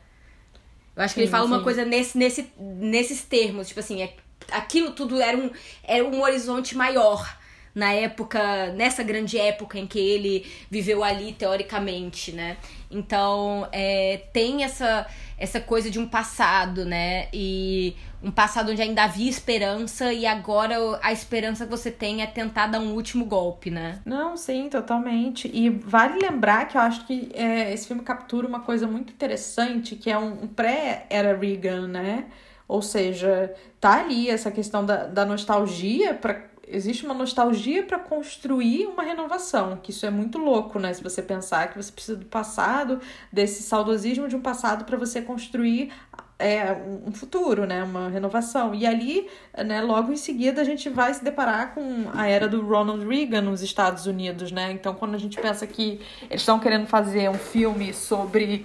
Eu 0.99 1.05
acho 1.05 1.15
que 1.15 1.21
sim, 1.21 1.25
ele 1.25 1.31
fala 1.31 1.47
sim. 1.47 1.53
uma 1.53 1.63
coisa 1.63 1.85
nesse, 1.85 2.19
nesse, 2.19 2.51
nesses 2.59 3.23
termos, 3.23 3.69
tipo 3.69 3.79
assim, 3.79 4.03
é, 4.03 4.15
aquilo 4.51 4.91
tudo 4.91 5.21
era 5.21 5.37
um, 5.37 5.49
era 5.85 6.05
um 6.05 6.21
horizonte 6.21 6.77
maior 6.77 7.39
na 7.79 7.93
época, 7.93 8.73
nessa 8.73 9.05
grande 9.05 9.39
época 9.39 9.79
em 9.79 9.87
que 9.87 10.01
ele 10.01 10.45
viveu 10.69 11.05
ali, 11.05 11.33
teoricamente, 11.33 12.33
né? 12.33 12.57
Então, 12.91 13.69
é, 13.71 14.23
tem 14.33 14.65
essa, 14.65 15.07
essa 15.39 15.61
coisa 15.61 15.89
de 15.89 15.97
um 15.97 16.09
passado, 16.09 16.85
né? 16.85 17.29
E 17.33 17.95
um 18.21 18.33
passado 18.33 18.73
onde 18.73 18.83
ainda 18.83 19.05
havia 19.05 19.31
esperança 19.31 20.13
e 20.13 20.27
agora 20.27 20.75
a 21.01 21.13
esperança 21.13 21.67
que 21.67 21.71
você 21.71 21.89
tem 21.89 22.21
é 22.21 22.27
tentar 22.27 22.67
dar 22.67 22.81
um 22.81 22.95
último 22.95 23.25
golpe, 23.25 23.71
né? 23.71 24.01
Não, 24.05 24.37
sim, 24.37 24.69
totalmente. 24.69 25.49
E 25.55 25.71
vale 25.71 26.19
lembrar 26.19 26.67
que 26.67 26.77
eu 26.77 26.81
acho 26.81 27.07
que 27.07 27.31
é, 27.33 27.73
esse 27.73 27.87
filme 27.87 28.03
captura 28.03 28.45
uma 28.45 28.61
coisa 28.61 28.89
muito 28.89 29.13
interessante, 29.13 29.95
que 29.95 30.11
é 30.11 30.19
um, 30.19 30.33
um 30.43 30.49
pré-era 30.49 31.39
Reagan, 31.39 31.87
né? 31.87 32.25
Ou 32.67 32.83
seja, 32.83 33.55
tá 33.81 34.01
ali 34.01 34.29
essa 34.29 34.51
questão 34.51 34.85
da, 34.85 35.07
da 35.07 35.25
nostalgia 35.25 36.13
para 36.13 36.58
existe 36.71 37.05
uma 37.05 37.15
nostalgia 37.15 37.83
para 37.83 37.99
construir 37.99 38.87
uma 38.87 39.03
renovação, 39.03 39.79
que 39.83 39.91
isso 39.91 40.07
é 40.07 40.11
muito 40.11 40.39
louco, 40.39 40.79
né? 40.79 40.93
Se 40.93 41.03
você 41.03 41.23
pensar 41.23 41.69
que 41.69 41.77
você 41.77 41.91
precisa 41.91 42.17
do 42.17 42.27
passado, 42.27 43.01
desse 43.33 43.63
saudosismo 43.63 44.29
de 44.29 44.37
um 44.37 44.41
passado 44.41 44.85
para 44.85 44.97
você 44.97 45.21
construir 45.23 45.93
é, 46.39 46.73
um 47.05 47.13
futuro, 47.13 47.67
né? 47.67 47.83
Uma 47.83 48.09
renovação. 48.09 48.75
E 48.75 48.87
ali, 48.87 49.29
né, 49.67 49.81
logo 49.81 50.13
em 50.13 50.17
seguida, 50.17 50.61
a 50.61 50.65
gente 50.65 50.89
vai 50.89 51.13
se 51.13 51.25
deparar 51.25 51.75
com 51.75 52.07
a 52.15 52.27
era 52.27 52.47
do 52.47 52.65
Ronald 52.65 53.05
Reagan 53.07 53.43
nos 53.43 53.63
Estados 53.63 54.07
Unidos, 54.07 54.53
né? 54.53 54.71
Então, 54.71 54.95
quando 54.95 55.15
a 55.15 55.19
gente 55.19 55.41
pensa 55.41 55.67
que 55.67 56.01
eles 56.31 56.43
estão 56.43 56.61
querendo 56.61 56.87
fazer 56.87 57.29
um 57.29 57.35
filme 57.35 57.93
sobre 57.93 58.65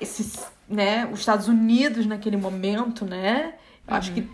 esses, 0.00 0.44
né, 0.68 1.08
os 1.12 1.20
Estados 1.20 1.46
Unidos 1.46 2.06
naquele 2.06 2.36
momento, 2.36 3.04
né? 3.04 3.54
Uhum. 3.86 3.96
Acho 3.96 4.12
que 4.12 4.28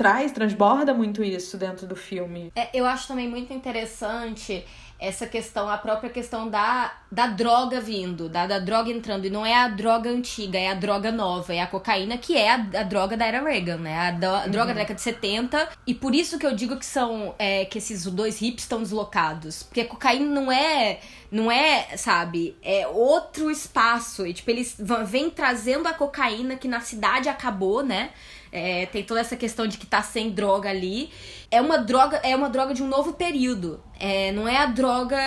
traz, 0.00 0.32
transborda 0.32 0.94
muito 0.94 1.22
isso 1.22 1.58
dentro 1.58 1.86
do 1.86 1.94
filme. 1.94 2.50
É, 2.56 2.70
eu 2.72 2.86
acho 2.86 3.06
também 3.06 3.28
muito 3.28 3.52
interessante 3.52 4.64
essa 4.98 5.26
questão, 5.26 5.68
a 5.68 5.76
própria 5.76 6.08
questão 6.08 6.48
da, 6.48 6.90
da 7.12 7.26
droga 7.26 7.82
vindo, 7.82 8.26
da, 8.26 8.46
da 8.46 8.58
droga 8.58 8.90
entrando. 8.90 9.26
E 9.26 9.30
não 9.30 9.44
é 9.44 9.54
a 9.54 9.68
droga 9.68 10.08
antiga, 10.08 10.58
é 10.58 10.68
a 10.68 10.74
droga 10.74 11.12
nova, 11.12 11.54
é 11.54 11.60
a 11.60 11.66
cocaína, 11.66 12.16
que 12.16 12.34
é 12.34 12.50
a, 12.50 12.54
a 12.54 12.82
droga 12.82 13.14
da 13.14 13.26
era 13.26 13.42
Reagan, 13.42 13.76
né? 13.76 13.98
A, 13.98 14.10
do, 14.10 14.26
a 14.26 14.46
droga 14.46 14.68
da 14.68 14.80
década 14.80 14.94
de 14.94 15.02
70. 15.02 15.68
E 15.86 15.94
por 15.94 16.14
isso 16.14 16.38
que 16.38 16.46
eu 16.46 16.54
digo 16.54 16.78
que 16.78 16.86
são 16.86 17.34
é, 17.38 17.66
que 17.66 17.76
esses 17.76 18.06
dois 18.06 18.40
hips 18.40 18.64
estão 18.64 18.82
deslocados. 18.82 19.64
Porque 19.64 19.82
a 19.82 19.86
cocaína 19.86 20.26
não 20.26 20.50
é. 20.50 21.00
Não 21.30 21.52
é, 21.52 21.96
sabe, 21.96 22.56
é 22.60 22.88
outro 22.88 23.50
espaço. 23.50 24.26
E, 24.26 24.32
tipo, 24.32 24.50
eles 24.50 24.76
vêm 25.06 25.30
trazendo 25.30 25.86
a 25.86 25.92
cocaína 25.92 26.56
que 26.56 26.66
na 26.66 26.80
cidade 26.80 27.28
acabou, 27.28 27.84
né? 27.84 28.10
É, 28.52 28.86
tem 28.86 29.04
toda 29.04 29.20
essa 29.20 29.36
questão 29.36 29.66
de 29.66 29.78
que 29.78 29.86
tá 29.86 30.02
sem 30.02 30.30
droga 30.30 30.68
ali. 30.68 31.10
É 31.50 31.60
uma 31.60 31.78
droga, 31.78 32.16
é 32.18 32.34
uma 32.34 32.48
droga 32.48 32.74
de 32.74 32.82
um 32.82 32.88
novo 32.88 33.12
período. 33.12 33.82
É, 34.02 34.32
não 34.32 34.48
é 34.48 34.56
a 34.56 34.64
droga 34.64 35.18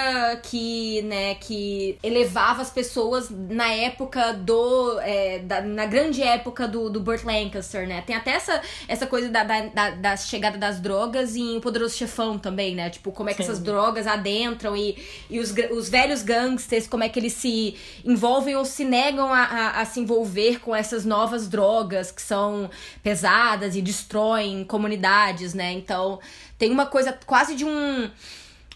que, 0.42 1.04
né, 1.04 1.36
que 1.36 1.96
elevava 2.02 2.64
as 2.64 2.72
pessoas 2.72 3.30
na 3.30 3.72
época 3.72 4.34
do. 4.34 5.00
É, 5.02 5.40
da, 5.40 5.62
na 5.62 5.86
grande 5.86 6.24
época 6.24 6.68
do, 6.68 6.90
do 6.90 7.00
Burt 7.00 7.24
Lancaster, 7.24 7.88
né? 7.88 8.02
Tem 8.02 8.16
até 8.16 8.32
essa, 8.32 8.60
essa 8.88 9.06
coisa 9.06 9.30
da, 9.30 9.44
da, 9.44 9.92
da 9.92 10.18
chegada 10.18 10.58
das 10.58 10.80
drogas 10.80 11.36
em 11.36 11.58
O 11.58 11.62
Poderoso 11.62 11.96
Chefão 11.96 12.40
também, 12.40 12.74
né? 12.74 12.90
Tipo, 12.90 13.12
como 13.12 13.30
é 13.30 13.36
que 13.36 13.44
Sim. 13.44 13.52
essas 13.52 13.60
drogas 13.60 14.08
adentram 14.08 14.76
e, 14.76 14.98
e 15.30 15.40
os, 15.40 15.54
os 15.72 15.88
velhos 15.88 16.24
gangsters, 16.24 16.88
como 16.88 17.04
é 17.04 17.10
que 17.10 17.20
eles 17.20 17.34
se 17.34 17.76
envolvem 18.04 18.56
ou 18.56 18.66
se 18.66 18.84
negam 18.84 19.32
a, 19.32 19.44
a, 19.44 19.82
a 19.82 19.86
se 19.86 20.00
envolver 20.00 20.60
com 20.62 20.76
essas 20.76 21.06
novas 21.06 21.48
drogas 21.48 22.10
que 22.10 22.24
são 22.24 22.72
pesadas 23.04 23.76
e 23.76 23.84
destroem 23.84 24.64
comunidades, 24.64 25.54
né? 25.54 25.72
Então, 25.74 26.20
tem 26.58 26.72
uma 26.72 26.88
coisa 26.88 27.16
quase 27.28 27.56
de 27.56 27.66
um 27.66 28.10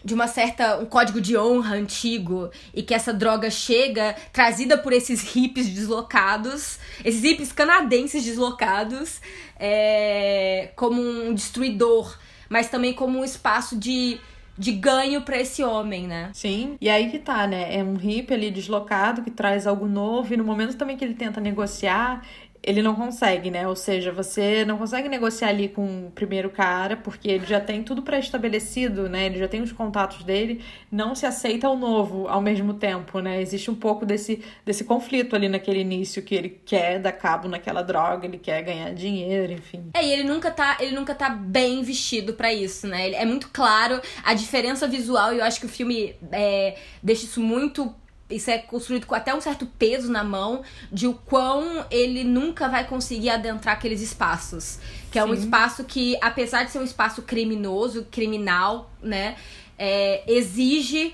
de 0.03 0.13
uma 0.13 0.27
certa 0.27 0.77
um 0.77 0.85
código 0.85 1.19
de 1.19 1.37
honra 1.37 1.75
antigo 1.75 2.49
e 2.73 2.83
que 2.83 2.93
essa 2.93 3.13
droga 3.13 3.49
chega 3.49 4.15
trazida 4.31 4.77
por 4.77 4.93
esses 4.93 5.21
hippies 5.21 5.69
deslocados, 5.69 6.79
esses 7.03 7.21
hippies 7.21 7.51
canadenses 7.51 8.23
deslocados, 8.23 9.21
é, 9.59 10.69
como 10.75 11.01
um 11.01 11.33
destruidor, 11.33 12.17
mas 12.49 12.69
também 12.69 12.93
como 12.93 13.19
um 13.19 13.25
espaço 13.25 13.77
de 13.77 14.19
de 14.57 14.71
ganho 14.71 15.21
para 15.21 15.37
esse 15.37 15.63
homem, 15.63 16.07
né? 16.07 16.31
Sim, 16.33 16.77
e 16.81 16.89
aí 16.89 17.11
que 17.11 17.19
tá, 17.19 17.45
né? 17.45 17.77
É 17.77 17.83
um 17.83 17.93
hippie 17.93 18.33
ali 18.33 18.49
deslocado 18.49 19.21
que 19.21 19.29
traz 19.29 19.67
algo 19.67 19.87
novo 19.87 20.33
e 20.33 20.37
no 20.37 20.43
momento 20.43 20.75
também 20.75 20.97
que 20.97 21.05
ele 21.05 21.13
tenta 21.13 21.39
negociar, 21.39 22.25
ele 22.67 22.81
não 22.81 22.93
consegue, 22.93 23.49
né? 23.49 23.65
Ou 23.65 23.77
seja, 23.77 24.11
você 24.11 24.65
não 24.65 24.77
consegue 24.77 25.07
negociar 25.07 25.47
ali 25.47 25.69
com 25.69 26.07
o 26.07 26.11
primeiro 26.11 26.49
cara, 26.49 26.97
porque 26.97 27.29
ele 27.29 27.45
já 27.45 27.61
tem 27.61 27.81
tudo 27.81 28.01
pré-estabelecido, 28.01 29.07
né? 29.07 29.27
Ele 29.27 29.39
já 29.39 29.47
tem 29.47 29.61
os 29.61 29.71
contatos 29.71 30.21
dele, 30.21 30.61
não 30.91 31.15
se 31.15 31.25
aceita 31.25 31.69
o 31.69 31.77
novo 31.77 32.27
ao 32.27 32.41
mesmo 32.41 32.73
tempo, 32.73 33.21
né? 33.21 33.41
Existe 33.41 33.71
um 33.71 33.75
pouco 33.75 34.05
desse, 34.05 34.43
desse 34.65 34.83
conflito 34.83 35.33
ali 35.33 35.47
naquele 35.47 35.79
início 35.79 36.21
que 36.21 36.35
ele 36.35 36.49
quer 36.65 36.99
dar 36.99 37.13
cabo 37.13 37.47
naquela 37.47 37.81
droga, 37.81 38.27
ele 38.27 38.37
quer 38.37 38.61
ganhar 38.63 38.93
dinheiro, 38.93 39.53
enfim. 39.53 39.89
É, 39.93 40.05
e 40.05 40.11
ele 40.11 40.25
nunca 40.25 40.51
tá, 40.51 40.75
ele 40.81 40.93
nunca 40.93 41.15
tá 41.15 41.29
bem 41.29 41.81
vestido 41.83 42.33
para 42.33 42.53
isso, 42.53 42.85
né? 42.85 43.11
É 43.13 43.23
muito 43.23 43.47
claro 43.47 44.01
a 44.25 44.33
diferença 44.33 44.85
visual 44.89 45.33
e 45.33 45.37
eu 45.37 45.45
acho 45.45 45.61
que 45.61 45.65
o 45.65 45.69
filme 45.69 46.15
é, 46.33 46.75
deixa 47.01 47.23
isso 47.23 47.39
muito 47.39 47.95
isso 48.29 48.51
é 48.51 48.57
construído 48.57 49.05
com 49.05 49.15
até 49.15 49.33
um 49.33 49.39
certo 49.39 49.65
peso 49.65 50.11
na 50.11 50.23
mão 50.23 50.61
de 50.91 51.07
o 51.07 51.13
quão 51.13 51.85
ele 51.89 52.23
nunca 52.23 52.67
vai 52.67 52.85
conseguir 52.85 53.29
adentrar 53.29 53.75
aqueles 53.75 54.01
espaços. 54.01 54.79
Que 55.11 55.17
é 55.17 55.23
um 55.23 55.33
espaço 55.33 55.83
que, 55.85 56.17
apesar 56.21 56.63
de 56.63 56.71
ser 56.71 56.79
um 56.79 56.83
espaço 56.83 57.21
criminoso, 57.21 58.05
criminal, 58.11 58.91
né, 59.01 59.37
é, 59.77 60.23
exige 60.27 61.13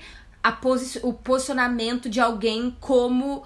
posi 0.60 1.00
o 1.02 1.12
posicionamento 1.12 2.08
de 2.08 2.20
alguém 2.20 2.76
como 2.80 3.44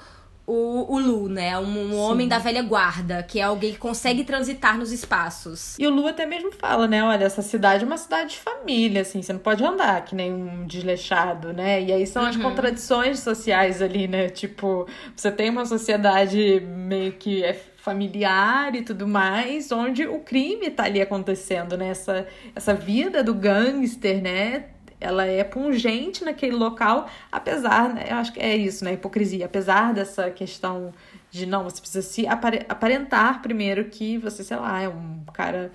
o, 0.48 0.94
o 0.94 0.98
Lu, 0.98 1.28
né? 1.28 1.58
Um, 1.58 1.92
um 1.92 1.96
homem 1.98 2.26
da 2.26 2.38
velha 2.38 2.62
guarda, 2.62 3.22
que 3.22 3.38
é 3.38 3.42
alguém 3.42 3.72
que 3.72 3.78
consegue 3.78 4.24
transitar 4.24 4.78
nos 4.78 4.90
espaços. 4.90 5.78
E 5.78 5.86
o 5.86 5.90
Lu 5.90 6.06
até 6.06 6.24
mesmo 6.24 6.50
fala, 6.50 6.88
né? 6.88 7.04
Olha, 7.04 7.24
essa 7.24 7.42
cidade 7.42 7.84
é 7.84 7.86
uma 7.86 7.98
cidade 7.98 8.30
de 8.30 8.38
família, 8.38 9.02
assim, 9.02 9.20
você 9.20 9.32
não 9.34 9.40
pode 9.40 9.62
andar 9.62 10.02
que 10.06 10.14
nem 10.14 10.32
um 10.32 10.66
desleixado, 10.66 11.52
né? 11.52 11.82
E 11.82 11.92
aí 11.92 12.06
são 12.06 12.22
uhum. 12.22 12.28
as 12.28 12.36
contradições 12.36 13.20
sociais 13.20 13.82
ali, 13.82 14.08
né? 14.08 14.30
Tipo, 14.30 14.86
você 15.14 15.30
tem 15.30 15.50
uma 15.50 15.66
sociedade 15.66 16.60
meio 16.60 17.12
que 17.12 17.44
é 17.44 17.52
familiar 17.76 18.74
e 18.74 18.82
tudo 18.82 19.06
mais, 19.06 19.70
onde 19.70 20.06
o 20.06 20.20
crime 20.20 20.70
tá 20.70 20.84
ali 20.84 21.00
acontecendo, 21.00 21.76
né? 21.76 21.88
Essa, 21.88 22.26
essa 22.54 22.74
vida 22.74 23.22
do 23.22 23.34
gangster, 23.34 24.22
né? 24.22 24.64
Ela 25.00 25.24
é 25.24 25.44
pungente 25.44 26.24
naquele 26.24 26.56
local, 26.56 27.08
apesar, 27.30 27.94
né, 27.94 28.06
eu 28.10 28.16
acho 28.16 28.32
que 28.32 28.40
é 28.40 28.56
isso, 28.56 28.84
né, 28.84 28.94
hipocrisia, 28.94 29.46
apesar 29.46 29.94
dessa 29.94 30.30
questão 30.30 30.92
de 31.30 31.46
não, 31.46 31.64
você 31.64 31.80
precisa 31.80 32.02
se 32.02 32.26
aparentar 32.26 33.42
primeiro 33.42 33.84
que 33.86 34.18
você, 34.18 34.42
sei 34.42 34.56
lá, 34.56 34.80
é 34.80 34.88
um 34.88 35.22
cara 35.32 35.70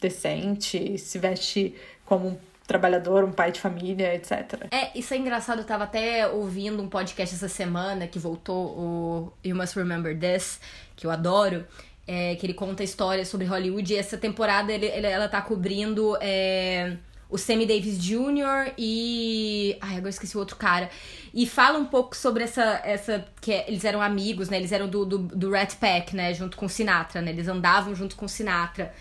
decente, 0.00 0.98
se 0.98 1.18
veste 1.18 1.74
como 2.04 2.28
um 2.28 2.38
trabalhador, 2.66 3.24
um 3.24 3.32
pai 3.32 3.50
de 3.52 3.60
família, 3.60 4.14
etc. 4.14 4.66
É, 4.70 4.96
isso 4.98 5.12
é 5.14 5.16
engraçado, 5.16 5.60
eu 5.60 5.64
tava 5.64 5.84
até 5.84 6.26
ouvindo 6.28 6.82
um 6.82 6.88
podcast 6.88 7.34
essa 7.34 7.48
semana 7.48 8.06
que 8.06 8.18
voltou, 8.18 8.66
o 8.78 9.32
You 9.44 9.56
Must 9.56 9.78
Remember 9.78 10.18
This, 10.18 10.60
que 10.94 11.06
eu 11.06 11.10
adoro, 11.10 11.66
é, 12.06 12.34
que 12.36 12.44
ele 12.44 12.54
conta 12.54 12.82
histórias 12.82 13.28
sobre 13.28 13.46
Hollywood 13.46 13.92
e 13.92 13.96
essa 13.96 14.18
temporada 14.18 14.72
ele, 14.72 14.86
ele 14.86 15.06
ela 15.06 15.28
tá 15.28 15.40
cobrindo... 15.42 16.16
É 16.20 16.96
o 17.34 17.38
Sammy 17.38 17.66
Davis 17.66 17.98
Jr. 17.98 18.74
e. 18.78 19.76
Ai, 19.80 19.96
agora 19.96 20.10
esqueci 20.10 20.36
o 20.36 20.38
outro 20.38 20.54
cara. 20.54 20.88
E 21.34 21.48
fala 21.48 21.80
um 21.80 21.84
pouco 21.84 22.16
sobre 22.16 22.44
essa. 22.44 22.80
essa 22.84 23.24
que 23.40 23.50
é, 23.50 23.64
eles 23.66 23.84
eram 23.84 24.00
amigos, 24.00 24.48
né? 24.48 24.56
Eles 24.56 24.70
eram 24.70 24.88
do, 24.88 25.04
do, 25.04 25.18
do 25.18 25.50
Rat 25.50 25.74
Pack, 25.74 26.14
né? 26.14 26.32
Junto 26.32 26.56
com 26.56 26.68
Sinatra, 26.68 27.20
né? 27.20 27.32
Eles 27.32 27.48
andavam 27.48 27.92
junto 27.92 28.14
com 28.14 28.28
Sinatra. 28.28 28.94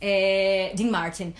É, 0.00 0.72
Dean 0.74 0.90
Martin. 0.90 1.34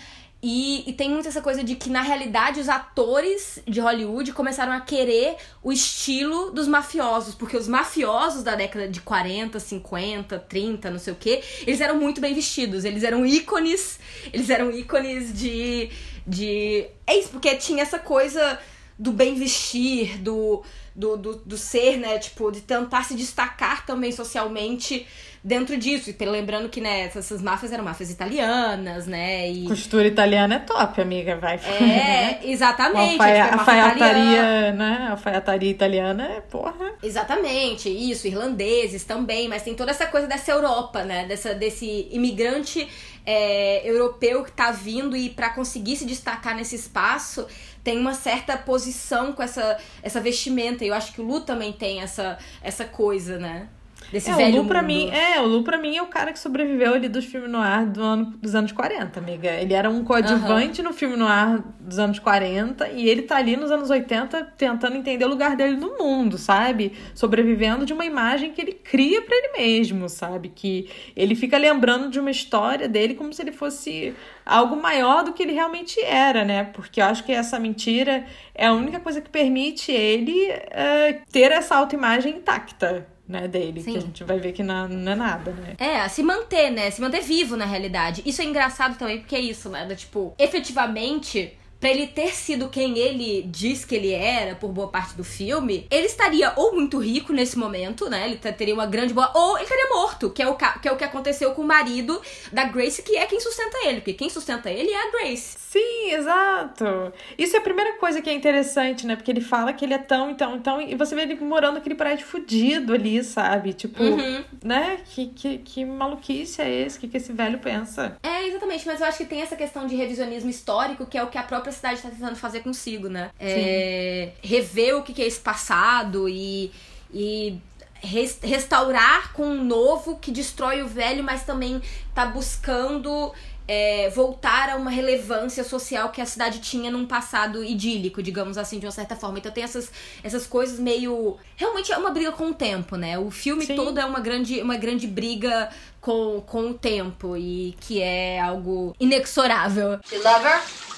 E, 0.47 0.87
e, 0.87 0.93
tem 0.93 1.09
muito 1.09 1.27
essa 1.27 1.41
coisa 1.41 1.63
de 1.63 1.73
que, 1.73 1.89
na 1.89 2.03
realidade, 2.03 2.59
os 2.59 2.69
atores 2.69 3.59
de 3.67 3.79
Hollywood 3.79 4.31
começaram 4.31 4.71
a 4.71 4.79
querer 4.79 5.37
o 5.63 5.71
estilo 5.71 6.51
dos 6.51 6.67
mafiosos. 6.67 7.33
Porque 7.33 7.57
os 7.57 7.67
mafiosos 7.67 8.43
da 8.43 8.53
década 8.53 8.87
de 8.87 9.01
40, 9.01 9.59
50, 9.59 10.37
30, 10.37 10.91
não 10.91 10.99
sei 10.99 11.13
o 11.13 11.15
quê, 11.15 11.41
eles 11.65 11.81
eram 11.81 11.97
muito 11.97 12.21
bem 12.21 12.35
vestidos. 12.35 12.85
Eles 12.85 13.01
eram 13.01 13.25
ícones. 13.25 13.99
Eles 14.31 14.51
eram 14.51 14.69
ícones 14.69 15.33
de 15.33 15.89
de. 16.25 16.87
É 17.05 17.17
isso, 17.17 17.29
porque 17.29 17.55
tinha 17.55 17.83
essa 17.83 17.99
coisa 17.99 18.59
do 18.97 19.11
bem 19.11 19.35
vestir, 19.35 20.17
do, 20.19 20.63
do, 20.95 21.17
do, 21.17 21.35
do, 21.35 21.57
ser, 21.57 21.97
né? 21.97 22.17
Tipo, 22.17 22.49
de 22.51 22.61
tentar 22.61 23.03
se 23.03 23.15
destacar 23.15 23.85
também 23.85 24.11
socialmente 24.11 25.05
dentro 25.43 25.77
disso. 25.77 26.09
E 26.09 26.25
lembrando 26.25 26.69
que, 26.69 26.79
né, 26.79 27.01
essas 27.01 27.41
máfias 27.41 27.73
eram 27.73 27.83
máfias 27.83 28.09
italianas, 28.09 29.05
né? 29.05 29.49
E... 29.49 29.67
Costura 29.67 30.07
italiana 30.07 30.55
é 30.55 30.59
top, 30.59 31.01
amiga. 31.01 31.35
Vai. 31.35 31.55
É, 31.57 32.39
exatamente. 32.49 33.21
A 33.21 33.45
tipo, 33.45 33.59
alfaiataria, 33.59 34.71
né? 34.71 35.05
A 35.09 35.11
alfaiataria 35.11 35.69
italiana 35.69 36.27
é 36.27 36.41
porra. 36.41 36.93
Exatamente, 37.03 37.89
isso. 37.89 38.25
Irlandeses 38.25 39.03
também, 39.03 39.49
mas 39.49 39.63
tem 39.63 39.75
toda 39.75 39.91
essa 39.91 40.07
coisa 40.07 40.27
dessa 40.27 40.51
Europa, 40.51 41.03
né? 41.03 41.25
Dessa, 41.25 41.53
desse 41.53 42.07
imigrante 42.09 42.87
é, 43.25 43.87
europeu 43.89 44.45
que 44.45 44.51
tá 44.51 44.71
vindo 44.71 45.15
e 45.15 45.29
para 45.29 45.49
conseguir 45.49 45.97
se 45.97 46.05
destacar 46.05 46.55
nesse 46.55 46.75
espaço 46.75 47.45
tem 47.85 47.99
uma 47.99 48.15
certa 48.15 48.57
posição 48.57 49.31
com 49.31 49.43
essa, 49.43 49.77
essa 50.01 50.19
vestimenta. 50.19 50.83
E 50.83 50.87
eu 50.87 50.95
acho 50.95 51.13
que 51.13 51.21
o 51.21 51.23
Lu 51.23 51.41
também 51.41 51.71
tem 51.71 52.01
essa, 52.01 52.39
essa 52.63 52.83
coisa, 52.83 53.37
né? 53.37 53.69
Desse 54.15 54.31
é, 54.31 54.35
velho 54.37 54.59
o 54.59 54.61
Lu 54.61 54.67
pra 54.69 54.81
mim, 54.81 55.09
é, 55.09 55.41
o 55.41 55.45
Lu 55.45 55.61
pra 55.61 55.77
mim 55.77 55.97
é 55.97 56.01
o 56.01 56.05
cara 56.05 56.31
que 56.31 56.39
sobreviveu 56.39 56.93
ali 56.93 57.09
dos 57.09 57.25
filmes 57.25 57.51
no 57.51 57.57
ar 57.57 57.85
do 57.85 58.01
ano, 58.01 58.33
dos 58.41 58.55
anos 58.55 58.71
40, 58.71 59.19
amiga. 59.19 59.49
Ele 59.51 59.73
era 59.73 59.89
um 59.89 60.05
coadjuvante 60.05 60.79
uhum. 60.79 60.87
no 60.87 60.93
filme 60.93 61.17
no 61.17 61.27
ar 61.27 61.61
dos 61.81 61.99
anos 61.99 62.17
40 62.17 62.87
e 62.91 63.09
ele 63.09 63.23
tá 63.23 63.35
ali 63.35 63.57
nos 63.57 63.71
anos 63.71 63.89
80 63.89 64.53
tentando 64.57 64.95
entender 64.95 65.25
o 65.25 65.27
lugar 65.27 65.57
dele 65.57 65.75
no 65.75 65.97
mundo, 65.97 66.37
sabe? 66.37 66.93
Sobrevivendo 67.13 67.85
de 67.85 67.91
uma 67.91 68.05
imagem 68.05 68.53
que 68.53 68.61
ele 68.61 68.71
cria 68.71 69.21
para 69.21 69.35
ele 69.35 69.49
mesmo, 69.57 70.07
sabe? 70.07 70.47
Que 70.47 70.89
ele 71.13 71.35
fica 71.35 71.57
lembrando 71.57 72.09
de 72.09 72.17
uma 72.17 72.31
história 72.31 72.87
dele 72.87 73.15
como 73.15 73.33
se 73.33 73.41
ele 73.41 73.51
fosse 73.51 74.13
algo 74.45 74.77
maior 74.77 75.25
do 75.25 75.33
que 75.33 75.43
ele 75.43 75.51
realmente 75.51 75.99
era, 75.99 76.45
né? 76.45 76.63
Porque 76.63 77.01
eu 77.01 77.05
acho 77.05 77.25
que 77.25 77.33
essa 77.33 77.59
mentira 77.59 78.25
é 78.53 78.67
a 78.67 78.71
única 78.71 79.01
coisa 79.01 79.19
que 79.19 79.29
permite 79.29 79.91
ele 79.91 80.53
uh, 80.53 81.21
ter 81.29 81.51
essa 81.51 81.75
autoimagem 81.75 82.37
intacta 82.37 83.13
né, 83.27 83.47
dele, 83.47 83.81
Sim. 83.81 83.93
que 83.93 83.97
a 83.97 84.01
gente 84.01 84.23
vai 84.23 84.39
ver 84.39 84.51
que 84.51 84.61
não, 84.61 84.87
não, 84.87 85.11
é 85.11 85.15
nada, 85.15 85.51
né? 85.51 85.75
É, 85.77 86.07
se 86.07 86.21
manter, 86.21 86.69
né? 86.69 86.91
Se 86.91 87.01
manter 87.01 87.21
vivo 87.21 87.57
na 87.57 87.65
realidade. 87.65 88.21
Isso 88.25 88.41
é 88.41 88.45
engraçado 88.45 88.97
também, 88.97 89.19
porque 89.19 89.35
é 89.35 89.39
isso, 89.39 89.69
né? 89.69 89.85
Da, 89.85 89.95
tipo, 89.95 90.33
efetivamente, 90.37 91.57
para 91.79 91.89
ele 91.89 92.07
ter 92.07 92.33
sido 92.33 92.69
quem 92.69 92.97
ele 92.97 93.43
diz 93.43 93.85
que 93.85 93.95
ele 93.95 94.11
era 94.11 94.55
por 94.55 94.69
boa 94.69 94.87
parte 94.87 95.15
do 95.15 95.23
filme, 95.23 95.85
ele 95.91 96.07
estaria 96.07 96.53
ou 96.55 96.73
muito 96.73 96.97
rico 96.97 97.31
nesse 97.31 97.57
momento, 97.57 98.09
né? 98.09 98.25
Ele 98.25 98.37
teria 98.37 98.73
uma 98.73 98.85
grande 98.85 99.13
boa. 99.13 99.31
Ou 99.35 99.57
ele 99.57 99.63
estaria 99.63 99.89
morto, 99.89 100.29
que 100.29 100.41
é, 100.41 100.47
o, 100.47 100.55
que 100.55 100.87
é 100.87 100.91
o 100.91 100.97
que 100.97 101.03
aconteceu 101.03 101.51
com 101.51 101.61
o 101.61 101.65
marido 101.65 102.19
da 102.51 102.63
Grace, 102.65 103.03
que 103.03 103.15
é 103.17 103.25
quem 103.25 103.39
sustenta 103.39 103.77
ele. 103.85 103.97
Porque 103.97 104.13
quem 104.13 104.29
sustenta 104.29 104.71
ele 104.71 104.89
é 104.89 105.07
a 105.07 105.11
Grace. 105.11 105.57
Sim, 105.59 106.11
exato. 106.11 107.13
Isso 107.37 107.55
é 107.55 107.59
a 107.59 107.61
primeira 107.61 107.97
coisa 107.97 108.21
que 108.21 108.29
é 108.29 108.33
interessante, 108.33 109.05
né? 109.05 109.15
Porque 109.15 109.29
ele 109.29 109.41
fala 109.41 109.73
que 109.73 109.85
ele 109.85 109.93
é 109.93 109.97
tão, 109.99 110.31
então, 110.31 110.55
então. 110.55 110.81
E 110.81 110.95
você 110.95 111.13
vê 111.13 111.23
ele 111.23 111.35
morando 111.35 111.75
naquele 111.75 111.95
prédio 111.95 112.25
fudido 112.25 112.93
ali, 112.93 113.23
sabe? 113.23 113.73
Tipo, 113.73 114.01
uhum. 114.01 114.43
né? 114.63 114.97
Que, 115.05 115.27
que, 115.27 115.57
que 115.59 115.85
maluquice 115.85 116.61
é 116.61 116.81
esse? 116.81 116.97
O 116.97 117.01
que, 117.01 117.07
que 117.09 117.17
esse 117.17 117.33
velho 117.33 117.59
pensa? 117.59 118.17
É, 118.23 118.47
exatamente. 118.47 118.87
Mas 118.87 119.01
eu 119.01 119.07
acho 119.07 119.17
que 119.17 119.25
tem 119.25 119.41
essa 119.41 119.55
questão 119.55 119.85
de 119.85 119.95
revisionismo 119.95 120.49
histórico, 120.49 121.05
que 121.05 121.17
é 121.17 121.23
o 121.23 121.27
que 121.27 121.37
a 121.37 121.43
própria 121.43 121.74
cidade 121.75 121.95
está 121.95 122.09
tentando 122.09 122.35
fazer 122.35 122.61
consigo, 122.61 123.07
né? 123.07 123.29
É, 123.39 124.31
rever 124.41 124.97
o 124.97 125.03
que 125.03 125.21
é 125.21 125.25
esse 125.25 125.39
passado 125.39 126.27
e, 126.27 126.71
e 127.13 127.59
restaurar 128.01 129.33
com 129.33 129.45
um 129.45 129.63
novo 129.63 130.17
que 130.17 130.31
destrói 130.31 130.81
o 130.81 130.87
velho, 130.87 131.23
mas 131.23 131.43
também 131.43 131.81
tá 132.13 132.25
buscando 132.25 133.33
é, 133.67 134.09
voltar 134.09 134.69
a 134.69 134.75
uma 134.75 134.91
relevância 134.91 135.63
social 135.63 136.09
que 136.09 136.21
a 136.21 136.25
cidade 136.25 136.59
tinha 136.59 136.91
num 136.91 137.05
passado 137.05 137.63
idílico, 137.63 138.21
digamos 138.21 138.57
assim, 138.57 138.79
de 138.79 138.85
uma 138.85 138.91
certa 138.91 139.15
forma. 139.15 139.39
Então 139.39 139.51
tem 139.51 139.63
essas, 139.63 139.91
essas 140.23 140.45
coisas 140.45 140.79
meio. 140.79 141.37
Realmente 141.55 141.91
é 141.91 141.97
uma 141.97 142.11
briga 142.11 142.31
com 142.31 142.49
o 142.49 142.53
tempo, 142.53 142.95
né? 142.95 143.17
O 143.17 143.31
filme 143.31 143.65
Sim. 143.65 143.75
todo 143.75 143.99
é 143.99 144.05
uma 144.05 144.19
grande, 144.19 144.61
uma 144.61 144.77
grande 144.77 145.07
briga 145.07 145.69
com, 145.99 146.41
com 146.45 146.69
o 146.69 146.73
tempo 146.73 147.35
e 147.35 147.75
que 147.79 148.01
é 148.01 148.39
algo 148.39 148.95
inexorável. 148.99 149.99
You 150.11 150.23
love 150.23 150.45
her? 150.45 150.94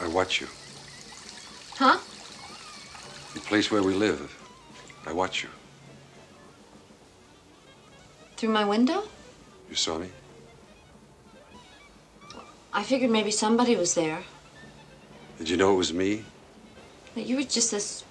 I 0.00 0.08
watch 0.08 0.40
you. 0.40 0.48
Huh? 1.76 1.98
The 3.34 3.40
place 3.40 3.70
where 3.70 3.82
we 3.82 3.94
live. 3.94 4.38
I 5.06 5.12
watch 5.12 5.42
you. 5.42 5.48
Through 8.36 8.50
my 8.50 8.64
window? 8.64 9.04
You 9.68 9.76
saw 9.76 9.98
me? 9.98 10.08
I 12.72 12.82
figured 12.82 13.10
maybe 13.10 13.30
somebody 13.30 13.76
was 13.76 13.94
there. 13.94 14.24
Did 15.38 15.48
you 15.48 15.56
know 15.56 15.72
it 15.72 15.76
was 15.76 15.92
me? 15.92 16.24
But 17.14 17.26
you 17.26 17.36
were 17.36 17.42
just 17.42 17.70
this 17.70 18.04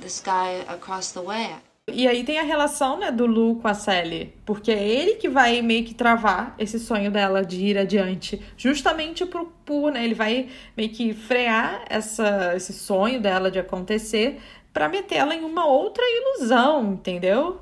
this 0.00 0.20
guy 0.20 0.64
across 0.68 1.12
the 1.12 1.22
way. 1.22 1.56
E 1.92 2.08
aí 2.08 2.24
tem 2.24 2.38
a 2.38 2.42
relação, 2.42 2.98
né, 2.98 3.12
do 3.12 3.26
Lu 3.26 3.56
com 3.56 3.68
a 3.68 3.74
Sally, 3.74 4.34
porque 4.46 4.72
é 4.72 4.88
ele 4.88 5.16
que 5.16 5.28
vai 5.28 5.60
meio 5.60 5.84
que 5.84 5.92
travar 5.92 6.54
esse 6.58 6.78
sonho 6.80 7.10
dela 7.10 7.44
de 7.44 7.62
ir 7.62 7.76
adiante, 7.76 8.40
justamente 8.56 9.26
por, 9.26 9.52
por 9.66 9.92
né, 9.92 10.02
ele 10.02 10.14
vai 10.14 10.48
meio 10.74 10.88
que 10.88 11.12
frear 11.12 11.84
essa, 11.90 12.54
esse 12.56 12.72
sonho 12.72 13.20
dela 13.20 13.50
de 13.50 13.58
acontecer 13.58 14.40
para 14.72 14.88
metê-la 14.88 15.34
em 15.34 15.44
uma 15.44 15.66
outra 15.66 16.02
ilusão, 16.02 16.94
entendeu? 16.94 17.60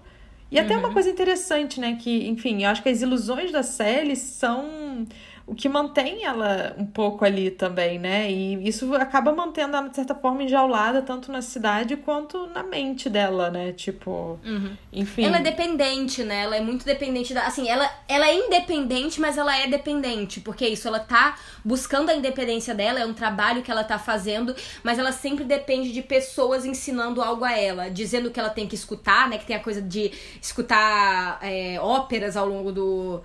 E 0.52 0.58
até 0.58 0.74
uhum. 0.74 0.80
uma 0.80 0.92
coisa 0.92 1.10
interessante, 1.10 1.80
né, 1.80 1.98
que, 2.00 2.28
enfim, 2.28 2.62
eu 2.62 2.70
acho 2.70 2.80
que 2.80 2.88
as 2.88 3.02
ilusões 3.02 3.50
da 3.50 3.64
Sally 3.64 4.14
são 4.14 5.04
o 5.46 5.54
que 5.54 5.68
mantém 5.68 6.24
ela 6.24 6.74
um 6.78 6.86
pouco 6.86 7.24
ali 7.24 7.50
também, 7.50 7.98
né? 7.98 8.30
E 8.30 8.68
isso 8.68 8.94
acaba 8.94 9.32
mantendo 9.32 9.76
ela, 9.76 9.88
de 9.88 9.96
certa 9.96 10.14
forma, 10.14 10.44
enjaulada, 10.44 11.02
tanto 11.02 11.32
na 11.32 11.42
cidade 11.42 11.96
quanto 11.96 12.46
na 12.48 12.62
mente 12.62 13.10
dela, 13.10 13.50
né? 13.50 13.72
Tipo, 13.72 14.38
uhum. 14.44 14.76
enfim. 14.92 15.24
Ela 15.24 15.38
é 15.38 15.42
dependente, 15.42 16.22
né? 16.22 16.42
Ela 16.42 16.56
é 16.56 16.60
muito 16.60 16.84
dependente 16.84 17.34
da. 17.34 17.44
Assim, 17.44 17.68
ela, 17.68 17.90
ela 18.08 18.28
é 18.28 18.34
independente, 18.34 19.20
mas 19.20 19.36
ela 19.36 19.56
é 19.56 19.66
dependente. 19.66 20.40
Porque 20.40 20.66
isso, 20.66 20.86
ela 20.86 21.00
tá 21.00 21.36
buscando 21.64 22.10
a 22.10 22.14
independência 22.14 22.74
dela, 22.74 23.00
é 23.00 23.06
um 23.06 23.14
trabalho 23.14 23.62
que 23.62 23.70
ela 23.70 23.82
tá 23.82 23.98
fazendo, 23.98 24.54
mas 24.84 24.98
ela 24.98 25.10
sempre 25.10 25.44
depende 25.44 25.92
de 25.92 26.02
pessoas 26.02 26.64
ensinando 26.64 27.20
algo 27.20 27.44
a 27.44 27.58
ela, 27.58 27.90
dizendo 27.90 28.30
que 28.30 28.38
ela 28.38 28.50
tem 28.50 28.68
que 28.68 28.76
escutar, 28.76 29.28
né? 29.28 29.38
Que 29.38 29.46
tem 29.46 29.56
a 29.56 29.60
coisa 29.60 29.82
de 29.82 30.12
escutar 30.40 31.40
é, 31.42 31.80
óperas 31.80 32.36
ao 32.36 32.46
longo 32.46 32.70
do 32.70 33.22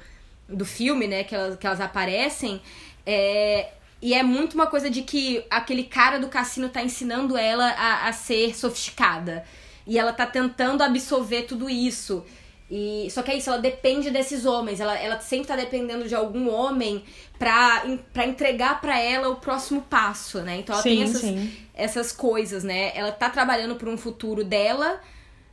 do 0.47 0.65
filme, 0.65 1.07
né, 1.07 1.23
que 1.23 1.35
elas, 1.35 1.57
que 1.57 1.67
elas 1.67 1.81
aparecem, 1.81 2.61
é, 3.05 3.69
e 4.01 4.13
é 4.13 4.21
muito 4.21 4.53
uma 4.53 4.67
coisa 4.67 4.89
de 4.89 5.01
que 5.01 5.43
aquele 5.49 5.83
cara 5.83 6.19
do 6.19 6.27
cassino 6.27 6.69
tá 6.69 6.83
ensinando 6.83 7.37
ela 7.37 7.69
a, 7.69 8.07
a 8.07 8.13
ser 8.13 8.55
sofisticada. 8.55 9.43
E 9.85 9.97
ela 9.97 10.11
tá 10.11 10.25
tentando 10.25 10.83
absorver 10.83 11.43
tudo 11.43 11.69
isso. 11.69 12.23
E, 12.69 13.07
só 13.09 13.23
que 13.23 13.31
é 13.31 13.37
isso, 13.37 13.49
ela 13.49 13.59
depende 13.59 14.11
desses 14.11 14.45
homens. 14.45 14.79
Ela, 14.79 14.99
ela 14.99 15.19
sempre 15.19 15.47
tá 15.47 15.55
dependendo 15.55 16.07
de 16.07 16.13
algum 16.13 16.49
homem 16.53 17.03
pra, 17.39 17.85
pra 18.13 18.27
entregar 18.27 18.81
para 18.81 18.99
ela 18.99 19.29
o 19.29 19.37
próximo 19.37 19.81
passo, 19.81 20.41
né? 20.41 20.57
Então 20.57 20.75
ela 20.75 20.83
sim, 20.83 20.89
tem 20.89 21.03
essas, 21.03 21.49
essas 21.73 22.11
coisas, 22.11 22.63
né? 22.63 22.91
Ela 22.93 23.11
tá 23.11 23.29
trabalhando 23.29 23.75
por 23.75 23.87
um 23.87 23.97
futuro 23.97 24.43
dela 24.43 24.99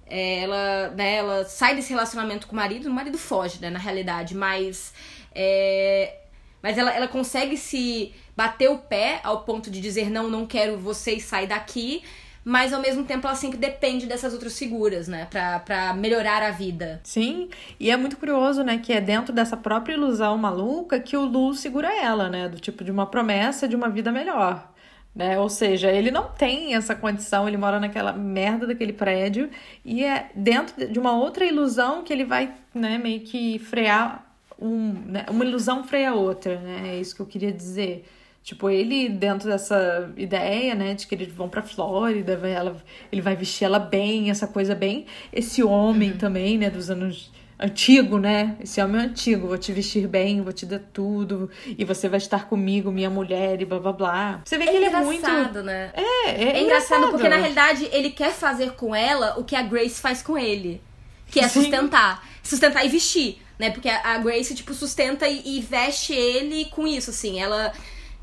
ela, 0.06 0.88
né, 0.96 1.16
ela 1.16 1.44
sai 1.44 1.74
desse 1.74 1.90
relacionamento 1.90 2.46
com 2.46 2.52
o 2.52 2.56
marido, 2.56 2.88
o 2.88 2.92
marido 2.92 3.18
foge, 3.18 3.60
né, 3.60 3.70
na 3.70 3.78
realidade, 3.78 4.34
mas. 4.34 4.92
É, 5.34 6.16
mas 6.62 6.78
ela, 6.78 6.92
ela 6.94 7.08
consegue 7.08 7.56
se 7.56 8.14
bater 8.36 8.70
o 8.70 8.78
pé 8.78 9.20
ao 9.22 9.42
ponto 9.42 9.70
de 9.70 9.80
dizer 9.80 10.10
não, 10.10 10.30
não 10.30 10.46
quero 10.46 10.78
vocês 10.78 11.24
sair 11.24 11.46
daqui, 11.46 12.02
mas 12.44 12.72
ao 12.72 12.80
mesmo 12.80 13.04
tempo 13.04 13.26
ela 13.26 13.36
sempre 13.36 13.58
depende 13.58 14.06
dessas 14.06 14.32
outras 14.32 14.58
figuras, 14.58 15.08
né, 15.08 15.26
pra, 15.30 15.58
pra 15.60 15.94
melhorar 15.94 16.42
a 16.42 16.50
vida. 16.50 17.00
Sim, 17.02 17.48
e 17.80 17.90
é 17.90 17.96
muito 17.96 18.16
curioso, 18.16 18.62
né, 18.62 18.78
que 18.78 18.92
é 18.92 19.00
dentro 19.00 19.32
dessa 19.32 19.56
própria 19.56 19.94
ilusão 19.94 20.36
maluca 20.36 21.00
que 21.00 21.16
o 21.16 21.24
Lu 21.24 21.54
segura 21.54 21.92
ela, 21.94 22.28
né, 22.28 22.48
do 22.48 22.60
tipo 22.60 22.84
de 22.84 22.90
uma 22.90 23.06
promessa 23.06 23.66
de 23.66 23.74
uma 23.74 23.88
vida 23.88 24.12
melhor. 24.12 24.73
Né? 25.14 25.38
Ou 25.38 25.48
seja, 25.48 25.92
ele 25.92 26.10
não 26.10 26.24
tem 26.24 26.74
essa 26.74 26.94
condição, 26.94 27.46
ele 27.46 27.56
mora 27.56 27.78
naquela 27.78 28.12
merda 28.12 28.66
daquele 28.66 28.92
prédio 28.92 29.48
e 29.84 30.02
é 30.02 30.28
dentro 30.34 30.88
de 30.88 30.98
uma 30.98 31.16
outra 31.16 31.44
ilusão 31.44 32.02
que 32.02 32.12
ele 32.12 32.24
vai 32.24 32.52
né, 32.74 32.98
meio 32.98 33.20
que 33.20 33.60
frear 33.60 34.26
um, 34.60 34.92
né? 35.06 35.24
uma 35.30 35.44
ilusão 35.44 35.84
freia 35.84 36.10
a 36.10 36.14
outra, 36.14 36.58
né? 36.60 36.94
É 36.94 37.00
isso 37.00 37.14
que 37.14 37.22
eu 37.22 37.26
queria 37.26 37.52
dizer. 37.52 38.04
Tipo, 38.42 38.68
ele 38.68 39.08
dentro 39.08 39.48
dessa 39.48 40.12
ideia, 40.16 40.74
né, 40.74 40.94
de 40.94 41.06
que 41.06 41.14
eles 41.14 41.32
vão 41.32 41.48
pra 41.48 41.62
Flórida, 41.62 42.36
vai, 42.36 42.52
ela, 42.52 42.76
ele 43.10 43.22
vai 43.22 43.34
vestir 43.34 43.64
ela 43.64 43.78
bem, 43.78 44.30
essa 44.30 44.46
coisa 44.46 44.74
bem. 44.74 45.06
Esse 45.32 45.62
homem 45.62 46.12
uhum. 46.12 46.18
também, 46.18 46.58
né, 46.58 46.68
dos 46.68 46.90
anos 46.90 47.32
antigo, 47.58 48.18
né? 48.18 48.56
Esse 48.60 48.82
homem 48.82 49.00
é 49.00 49.04
antigo, 49.04 49.46
vou 49.48 49.58
te 49.58 49.72
vestir 49.72 50.06
bem, 50.08 50.42
vou 50.42 50.52
te 50.52 50.66
dar 50.66 50.78
tudo, 50.78 51.50
e 51.66 51.84
você 51.84 52.08
vai 52.08 52.18
estar 52.18 52.48
comigo, 52.48 52.90
minha 52.90 53.10
mulher, 53.10 53.60
e 53.60 53.64
blá 53.64 53.78
blá 53.78 53.92
blá. 53.92 54.42
Você 54.44 54.58
vê 54.58 54.64
é 54.64 54.66
que 54.66 54.76
ele 54.76 54.84
é 54.86 55.00
muito. 55.00 55.62
né? 55.62 55.92
É, 55.94 56.02
é, 56.02 56.30
é 56.30 56.62
engraçado, 56.62 56.62
engraçado 56.64 57.10
porque 57.10 57.28
na 57.28 57.36
realidade 57.36 57.88
ele 57.92 58.10
quer 58.10 58.32
fazer 58.32 58.72
com 58.72 58.94
ela 58.94 59.38
o 59.38 59.44
que 59.44 59.56
a 59.56 59.62
Grace 59.62 60.00
faz 60.00 60.22
com 60.22 60.36
ele. 60.36 60.80
Que 61.28 61.40
é 61.40 61.48
Sim. 61.48 61.62
sustentar. 61.62 62.26
Sustentar 62.42 62.84
e 62.84 62.88
vestir, 62.88 63.40
né? 63.58 63.70
Porque 63.70 63.88
a 63.88 64.18
Grace, 64.18 64.54
tipo, 64.54 64.74
sustenta 64.74 65.26
e, 65.26 65.56
e 65.56 65.60
veste 65.60 66.12
ele 66.12 66.66
com 66.66 66.86
isso, 66.86 67.10
assim. 67.10 67.40
Ela. 67.40 67.72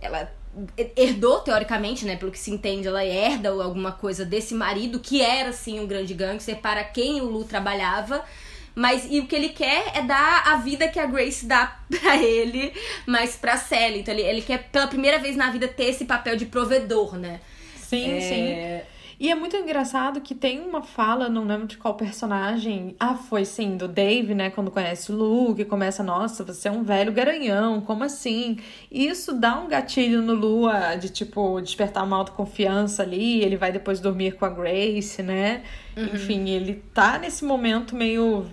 Ela 0.01 0.31
herdou, 0.97 1.39
teoricamente, 1.39 2.03
né, 2.03 2.17
pelo 2.17 2.29
que 2.29 2.37
se 2.37 2.51
entende, 2.51 2.85
ela 2.85 3.05
herda 3.05 3.49
alguma 3.49 3.93
coisa 3.93 4.25
desse 4.25 4.53
marido, 4.53 4.99
que 4.99 5.21
era, 5.21 5.49
assim, 5.49 5.79
um 5.79 5.87
grande 5.87 6.13
gangster, 6.13 6.57
para 6.57 6.83
quem 6.83 7.21
o 7.21 7.25
Lu 7.25 7.45
trabalhava, 7.45 8.21
mas 8.75 9.07
e 9.09 9.19
o 9.19 9.27
que 9.27 9.35
ele 9.35 9.49
quer 9.49 9.91
é 9.95 10.01
dar 10.01 10.43
a 10.47 10.57
vida 10.57 10.87
que 10.87 10.99
a 10.99 11.05
Grace 11.05 11.45
dá 11.45 11.79
pra 12.01 12.17
ele, 12.17 12.73
mas 13.05 13.35
pra 13.35 13.57
Sally. 13.57 13.99
Então 13.99 14.13
ele, 14.13 14.23
ele 14.23 14.41
quer 14.41 14.69
pela 14.71 14.87
primeira 14.87 15.19
vez 15.19 15.35
na 15.35 15.49
vida 15.49 15.67
ter 15.67 15.85
esse 15.85 16.05
papel 16.05 16.35
de 16.35 16.45
provedor, 16.45 17.17
né? 17.17 17.39
Sim, 17.75 18.11
é... 18.13 18.21
sim. 18.21 18.91
E 19.21 19.29
é 19.29 19.35
muito 19.35 19.55
engraçado 19.55 20.19
que 20.19 20.33
tem 20.33 20.61
uma 20.61 20.81
fala, 20.81 21.29
não 21.29 21.45
lembro 21.45 21.67
de 21.67 21.77
qual 21.77 21.93
personagem. 21.93 22.95
Ah, 22.99 23.13
foi 23.13 23.45
sim, 23.45 23.77
do 23.77 23.87
Dave, 23.87 24.33
né? 24.33 24.49
Quando 24.49 24.71
conhece 24.71 25.11
o 25.11 25.15
Lu, 25.15 25.53
que 25.53 25.63
começa, 25.63 26.01
nossa, 26.01 26.43
você 26.43 26.69
é 26.69 26.71
um 26.71 26.81
velho 26.81 27.13
garanhão, 27.13 27.81
como 27.81 28.03
assim? 28.03 28.57
E 28.89 29.05
isso 29.05 29.33
dá 29.33 29.59
um 29.59 29.67
gatilho 29.67 30.23
no 30.23 30.33
Lu 30.33 30.67
de, 30.99 31.09
tipo, 31.09 31.61
despertar 31.61 32.03
uma 32.03 32.17
autoconfiança 32.17 33.03
ali. 33.03 33.43
Ele 33.43 33.57
vai 33.57 33.71
depois 33.71 33.99
dormir 33.99 34.37
com 34.37 34.45
a 34.45 34.49
Grace, 34.49 35.21
né? 35.21 35.61
Uhum. 35.95 36.05
Enfim, 36.15 36.49
ele 36.49 36.83
tá 36.91 37.19
nesse 37.19 37.45
momento 37.45 37.95
meio 37.95 38.47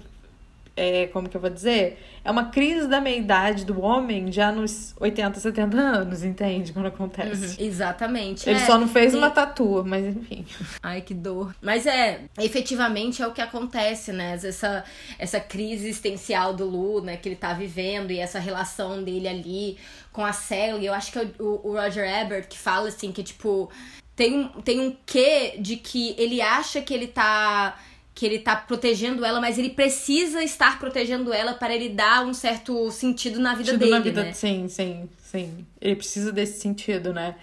é, 0.79 1.09
como 1.09 1.29
que 1.29 1.37
eu 1.37 1.41
vou 1.41 1.51
dizer? 1.51 1.99
É 2.24 2.31
uma 2.31 2.51
crise 2.51 2.87
da 2.87 3.01
meia-idade 3.01 3.64
do 3.64 3.81
homem 3.81 4.31
já 4.31 4.53
nos 4.53 4.95
80, 5.01 5.41
70 5.41 5.76
anos, 5.76 6.22
entende? 6.22 6.72
Quando 6.72 6.87
acontece. 6.87 7.61
Uhum, 7.61 7.66
exatamente. 7.66 8.49
Ele 8.49 8.61
é, 8.61 8.66
só 8.66 8.79
não 8.79 8.87
fez 8.87 9.12
e... 9.12 9.16
uma 9.16 9.29
tatu, 9.29 9.83
mas 9.85 10.05
enfim. 10.07 10.47
Ai, 10.81 11.01
que 11.01 11.12
dor. 11.12 11.53
Mas 11.61 11.85
é, 11.85 12.20
efetivamente 12.39 13.20
é 13.20 13.26
o 13.26 13.33
que 13.33 13.41
acontece, 13.41 14.12
né? 14.12 14.35
Essa, 14.35 14.85
essa 15.18 15.41
crise 15.41 15.89
existencial 15.89 16.55
do 16.55 16.64
Lu, 16.64 17.01
né? 17.03 17.16
Que 17.16 17.29
ele 17.29 17.37
tá 17.37 17.53
vivendo 17.53 18.12
e 18.12 18.20
essa 18.20 18.39
relação 18.39 19.03
dele 19.03 19.26
ali 19.26 19.79
com 20.12 20.24
a 20.24 20.33
Sally. 20.33 20.87
Eu 20.87 20.95
acho 20.95 21.11
que 21.11 21.18
é 21.18 21.29
o, 21.41 21.61
o 21.64 21.72
Roger 21.72 22.05
Ebert 22.05 22.47
que 22.49 22.59
fala 22.59 22.89
assim, 22.89 23.11
que 23.11 23.22
tipo. 23.22 23.68
Tem 24.14 24.35
um, 24.37 24.49
tem 24.49 24.81
um 24.81 24.97
quê 25.07 25.55
de 25.61 25.76
que 25.76 26.16
ele 26.18 26.43
acha 26.43 26.83
que 26.83 26.93
ele 26.93 27.07
tá 27.07 27.79
que 28.19 28.27
ele 28.27 28.41
tá 28.41 28.57
protegendo 28.57 29.25
ela, 29.25 29.41
mas 29.41 29.59
ele 29.59 29.71
precisa 29.71 30.43
estar 30.43 30.81
protegendo 30.81 31.33
ela 31.33 31.55
para 31.55 31.73
ele 31.73 31.89
dar 31.89 32.27
um 32.27 32.35
certo 32.35 32.91
sentido 32.91 33.39
na 33.39 33.55
vida 33.55 33.71
sentido 33.71 33.79
dele, 33.79 33.93
na 33.93 34.01
vida, 34.01 34.25
né? 34.25 34.33
Sim, 34.33 34.66
sim, 34.66 35.09
sim. 35.19 35.64
Ele 35.81 35.95
precisa 35.95 36.33
desse 36.33 36.61
sentido, 36.61 37.14
né? 37.14 37.37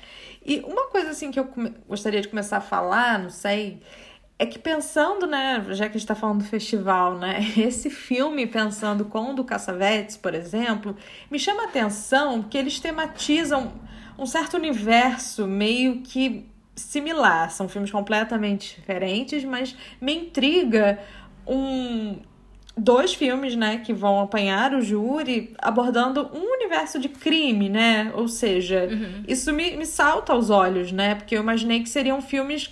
E 0.45 0.59
uma 0.67 0.87
coisa 0.87 1.11
assim 1.11 1.31
que 1.31 1.39
eu 1.39 1.47
gostaria 1.87 2.19
de 2.19 2.27
começar 2.27 2.57
a 2.57 2.61
falar, 2.61 3.17
não 3.17 3.29
sei, 3.29 3.79
é 4.37 4.45
que 4.45 4.59
pensando, 4.59 5.25
né, 5.25 5.65
já 5.69 5.87
que 5.87 5.95
a 5.95 5.97
gente 5.97 6.07
tá 6.07 6.13
falando 6.13 6.39
do 6.39 6.49
festival, 6.49 7.17
né, 7.17 7.39
esse 7.55 7.89
filme, 7.89 8.45
pensando 8.45 9.05
com 9.05 9.31
o 9.31 9.33
do 9.33 9.45
Caçavetes, 9.45 10.17
por 10.17 10.35
exemplo, 10.35 10.93
me 11.31 11.39
chama 11.39 11.63
a 11.63 11.65
atenção 11.67 12.43
que 12.43 12.57
eles 12.57 12.81
tematizam 12.81 13.71
um 14.19 14.25
certo 14.25 14.57
universo 14.57 15.47
meio 15.47 16.01
que 16.01 16.53
similar. 16.75 17.51
São 17.51 17.67
filmes 17.69 17.91
completamente 17.91 18.75
diferentes, 18.75 19.43
mas 19.43 19.75
me 20.01 20.15
intriga 20.15 20.99
um 21.47 22.17
dois 22.77 23.13
filmes, 23.13 23.55
né, 23.55 23.77
que 23.77 23.93
vão 23.93 24.19
apanhar 24.19 24.73
o 24.73 24.81
júri 24.81 25.53
abordando 25.59 26.29
um 26.33 26.55
universo 26.55 26.99
de 26.99 27.07
crime, 27.07 27.69
né? 27.69 28.11
Ou 28.13 28.27
seja, 28.27 28.89
uhum. 28.91 29.23
isso 29.27 29.53
me, 29.53 29.77
me 29.77 29.85
salta 29.85 30.33
aos 30.33 30.49
olhos, 30.49 30.91
né? 30.91 31.15
Porque 31.15 31.37
eu 31.37 31.41
imaginei 31.41 31.81
que 31.81 31.87
seriam 31.87 32.21
filmes 32.21 32.69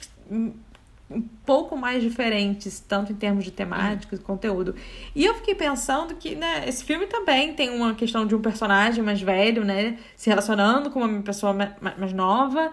um 1.10 1.22
pouco 1.45 1.78
mais 1.78 2.01
diferentes, 2.01 2.80
tanto 2.80 3.12
em 3.12 3.16
termos 3.16 3.45
de 3.45 3.51
temática 3.51 4.16
e 4.16 4.20
conteúdo. 4.20 4.76
E 5.16 5.24
eu 5.24 5.36
fiquei 5.36 5.56
pensando 5.56 6.16
que, 6.16 6.36
né, 6.36 6.64
esse 6.68 6.84
filme 6.84 7.06
também 7.06 7.54
tem 7.54 7.70
uma 7.70 7.93
questão 7.93 8.26
de 8.26 8.36
um 8.36 8.41
personagem 8.41 9.04
mais 9.04 9.22
velho, 9.22 9.64
né, 9.64 9.97
se 10.16 10.30
relacionando 10.30 10.89
com 10.89 10.99
uma 10.99 11.22
pessoa 11.22 11.54
mais 11.54 12.14
nova. 12.14 12.72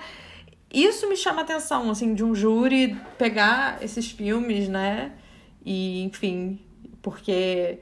Isso 0.72 1.08
me 1.08 1.16
chama 1.16 1.40
a 1.40 1.42
atenção, 1.42 1.90
assim, 1.90 2.14
de 2.14 2.22
um 2.22 2.34
júri 2.34 2.96
pegar 3.18 3.82
esses 3.82 4.10
filmes, 4.10 4.68
né, 4.68 5.12
e, 5.64 6.02
enfim, 6.04 6.60
porque 7.02 7.80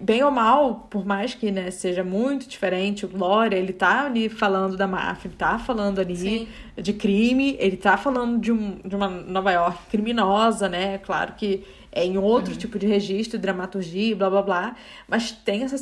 bem 0.00 0.22
ou 0.22 0.30
mal, 0.30 0.86
por 0.90 1.04
mais 1.04 1.34
que 1.34 1.50
né, 1.50 1.70
seja 1.70 2.04
muito 2.04 2.48
diferente, 2.48 3.04
o 3.04 3.08
Glória, 3.08 3.56
ele 3.56 3.72
tá 3.72 4.06
ali 4.06 4.28
falando 4.28 4.76
da 4.76 4.86
máfia, 4.86 5.28
ele 5.28 5.36
tá 5.36 5.58
falando 5.58 6.00
ali 6.00 6.16
Sim. 6.16 6.48
de 6.76 6.92
crime, 6.92 7.56
ele 7.58 7.76
tá 7.76 7.96
falando 7.96 8.38
de, 8.38 8.52
um, 8.52 8.78
de 8.84 8.94
uma 8.94 9.08
Nova 9.08 9.50
York 9.50 9.78
criminosa, 9.90 10.68
né? 10.68 10.98
Claro 10.98 11.34
que 11.36 11.64
é 11.90 12.04
em 12.04 12.18
outro 12.18 12.52
uhum. 12.52 12.58
tipo 12.58 12.78
de 12.78 12.86
registro, 12.86 13.38
dramaturgia, 13.38 14.14
blá 14.14 14.30
blá 14.30 14.42
blá, 14.42 14.76
mas 15.08 15.32
tem 15.32 15.62
essa 15.62 15.78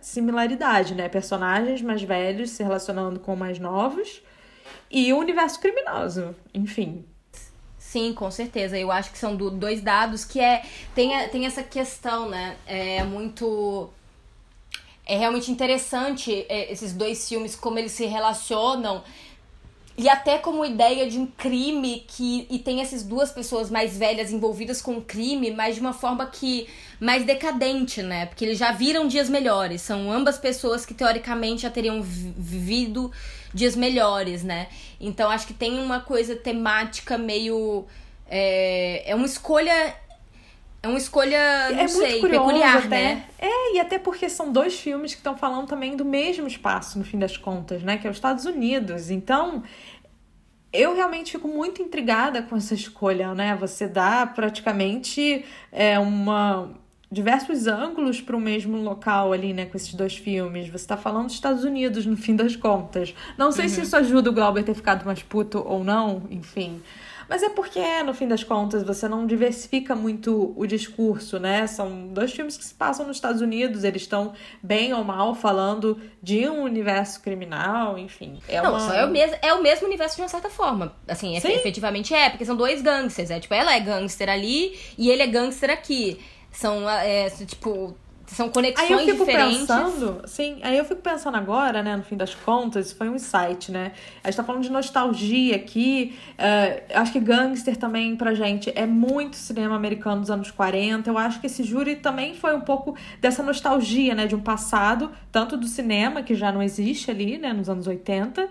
similaridade, 0.00 0.94
né? 0.94 1.08
Personagens 1.08 1.80
mais 1.80 2.02
velhos 2.02 2.50
se 2.50 2.62
relacionando 2.62 3.20
com 3.20 3.36
mais 3.36 3.58
novos 3.58 4.22
e 4.90 5.12
o 5.12 5.18
universo 5.18 5.58
criminoso, 5.60 6.34
enfim. 6.52 7.04
Sim, 7.94 8.12
com 8.12 8.28
certeza. 8.28 8.76
Eu 8.76 8.90
acho 8.90 9.12
que 9.12 9.18
são 9.18 9.36
do, 9.36 9.52
dois 9.52 9.80
dados 9.80 10.24
que 10.24 10.40
é. 10.40 10.64
Tem, 10.96 11.28
tem 11.28 11.46
essa 11.46 11.62
questão, 11.62 12.28
né? 12.28 12.56
É 12.66 13.04
muito. 13.04 13.88
É 15.06 15.16
realmente 15.16 15.48
interessante 15.52 16.44
é, 16.48 16.72
esses 16.72 16.92
dois 16.92 17.28
filmes, 17.28 17.54
como 17.54 17.78
eles 17.78 17.92
se 17.92 18.04
relacionam. 18.06 19.04
E 19.96 20.08
até 20.08 20.38
como 20.38 20.64
ideia 20.64 21.08
de 21.08 21.20
um 21.20 21.26
crime 21.26 22.04
que. 22.08 22.48
E 22.50 22.58
tem 22.58 22.80
essas 22.80 23.04
duas 23.04 23.30
pessoas 23.30 23.70
mais 23.70 23.96
velhas 23.96 24.32
envolvidas 24.32 24.82
com 24.82 24.96
o 24.96 25.02
crime, 25.02 25.52
mas 25.52 25.76
de 25.76 25.80
uma 25.80 25.92
forma 25.92 26.26
que. 26.26 26.66
mais 26.98 27.24
decadente, 27.24 28.02
né? 28.02 28.26
Porque 28.26 28.44
eles 28.44 28.58
já 28.58 28.72
viram 28.72 29.06
dias 29.06 29.28
melhores. 29.28 29.82
São 29.82 30.10
ambas 30.10 30.36
pessoas 30.36 30.84
que 30.84 30.94
teoricamente 30.94 31.62
já 31.62 31.70
teriam 31.70 32.02
vivido 32.02 33.12
dias 33.54 33.76
melhores, 33.76 34.42
né? 34.42 34.68
Então 35.00 35.30
acho 35.30 35.46
que 35.46 35.54
tem 35.54 35.78
uma 35.80 36.00
coisa 36.00 36.34
temática 36.34 37.16
meio. 37.16 37.86
É, 38.28 39.10
é 39.10 39.14
uma 39.14 39.26
escolha. 39.26 39.94
É 40.82 40.88
uma 40.88 40.98
escolha, 40.98 41.70
não 41.70 41.78
é 41.78 41.88
sei, 41.88 42.20
peculiar, 42.20 42.76
até. 42.76 42.88
né? 42.88 43.24
É, 43.38 43.74
e 43.74 43.80
até 43.80 43.98
porque 43.98 44.28
são 44.28 44.52
dois 44.52 44.78
filmes 44.78 45.14
que 45.14 45.20
estão 45.20 45.34
falando 45.34 45.66
também 45.66 45.96
do 45.96 46.04
mesmo 46.04 46.46
espaço, 46.46 46.98
no 46.98 47.04
fim 47.06 47.18
das 47.18 47.38
contas, 47.38 47.82
né? 47.82 47.96
Que 47.96 48.06
é 48.06 48.10
os 48.10 48.18
Estados 48.18 48.44
Unidos. 48.44 49.08
Então, 49.08 49.62
eu 50.70 50.94
realmente 50.94 51.32
fico 51.32 51.48
muito 51.48 51.80
intrigada 51.80 52.42
com 52.42 52.54
essa 52.56 52.74
escolha, 52.74 53.32
né? 53.32 53.56
Você 53.58 53.88
dá 53.88 54.26
praticamente 54.26 55.42
é, 55.72 55.98
uma 55.98 56.70
diversos 57.14 57.66
ângulos 57.66 58.20
para 58.20 58.36
o 58.36 58.40
mesmo 58.40 58.76
local 58.76 59.32
ali, 59.32 59.54
né, 59.54 59.64
com 59.64 59.76
esses 59.76 59.94
dois 59.94 60.16
filmes. 60.16 60.68
Você 60.68 60.76
está 60.76 60.96
falando 60.96 61.26
dos 61.26 61.34
Estados 61.34 61.64
Unidos, 61.64 62.04
no 62.04 62.16
fim 62.16 62.34
das 62.34 62.56
contas. 62.56 63.14
Não 63.38 63.52
sei 63.52 63.66
uhum. 63.66 63.70
se 63.70 63.80
isso 63.82 63.96
ajuda 63.96 64.30
o 64.30 64.32
Glauber 64.32 64.60
a 64.60 64.64
ter 64.64 64.74
ficado 64.74 65.06
mais 65.06 65.22
puto 65.22 65.62
ou 65.64 65.84
não, 65.84 66.24
enfim. 66.30 66.82
Mas 67.28 67.42
é 67.42 67.48
porque, 67.48 68.02
no 68.02 68.12
fim 68.12 68.28
das 68.28 68.44
contas, 68.44 68.82
você 68.82 69.08
não 69.08 69.26
diversifica 69.26 69.94
muito 69.94 70.52
o 70.56 70.66
discurso, 70.66 71.38
né? 71.38 71.66
São 71.66 72.08
dois 72.08 72.32
filmes 72.32 72.56
que 72.56 72.64
se 72.64 72.74
passam 72.74 73.06
nos 73.06 73.16
Estados 73.16 73.40
Unidos, 73.40 73.84
eles 73.84 74.02
estão 74.02 74.34
bem 74.62 74.92
ou 74.92 75.02
mal 75.02 75.34
falando 75.34 76.00
de 76.22 76.48
um 76.48 76.62
universo 76.62 77.20
criminal, 77.22 77.98
enfim. 77.98 78.38
É 78.48 78.60
não, 78.60 78.70
uma... 78.70 78.80
só 78.80 78.92
é 78.92 79.04
o, 79.04 79.10
mesmo, 79.10 79.36
é 79.40 79.54
o 79.54 79.62
mesmo 79.62 79.86
universo 79.86 80.16
de 80.16 80.22
uma 80.22 80.28
certa 80.28 80.50
forma. 80.50 80.94
Assim, 81.08 81.36
efetivamente 81.36 82.14
é, 82.14 82.30
porque 82.30 82.44
são 82.44 82.56
dois 82.56 82.82
gangsters. 82.82 83.30
É 83.30 83.40
tipo, 83.40 83.54
ela 83.54 83.74
é 83.74 83.80
gangster 83.80 84.28
ali 84.28 84.78
e 84.98 85.10
ele 85.10 85.22
é 85.22 85.26
gangster 85.26 85.70
aqui. 85.70 86.20
São, 86.54 86.88
é, 86.88 87.28
tipo, 87.30 87.94
são 88.26 88.48
conexões 88.48 88.90
aí 88.90 88.92
eu 88.92 88.98
fico 89.00 89.24
diferentes. 89.26 89.58
Pensando, 89.60 90.22
sim, 90.26 90.58
aí 90.62 90.76
eu 90.78 90.84
fico 90.84 91.00
pensando 91.02 91.36
agora, 91.36 91.82
né, 91.82 91.96
no 91.96 92.02
fim 92.02 92.16
das 92.16 92.34
contas, 92.34 92.92
foi 92.92 93.08
um 93.08 93.16
insight, 93.16 93.70
né? 93.70 93.92
A 94.22 94.30
gente 94.30 94.36
tá 94.36 94.44
falando 94.44 94.62
de 94.62 94.70
nostalgia 94.70 95.56
aqui. 95.56 96.16
Uh, 96.32 96.82
acho 96.94 97.12
que 97.12 97.20
Gangster 97.20 97.76
também, 97.76 98.16
pra 98.16 98.34
gente, 98.34 98.72
é 98.74 98.86
muito 98.86 99.36
cinema 99.36 99.76
americano 99.76 100.20
dos 100.20 100.30
anos 100.30 100.50
40. 100.50 101.08
Eu 101.08 101.18
acho 101.18 101.40
que 101.40 101.46
esse 101.46 101.62
júri 101.62 101.96
também 101.96 102.34
foi 102.34 102.54
um 102.54 102.60
pouco 102.60 102.96
dessa 103.20 103.42
nostalgia, 103.42 104.14
né, 104.14 104.26
de 104.26 104.34
um 104.34 104.40
passado, 104.40 105.10
tanto 105.30 105.56
do 105.56 105.66
cinema, 105.66 106.22
que 106.22 106.34
já 106.34 106.50
não 106.50 106.62
existe 106.62 107.10
ali, 107.10 107.36
né, 107.38 107.52
nos 107.52 107.68
anos 107.68 107.86
80 107.86 108.48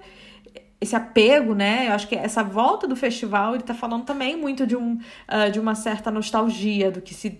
esse 0.80 0.98
apego, 0.98 1.56
né? 1.56 1.88
Eu 1.88 1.94
acho 1.94 2.10
que 2.10 2.16
essa 2.16 2.44
volta 2.44 2.86
do 2.86 2.96
festival, 2.96 3.56
ele 3.56 3.64
tá 3.64 3.74
falando 3.74 4.04
também 4.04 4.36
muito 4.36 4.68
de, 4.68 4.76
um, 4.76 4.96
uh, 4.96 5.50
de 5.50 5.58
uma 5.58 5.76
certa 5.76 6.12
nostalgia 6.12 6.92
do 6.92 7.02
que 7.02 7.14
se 7.14 7.40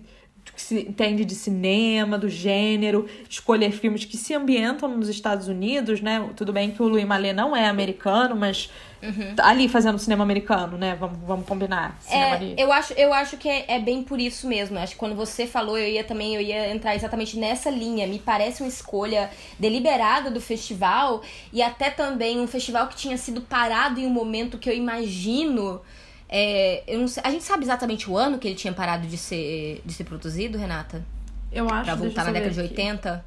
que 0.54 0.62
se 0.62 0.80
entende 0.80 1.24
de 1.24 1.34
cinema, 1.34 2.16
do 2.16 2.28
gênero, 2.28 3.08
escolher 3.28 3.72
filmes 3.72 4.04
que 4.04 4.16
se 4.16 4.34
ambientam 4.34 4.88
nos 4.88 5.08
Estados 5.08 5.48
Unidos, 5.48 6.00
né? 6.00 6.30
Tudo 6.36 6.52
bem 6.52 6.70
que 6.70 6.82
o 6.82 6.86
Louis 6.86 7.04
Malle 7.04 7.32
não 7.32 7.56
é 7.56 7.66
americano, 7.66 8.36
mas 8.36 8.70
uhum. 9.02 9.34
tá 9.34 9.48
ali 9.48 9.68
fazendo 9.68 9.98
cinema 9.98 10.22
americano, 10.22 10.78
né? 10.78 10.96
Vamos, 10.98 11.18
vamos 11.26 11.46
combinar. 11.46 11.98
É, 12.08 12.54
eu 12.56 12.72
acho, 12.72 12.92
eu 12.94 13.12
acho 13.12 13.36
que 13.36 13.48
é, 13.48 13.64
é, 13.68 13.78
bem 13.80 14.02
por 14.02 14.20
isso 14.20 14.46
mesmo. 14.46 14.76
Eu 14.76 14.82
acho 14.82 14.92
que 14.92 14.98
quando 14.98 15.16
você 15.16 15.46
falou, 15.46 15.76
eu 15.76 15.88
ia 15.88 16.04
também 16.04 16.34
eu 16.34 16.40
ia 16.40 16.70
entrar 16.72 16.94
exatamente 16.94 17.36
nessa 17.38 17.68
linha. 17.68 18.06
Me 18.06 18.18
parece 18.18 18.62
uma 18.62 18.68
escolha 18.68 19.30
deliberada 19.58 20.30
do 20.30 20.40
festival 20.40 21.22
e 21.52 21.62
até 21.62 21.90
também 21.90 22.38
um 22.40 22.46
festival 22.46 22.86
que 22.86 22.96
tinha 22.96 23.16
sido 23.16 23.40
parado 23.40 23.98
em 23.98 24.06
um 24.06 24.10
momento 24.10 24.58
que 24.58 24.70
eu 24.70 24.74
imagino 24.74 25.80
é, 26.36 26.82
eu 26.88 26.98
não 26.98 27.06
sei, 27.06 27.22
a 27.24 27.30
gente 27.30 27.44
sabe 27.44 27.62
exatamente 27.62 28.10
o 28.10 28.18
ano 28.18 28.40
que 28.40 28.48
ele 28.48 28.56
tinha 28.56 28.72
parado 28.72 29.06
de 29.06 29.16
ser, 29.16 29.80
de 29.84 29.94
ser 29.94 30.02
produzido, 30.02 30.58
Renata? 30.58 31.00
Eu 31.52 31.70
acho 31.70 31.84
Pra 31.84 31.94
voltar 31.94 32.24
na 32.24 32.32
década 32.32 32.52
de 32.52 32.60
80? 32.60 33.24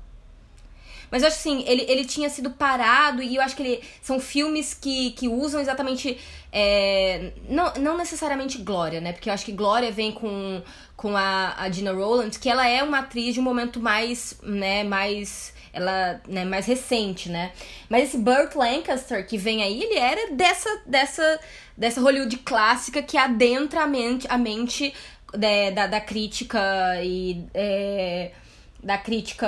Mas 1.10 1.22
eu 1.22 1.30
acho 1.30 1.38
assim, 1.38 1.64
ele, 1.66 1.86
ele 1.88 2.04
tinha 2.04 2.30
sido 2.30 2.50
parado 2.50 3.24
e 3.24 3.38
eu 3.38 3.42
acho 3.42 3.56
que 3.56 3.64
ele. 3.64 3.82
São 4.02 4.20
filmes 4.20 4.74
que, 4.74 5.12
que 5.12 5.30
usam 5.30 5.62
exatamente. 5.62 6.20
É, 6.52 7.32
não, 7.48 7.74
não 7.76 7.98
necessariamente 7.98 8.58
Glória, 8.58 9.00
né? 9.00 9.14
Porque 9.14 9.30
eu 9.30 9.34
acho 9.34 9.46
que 9.46 9.54
Glória 9.54 9.90
vem 9.90 10.12
com, 10.12 10.62
com 10.98 11.16
a, 11.16 11.56
a 11.58 11.72
Gina 11.72 11.94
Rowland, 11.94 12.38
que 12.38 12.50
ela 12.50 12.68
é 12.68 12.84
uma 12.84 13.00
atriz 13.00 13.34
de 13.34 13.40
um 13.40 13.44
momento 13.44 13.80
mais. 13.80 14.38
né, 14.44 14.84
mais 14.84 15.56
ela 15.72 16.20
né, 16.28 16.44
mais 16.44 16.66
recente, 16.66 17.30
né? 17.30 17.54
Mas 17.88 18.10
esse 18.10 18.18
Burt 18.18 18.54
Lancaster 18.56 19.26
que 19.26 19.38
vem 19.38 19.64
aí, 19.64 19.82
ele 19.82 19.98
era 19.98 20.34
dessa 20.34 20.70
dessa 20.86 21.40
dessa 21.78 22.02
Hollywood 22.02 22.38
clássica 22.38 23.02
que 23.02 23.18
adentra 23.18 23.84
a 23.84 23.88
mente, 23.88 24.26
a 24.28 24.38
mente 24.38 24.94
é, 25.40 25.72
da, 25.72 25.88
da 25.88 26.02
crítica 26.02 26.60
e 27.04 27.46
é, 27.54 28.32
da 28.82 28.98
crítica 28.98 29.48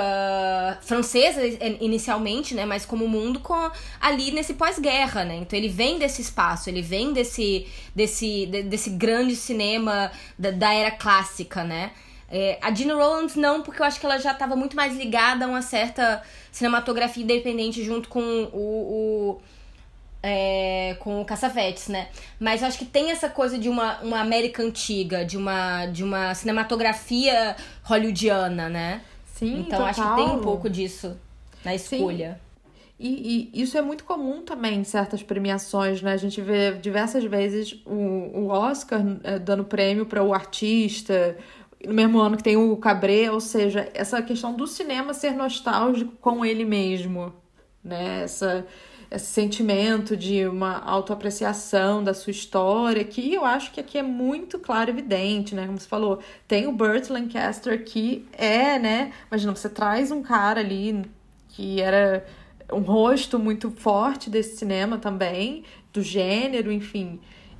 francesa 0.82 1.40
inicialmente, 1.80 2.54
né, 2.54 2.66
mas 2.66 2.84
como 2.84 3.08
mundo 3.08 3.40
com 3.40 3.70
ali 4.00 4.30
nesse 4.32 4.54
pós-guerra, 4.54 5.24
né? 5.24 5.36
Então 5.36 5.58
ele 5.58 5.68
vem 5.68 5.98
desse 5.98 6.20
espaço, 6.20 6.68
ele 6.68 6.82
vem 6.82 7.12
desse 7.12 7.66
desse 7.94 8.46
desse 8.46 8.90
grande 8.90 9.34
cinema 9.36 10.10
da, 10.38 10.50
da 10.50 10.74
era 10.74 10.90
clássica, 10.90 11.64
né? 11.64 11.92
É, 12.30 12.58
a 12.62 12.72
Gina 12.72 12.94
Rowlands 12.94 13.34
não, 13.34 13.62
porque 13.62 13.82
eu 13.82 13.86
acho 13.86 13.98
que 13.98 14.06
ela 14.06 14.18
já 14.18 14.32
estava 14.32 14.54
muito 14.54 14.76
mais 14.76 14.96
ligada 14.96 15.44
a 15.44 15.48
uma 15.48 15.62
certa 15.62 16.22
cinematografia 16.52 17.24
independente 17.24 17.82
junto 17.82 18.08
com 18.08 18.20
o, 18.52 18.58
o 18.58 19.40
é, 20.22 20.96
com 21.00 21.20
o 21.20 21.24
Cassavetes, 21.24 21.88
né? 21.88 22.08
Mas 22.38 22.62
eu 22.62 22.68
acho 22.68 22.78
que 22.78 22.84
tem 22.84 23.10
essa 23.10 23.28
coisa 23.28 23.58
de 23.58 23.68
uma, 23.68 24.00
uma 24.00 24.20
América 24.20 24.62
antiga, 24.62 25.24
de 25.24 25.36
uma, 25.36 25.86
de 25.86 26.04
uma 26.04 26.34
cinematografia 26.34 27.56
hollywoodiana, 27.82 28.68
né? 28.68 29.02
Sim, 29.34 29.60
Então 29.60 29.78
total. 29.78 29.86
acho 29.86 30.02
que 30.02 30.14
tem 30.16 30.36
um 30.36 30.40
pouco 30.40 30.68
disso 30.68 31.16
na 31.64 31.74
escolha. 31.74 32.38
Sim. 32.42 32.50
E, 33.02 33.50
e, 33.54 33.62
isso 33.62 33.78
é 33.78 33.82
muito 33.82 34.04
comum 34.04 34.42
também 34.42 34.78
em 34.78 34.84
certas 34.84 35.22
premiações, 35.22 36.02
né? 36.02 36.12
A 36.12 36.18
gente 36.18 36.42
vê 36.42 36.72
diversas 36.72 37.24
vezes 37.24 37.80
o, 37.86 37.94
o 37.94 38.48
Oscar 38.48 39.00
é, 39.24 39.38
dando 39.38 39.64
prêmio 39.64 40.04
para 40.04 40.22
o 40.22 40.34
artista, 40.34 41.34
no 41.82 41.94
mesmo 41.94 42.18
ano 42.20 42.36
que 42.36 42.42
tem 42.42 42.58
o 42.58 42.76
Cabré, 42.76 43.30
ou 43.30 43.40
seja, 43.40 43.88
essa 43.94 44.20
questão 44.20 44.52
do 44.52 44.66
cinema 44.66 45.14
ser 45.14 45.32
nostálgico 45.32 46.12
com 46.20 46.44
ele 46.44 46.66
mesmo, 46.66 47.32
né? 47.82 48.24
Essa, 48.24 48.66
esse 49.10 49.26
sentimento 49.26 50.16
de 50.16 50.46
uma 50.46 50.78
autoapreciação 50.78 52.02
da 52.02 52.14
sua 52.14 52.30
história, 52.30 53.02
que 53.02 53.34
eu 53.34 53.44
acho 53.44 53.72
que 53.72 53.80
aqui 53.80 53.98
é 53.98 54.02
muito 54.02 54.58
claro 54.58 54.88
e 54.90 54.92
evidente, 54.92 55.54
né? 55.54 55.66
Como 55.66 55.80
você 55.80 55.88
falou, 55.88 56.20
tem 56.46 56.68
o 56.68 56.72
Burt 56.72 57.08
Lancaster 57.10 57.84
que 57.84 58.24
é, 58.32 58.78
né? 58.78 59.12
Imagina, 59.30 59.54
você 59.54 59.68
traz 59.68 60.12
um 60.12 60.22
cara 60.22 60.60
ali 60.60 61.04
que 61.48 61.80
era 61.80 62.24
um 62.72 62.80
rosto 62.80 63.36
muito 63.36 63.70
forte 63.70 64.30
desse 64.30 64.56
cinema 64.56 64.96
também, 64.96 65.64
do 65.92 66.02
gênero, 66.02 66.70
enfim. 66.70 67.18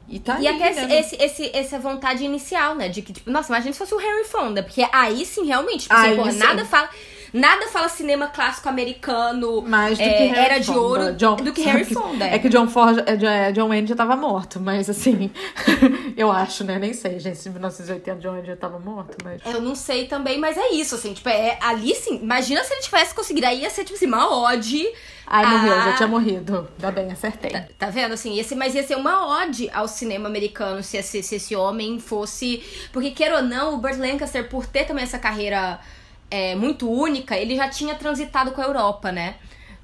E, 0.09 0.19
tá 0.19 0.41
e 0.41 0.47
ali, 0.47 0.63
até 0.63 0.87
né? 0.87 0.99
esse, 1.01 1.17
esse, 1.17 1.51
essa 1.53 1.79
vontade 1.79 2.25
inicial, 2.25 2.75
né? 2.75 2.89
De 2.89 3.03
que, 3.03 3.13
tipo, 3.13 3.31
nossa, 3.31 3.53
imagina 3.53 3.73
se 3.73 3.79
fosse 3.79 3.95
o 3.95 3.99
Harry 3.99 4.25
Fonda. 4.25 4.63
Porque 4.63 4.87
aí 4.93 5.25
sim, 5.25 5.47
realmente, 5.47 5.83
tipo, 5.83 5.95
Aí 5.95 6.13
assim, 6.13 6.17
porra, 6.17 6.33
nada 6.33 6.65
fala. 6.65 6.91
Nada 7.33 7.69
fala 7.69 7.89
cinema 7.89 8.27
clássico 8.29 8.69
americano, 8.69 9.63
Mais 9.63 9.99
do 9.99 10.05
é, 10.05 10.09
que 10.13 10.23
Harry 10.25 10.39
Era 10.39 10.59
de 10.59 10.67
Fonda. 10.67 10.81
Ouro, 10.81 11.13
John- 11.15 11.37
do 11.37 11.53
que 11.53 11.63
Harry 11.63 11.85
Fonda. 11.93 12.25
É 12.25 12.39
que 12.39 12.47
o 12.49 12.51
John 12.51 12.69
Ford, 12.69 12.99
é, 13.07 13.17
John- 13.17 13.27
é, 13.29 13.53
John 13.53 13.69
Wayne 13.69 13.87
já 13.87 13.95
tava 13.97 14.17
morto, 14.17 14.61
mas 14.61 14.91
assim, 14.91 15.31
eu 16.17 16.31
acho, 16.31 16.65
né? 16.65 16.79
Nem 16.79 16.93
sei, 16.93 17.19
gente, 17.19 17.39
se 17.39 17.49
em 17.49 17.53
1980 17.53 18.21
John 18.21 18.33
Wayne 18.33 18.47
já 18.47 18.57
tava 18.57 18.79
morto, 18.79 19.17
mas. 19.25 19.41
Eu 19.45 19.61
não 19.61 19.75
sei 19.75 20.07
também, 20.07 20.39
mas 20.39 20.57
é 20.57 20.71
isso, 20.73 20.95
assim, 20.95 21.13
tipo, 21.15 21.29
é, 21.29 21.59
ali 21.61 21.95
sim, 21.95 22.17
imagina 22.23 22.63
se 22.65 22.73
ele 22.73 22.83
tivesse 22.83 23.15
conseguido, 23.15 23.47
aí 23.47 23.61
ia 23.63 23.71
ser, 23.71 23.85
tipo 23.85 23.97
assim, 23.97 24.07
uma 24.07 24.29
ode. 24.49 24.87
Ai, 25.27 25.47
morreu, 25.47 25.75
a- 25.75 25.81
já 25.85 25.93
tinha 25.97 26.09
morrido. 26.09 26.69
Ainda 26.77 26.91
bem, 26.91 27.13
acertei. 27.13 27.53
Tá 27.79 27.89
vendo? 27.89 28.15
Assim, 28.15 28.39
esse, 28.39 28.57
mas 28.57 28.75
ia 28.75 28.83
ser 28.83 28.97
uma 28.97 29.41
ode 29.43 29.71
ao 29.73 29.87
cinema 29.87 30.29
americano 30.29 30.83
se 30.83 30.97
esse, 30.97 31.23
se 31.23 31.37
esse 31.37 31.55
homem 31.55 32.01
fosse. 32.01 32.63
Porque, 32.93 33.13
queira 33.13 33.37
ou 33.37 33.43
não, 33.43 33.75
o 33.75 33.79
Burt 33.79 33.97
Lancaster, 33.97 34.49
por 34.49 34.67
ter 34.67 34.85
também 34.87 35.05
essa 35.05 35.21
carreira 35.21 35.79
é, 36.31 36.55
muito 36.55 36.91
única, 36.91 37.37
ele 37.37 37.57
já 37.57 37.69
tinha 37.69 37.95
transitado 37.95 38.53
com 38.53 38.61
a 38.61 38.65
Europa, 38.65 39.11
né? 39.11 39.37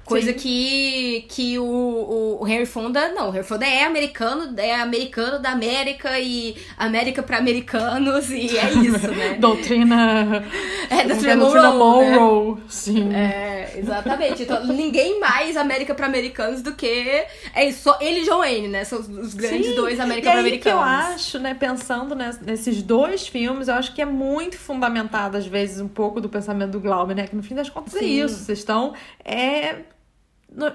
Coisa 0.07 0.31
Sim. 0.31 0.37
que, 0.37 1.25
que 1.27 1.59
o, 1.59 1.63
o, 1.65 2.37
o 2.41 2.47
Henry 2.47 2.65
Fonda, 2.65 3.09
não, 3.09 3.29
o 3.29 3.35
Henry 3.35 3.43
Fonda 3.43 3.65
é 3.67 3.83
americano, 3.83 4.53
é 4.57 4.73
americano 4.75 5.37
da 5.37 5.51
América 5.51 6.17
e 6.17 6.55
América 6.77 7.21
pra 7.21 7.37
americanos, 7.37 8.29
e 8.31 8.57
é 8.57 8.71
isso, 8.71 9.11
né? 9.11 9.33
Doutrina. 9.39 10.45
É, 10.89 11.03
Doutrina 11.03 11.35
Doutrina 11.35 11.71
Monroe, 11.71 12.05
né? 12.05 12.17
Monroe, 12.17 12.57
sim. 12.69 13.13
É, 13.13 13.73
exatamente. 13.77 14.43
Então, 14.43 14.65
ninguém 14.67 15.19
mais 15.19 15.57
América 15.57 15.93
pra 15.93 16.05
americanos 16.05 16.61
do 16.61 16.73
que. 16.73 17.25
É 17.53 17.65
isso, 17.67 17.83
só 17.83 17.97
ele 17.99 18.21
e 18.21 18.25
John 18.25 18.37
Wayne, 18.39 18.69
né? 18.69 18.85
São 18.85 18.99
os, 18.99 19.09
os 19.09 19.33
grandes 19.33 19.67
Sim, 19.67 19.75
dois 19.75 19.99
América 19.99 20.29
e 20.29 20.31
pra 20.31 20.41
aí 20.41 20.57
que 20.57 20.69
eu 20.69 20.79
americanos. 20.79 21.15
acho, 21.15 21.39
né, 21.39 21.53
pensando 21.53 22.15
nes- 22.15 22.39
nesses 22.39 22.81
dois 22.81 23.27
filmes, 23.27 23.67
eu 23.67 23.73
acho 23.75 23.93
que 23.93 24.01
é 24.01 24.05
muito 24.05 24.57
fundamentado, 24.57 25.35
às 25.35 25.45
vezes, 25.45 25.81
um 25.81 25.87
pouco 25.89 26.21
do 26.21 26.29
pensamento 26.29 26.71
do 26.71 26.79
Glauber, 26.79 27.13
né? 27.13 27.27
Que 27.27 27.35
no 27.35 27.43
fim 27.43 27.55
das 27.55 27.69
contas 27.69 27.93
é 27.95 27.99
Sim. 27.99 28.23
isso. 28.23 28.35
Vocês 28.45 28.59
estão. 28.59 28.93
É, 29.23 29.75
no- 30.51 30.71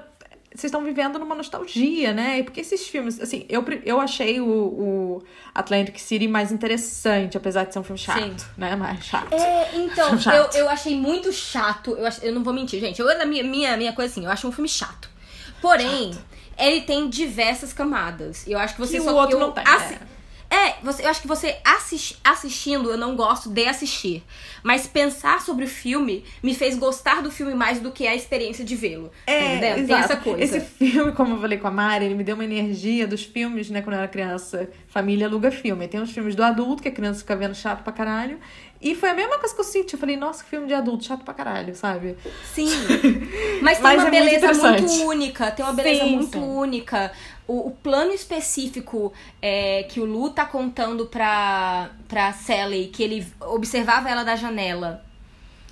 vocês 0.54 0.64
estão 0.64 0.84
vivendo 0.84 1.18
numa 1.18 1.34
nostalgia, 1.34 2.12
né? 2.12 2.40
E 2.40 2.42
porque 2.42 2.60
esses 2.60 2.86
filmes, 2.86 3.18
assim, 3.18 3.46
eu, 3.48 3.64
eu 3.86 3.98
achei 3.98 4.38
o, 4.38 4.46
o 4.46 5.22
Atlantic 5.54 5.98
City 5.98 6.28
mais 6.28 6.52
interessante, 6.52 7.38
apesar 7.38 7.64
de 7.64 7.72
ser 7.72 7.78
um 7.78 7.82
filme 7.82 7.98
chato, 7.98 8.20
Sim. 8.40 8.46
né? 8.58 8.76
Mais 8.76 9.02
chato. 9.02 9.32
É, 9.32 9.70
então, 9.76 10.10
eu, 10.12 10.18
Chato. 10.20 10.54
eu 10.54 10.68
achei 10.68 10.94
muito 10.94 11.32
chato. 11.32 11.92
Eu, 11.96 12.06
ach- 12.06 12.22
eu 12.22 12.34
não 12.34 12.44
vou 12.44 12.52
mentir, 12.52 12.80
gente. 12.80 13.00
Eu, 13.00 13.06
na 13.16 13.24
minha, 13.24 13.42
minha, 13.42 13.76
minha 13.78 13.94
coisa 13.94 14.12
assim, 14.12 14.24
eu 14.26 14.30
acho 14.30 14.46
um 14.46 14.52
filme 14.52 14.68
chato. 14.68 15.08
Porém, 15.62 16.12
ele 16.58 16.82
tem 16.82 17.08
diversas 17.08 17.72
camadas. 17.72 18.46
E 18.46 18.52
eu 18.52 18.58
acho 18.58 18.74
que 18.74 18.80
você 18.80 18.98
Que 18.98 19.04
só. 19.04 19.10
o 19.12 19.14
outro 19.16 19.36
eu 19.36 19.40
não 19.40 19.52
tem, 19.52 19.64
assi- 19.66 19.94
é. 19.94 19.98
É, 20.54 20.74
você, 20.82 21.02
eu 21.04 21.08
acho 21.08 21.22
que 21.22 21.26
você 21.28 21.56
assis- 21.64 22.18
assistindo, 22.22 22.90
eu 22.90 22.98
não 22.98 23.16
gosto 23.16 23.48
de 23.48 23.66
assistir. 23.66 24.22
Mas 24.62 24.86
pensar 24.86 25.40
sobre 25.40 25.64
o 25.64 25.68
filme 25.68 26.24
me 26.42 26.54
fez 26.54 26.76
gostar 26.76 27.22
do 27.22 27.30
filme 27.30 27.54
mais 27.54 27.80
do 27.80 27.90
que 27.90 28.06
a 28.06 28.14
experiência 28.14 28.62
de 28.64 28.76
vê-lo. 28.76 29.10
tá 29.26 29.32
entendendo? 29.32 29.60
Tem 29.60 29.68
É, 29.70 29.78
exato. 29.78 30.04
essa 30.04 30.16
coisa. 30.16 30.42
Esse 30.44 30.60
filme, 30.60 31.12
como 31.12 31.34
eu 31.36 31.40
falei 31.40 31.56
com 31.58 31.68
a 31.68 31.70
Mari, 31.70 32.04
ele 32.04 32.14
me 32.14 32.22
deu 32.22 32.34
uma 32.34 32.44
energia 32.44 33.06
dos 33.06 33.24
filmes, 33.24 33.70
né, 33.70 33.80
quando 33.80 33.94
eu 33.94 34.00
era 34.00 34.08
criança. 34.08 34.68
Família 34.88 35.26
aluga 35.26 35.50
filme. 35.50 35.88
Tem 35.88 36.00
os 36.00 36.10
filmes 36.12 36.34
do 36.34 36.42
adulto, 36.42 36.82
que 36.82 36.88
a 36.88 36.92
criança 36.92 37.20
fica 37.20 37.34
vendo 37.34 37.54
chato 37.54 37.82
pra 37.82 37.92
caralho. 37.92 38.38
E 38.84 38.96
foi 38.96 39.10
a 39.10 39.14
mesma 39.14 39.38
coisa 39.38 39.54
que 39.54 39.60
eu 39.60 39.64
senti. 39.64 39.94
Eu 39.94 40.00
falei, 40.00 40.16
nossa, 40.16 40.42
que 40.42 40.50
filme 40.50 40.66
de 40.66 40.74
adulto, 40.74 41.04
chato 41.04 41.24
pra 41.24 41.32
caralho, 41.32 41.72
sabe? 41.74 42.16
Sim. 42.52 42.68
Mas 43.62 43.78
tem 43.78 43.82
Mas 43.84 44.00
uma 44.02 44.08
é 44.08 44.10
muito 44.10 44.10
beleza 44.10 44.46
muito, 44.48 44.66
interessante. 44.66 45.02
única. 45.04 45.50
Tem 45.52 45.64
uma 45.64 45.72
beleza 45.72 46.04
Sim, 46.04 46.10
muito 46.16 46.32
sim. 46.38 46.44
única. 46.44 47.12
O, 47.46 47.68
o 47.68 47.70
plano 47.70 48.12
específico 48.12 49.12
é, 49.40 49.82
que 49.84 50.00
o 50.00 50.04
Lu 50.04 50.30
tá 50.30 50.44
contando 50.44 51.06
pra, 51.06 51.90
pra 52.08 52.32
Sally, 52.32 52.86
que 52.92 53.02
ele 53.02 53.26
observava 53.40 54.08
ela 54.08 54.22
da 54.24 54.36
janela. 54.36 55.04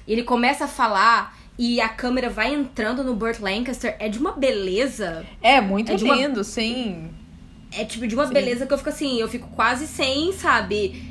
Ele 0.07 0.23
começa 0.25 0.65
a 0.65 0.69
falar 0.69 1.39
e 1.59 1.81
a 1.81 1.89
câmera 1.89 2.29
vai 2.29 2.53
entrando 2.53 3.05
no 3.05 3.15
Burt 3.15 3.39
Lancaster. 3.39 3.97
É 3.99 4.09
de 4.09 4.19
uma 4.19 4.33
beleza. 4.33 5.25
É, 5.41 5.61
muito 5.61 5.93
É 5.93 5.95
de 5.95 6.05
uma- 6.05 6.15
lindo, 6.17 6.43
sim. 6.43 7.09
É 7.73 7.85
tipo 7.85 8.07
de 8.07 8.15
uma 8.17 8.27
beleza 8.27 8.67
que 8.67 8.73
eu 8.75 8.79
fico 8.79 8.91
assim, 8.91 9.21
eu 9.21 9.29
fico 9.29 9.47
quase 9.51 9.87
sem, 9.87 10.33
sabe? 10.33 11.05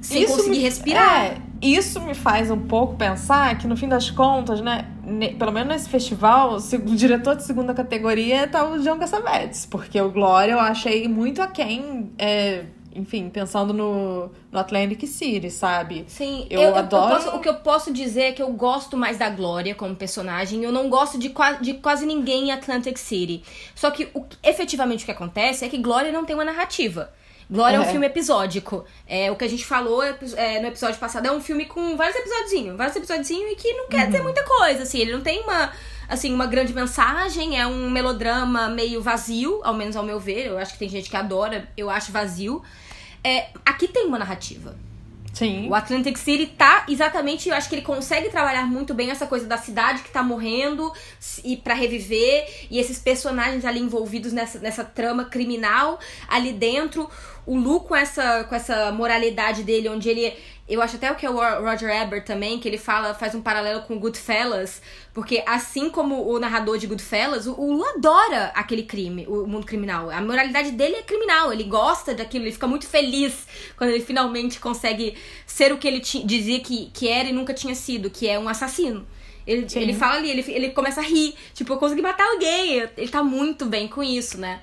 Sem 0.00 0.22
Isso 0.22 0.34
conseguir 0.34 0.60
respirar. 0.60 1.24
É, 1.26 1.36
isso 1.62 2.00
me 2.00 2.14
faz 2.14 2.50
um 2.50 2.58
pouco 2.60 2.96
pensar 2.96 3.56
que, 3.58 3.66
no 3.66 3.76
fim 3.76 3.88
das 3.88 4.10
contas, 4.10 4.60
né, 4.60 4.86
ne- 5.04 5.34
pelo 5.34 5.52
menos 5.52 5.68
nesse 5.68 5.88
festival, 5.88 6.56
o, 6.56 6.94
diretor 6.96 7.36
de 7.36 7.44
segunda 7.44 7.74
categoria 7.74 8.46
tá 8.46 8.64
o 8.64 8.78
John 8.80 8.98
Cassavetes, 8.98 9.66
porque 9.66 10.00
o 10.00 10.10
Glória 10.10 10.52
eu 10.52 10.60
achei 10.60 11.06
muito 11.06 11.42
aquém, 11.42 12.10
é, 12.18 12.64
enfim, 12.94 13.28
pensando 13.28 13.72
no, 13.74 14.30
no 14.50 14.58
Atlantic 14.58 15.06
City, 15.06 15.50
sabe? 15.50 16.04
Sim, 16.08 16.46
Eu 16.50 16.60
eu, 16.60 16.68
eu- 16.68 16.68
eu 16.70 16.76
adoro- 16.76 17.14
posso- 17.14 17.36
o 17.36 17.40
que 17.40 17.48
eu 17.48 17.54
posso 17.56 17.92
dizer 17.92 18.22
é 18.22 18.32
que 18.32 18.42
eu 18.42 18.50
gosto 18.52 18.96
mais 18.96 19.18
da 19.18 19.28
Glória 19.28 19.74
como 19.74 19.94
personagem. 19.94 20.64
Eu 20.64 20.72
não 20.72 20.88
gosto 20.88 21.18
de, 21.18 21.32
de 21.60 21.74
quase 21.74 22.06
ninguém 22.06 22.48
em 22.48 22.52
Atlantic 22.52 22.96
City. 22.96 23.42
Só 23.74 23.90
que 23.90 24.08
o, 24.14 24.22
que- 24.22 24.36
efetivamente 24.42 25.02
o 25.02 25.04
que 25.04 25.12
acontece 25.12 25.64
é 25.64 25.68
que 25.68 25.78
Glória 25.78 26.10
não 26.10 26.24
tem 26.24 26.34
uma 26.34 26.44
narrativa. 26.44 27.10
Glória 27.50 27.76
é, 27.76 27.80
um 27.80 27.82
É. 27.82 27.86
filme 27.90 28.06
episódico. 28.06 28.84
É, 29.06 29.30
o 29.30 29.34
que 29.36 29.44
a 29.44 29.48
gente 29.48 29.64
falou 29.66 30.04
epi- 30.04 30.32
é, 30.36 30.60
no 30.60 30.68
episódio 30.68 30.98
passado 31.00 31.26
é 31.26 31.32
um 31.32 31.40
filme 31.40 31.64
com 31.66 31.96
vários 31.96 32.16
episódiozinhos. 32.16 32.76
Vários 32.76 32.94
episódiozinhos 32.96 33.52
e 33.52 33.56
que 33.56 33.72
não 33.74 33.88
quer 33.88 34.06
dizer 34.06 34.22
muita 34.22 34.44
coisa, 34.44 34.84
assim. 34.84 34.98
Ele 35.00 35.12
não 35.12 35.20
tem 35.20 35.40
uma, 35.42 35.72
assim, 36.08 36.32
uma 36.32 36.46
grande 36.46 36.72
mensagem. 36.72 37.58
É 37.60 37.66
um 37.66 37.90
melodrama 37.90 38.68
meio 38.68 39.02
vazio, 39.02 39.60
ao 39.64 39.74
menos 39.74 39.96
ao 39.96 40.04
meu 40.04 40.20
ver. 40.20 40.46
Eu 40.46 40.58
acho 40.58 40.74
que 40.74 40.78
tem 40.78 40.88
gente 40.88 41.10
que 41.10 41.16
adora, 41.16 41.68
eu 41.76 41.90
acho 41.90 42.12
vazio. 42.12 42.62
É, 43.24 43.48
aqui 43.66 43.88
tem 43.88 44.06
uma 44.06 44.18
narrativa. 44.18 44.76
Sim. 45.32 45.68
O 45.68 45.74
Atlantic 45.74 46.16
City 46.18 46.46
tá 46.46 46.84
exatamente, 46.88 47.48
eu 47.48 47.54
acho 47.54 47.68
que 47.68 47.74
ele 47.74 47.82
consegue 47.82 48.28
trabalhar 48.28 48.66
muito 48.66 48.92
bem 48.92 49.10
essa 49.10 49.26
coisa 49.26 49.46
da 49.46 49.56
cidade 49.56 50.02
que 50.02 50.10
tá 50.10 50.22
morrendo 50.22 50.92
e 51.44 51.56
para 51.56 51.74
reviver 51.74 52.66
e 52.70 52.78
esses 52.78 52.98
personagens 52.98 53.64
ali 53.64 53.80
envolvidos 53.80 54.32
nessa, 54.32 54.58
nessa 54.58 54.84
trama 54.84 55.24
criminal 55.24 55.98
ali 56.28 56.52
dentro. 56.52 57.08
O 57.46 57.56
Lu 57.56 57.80
com 57.80 57.96
essa 57.96 58.44
com 58.44 58.54
essa 58.54 58.92
moralidade 58.92 59.62
dele 59.62 59.88
onde 59.88 60.08
ele 60.08 60.34
eu 60.70 60.80
acho 60.80 60.96
até 60.96 61.10
o 61.10 61.16
que 61.16 61.26
é 61.26 61.30
o 61.30 61.34
Roger 61.34 61.90
Ebert 61.90 62.24
também, 62.24 62.60
que 62.60 62.68
ele 62.68 62.78
fala, 62.78 63.12
faz 63.12 63.34
um 63.34 63.42
paralelo 63.42 63.82
com 63.82 63.98
Goodfellas, 63.98 64.80
porque 65.12 65.42
assim 65.44 65.90
como 65.90 66.28
o 66.30 66.38
narrador 66.38 66.78
de 66.78 66.86
Goodfellas, 66.86 67.46
o, 67.46 67.52
o 67.60 67.72
Lu 67.72 67.84
adora 67.84 68.52
aquele 68.54 68.84
crime, 68.84 69.26
o 69.28 69.46
mundo 69.46 69.66
criminal. 69.66 70.10
A 70.10 70.20
moralidade 70.20 70.70
dele 70.70 70.96
é 70.96 71.02
criminal, 71.02 71.52
ele 71.52 71.64
gosta 71.64 72.14
daquilo, 72.14 72.44
ele 72.44 72.52
fica 72.52 72.68
muito 72.68 72.86
feliz 72.86 73.46
quando 73.76 73.90
ele 73.90 74.04
finalmente 74.04 74.60
consegue 74.60 75.16
ser 75.44 75.72
o 75.72 75.78
que 75.78 75.88
ele 75.88 76.00
dizia 76.00 76.60
que, 76.60 76.90
que 76.94 77.08
era 77.08 77.28
e 77.28 77.32
nunca 77.32 77.52
tinha 77.52 77.74
sido, 77.74 78.08
que 78.08 78.28
é 78.28 78.38
um 78.38 78.48
assassino. 78.48 79.06
Ele, 79.46 79.68
Sim. 79.68 79.80
ele 79.80 79.94
fala 79.94 80.16
ali, 80.16 80.30
ele, 80.30 80.44
ele 80.46 80.70
começa 80.70 81.00
a 81.00 81.04
rir, 81.04 81.34
tipo, 81.52 81.72
eu 81.72 81.78
consegui 81.78 82.02
matar 82.02 82.24
alguém. 82.24 82.88
Ele 82.96 83.08
tá 83.08 83.22
muito 83.22 83.66
bem 83.66 83.88
com 83.88 84.02
isso, 84.02 84.38
né? 84.38 84.60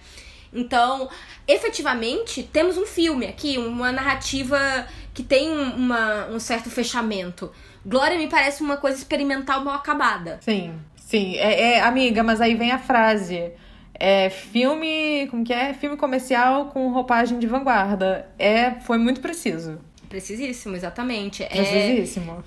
Então, 0.54 1.10
efetivamente, 1.48 2.44
temos 2.44 2.78
um 2.78 2.86
filme 2.86 3.26
aqui, 3.26 3.58
uma 3.58 3.92
narrativa 3.92 4.88
que 5.18 5.24
tem 5.24 5.50
um, 5.50 5.72
uma- 5.76 6.28
um 6.28 6.40
certo 6.40 6.70
fechamento. 6.70 7.52
Glória 7.84 8.16
me 8.20 8.28
parece 8.28 8.62
uma 8.62 8.78
coisa 8.78 9.00
experimental 9.00 9.64
mal 9.64 9.74
acabada. 9.74 10.38
Sim, 10.42 10.76
sim. 10.96 11.36
É, 11.38 11.72
é, 11.78 11.82
amiga, 11.82 12.22
mas 12.22 12.40
aí 12.40 12.54
vem 12.54 12.72
a 12.72 12.78
frase. 12.78 13.50
É 13.96 14.30
filme. 14.30 15.28
Como 15.32 15.44
que 15.44 15.52
é? 15.52 15.74
Filme 15.74 15.98
comercial 15.98 16.68
com 16.68 16.90
roupagem 16.92 17.40
de 17.40 17.48
vanguarda. 17.48 18.30
É, 18.38 18.76
foi 18.82 19.00
muito 19.00 19.20
preciso. 19.20 19.80
Precisíssimo, 20.08 20.76
exatamente. 20.76 21.42
É, 21.42 21.48
Precisíssimo. 21.48 22.44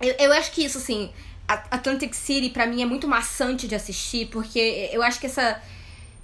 Eu, 0.00 0.14
eu 0.20 0.32
acho 0.34 0.52
que 0.52 0.64
isso, 0.64 0.78
assim, 0.78 1.10
Atlantic 1.48 2.14
City 2.14 2.50
pra 2.50 2.66
mim 2.66 2.82
é 2.82 2.86
muito 2.86 3.08
maçante 3.08 3.66
de 3.66 3.74
assistir, 3.74 4.26
porque 4.28 4.88
eu 4.92 5.02
acho 5.02 5.18
que 5.18 5.26
essa, 5.26 5.60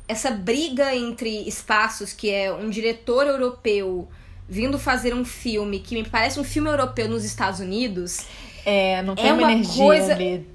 essa 0.07 0.31
briga 0.31 0.95
entre 0.95 1.29
espaços, 1.49 2.12
que 2.12 2.31
é 2.31 2.53
um 2.53 2.71
diretor 2.71 3.27
europeu 3.27 4.09
vindo 4.49 4.78
fazer 4.78 5.14
um 5.14 5.24
filme 5.24 5.80
que 5.80 5.94
me 5.94 6.09
parece 6.09 6.38
um 6.38 6.44
filme 6.44 6.68
europeu 6.68 7.09
nos 7.09 7.24
Estados 7.24 7.61
Unidos, 7.61 8.20
É, 8.64 9.03
não 9.03 9.14
tem 9.14 9.26
É 9.28 9.32
uma, 9.32 9.42
uma 9.42 9.53
energia 9.53 9.84
coisa- 9.84 10.12
ali. 10.14 10.49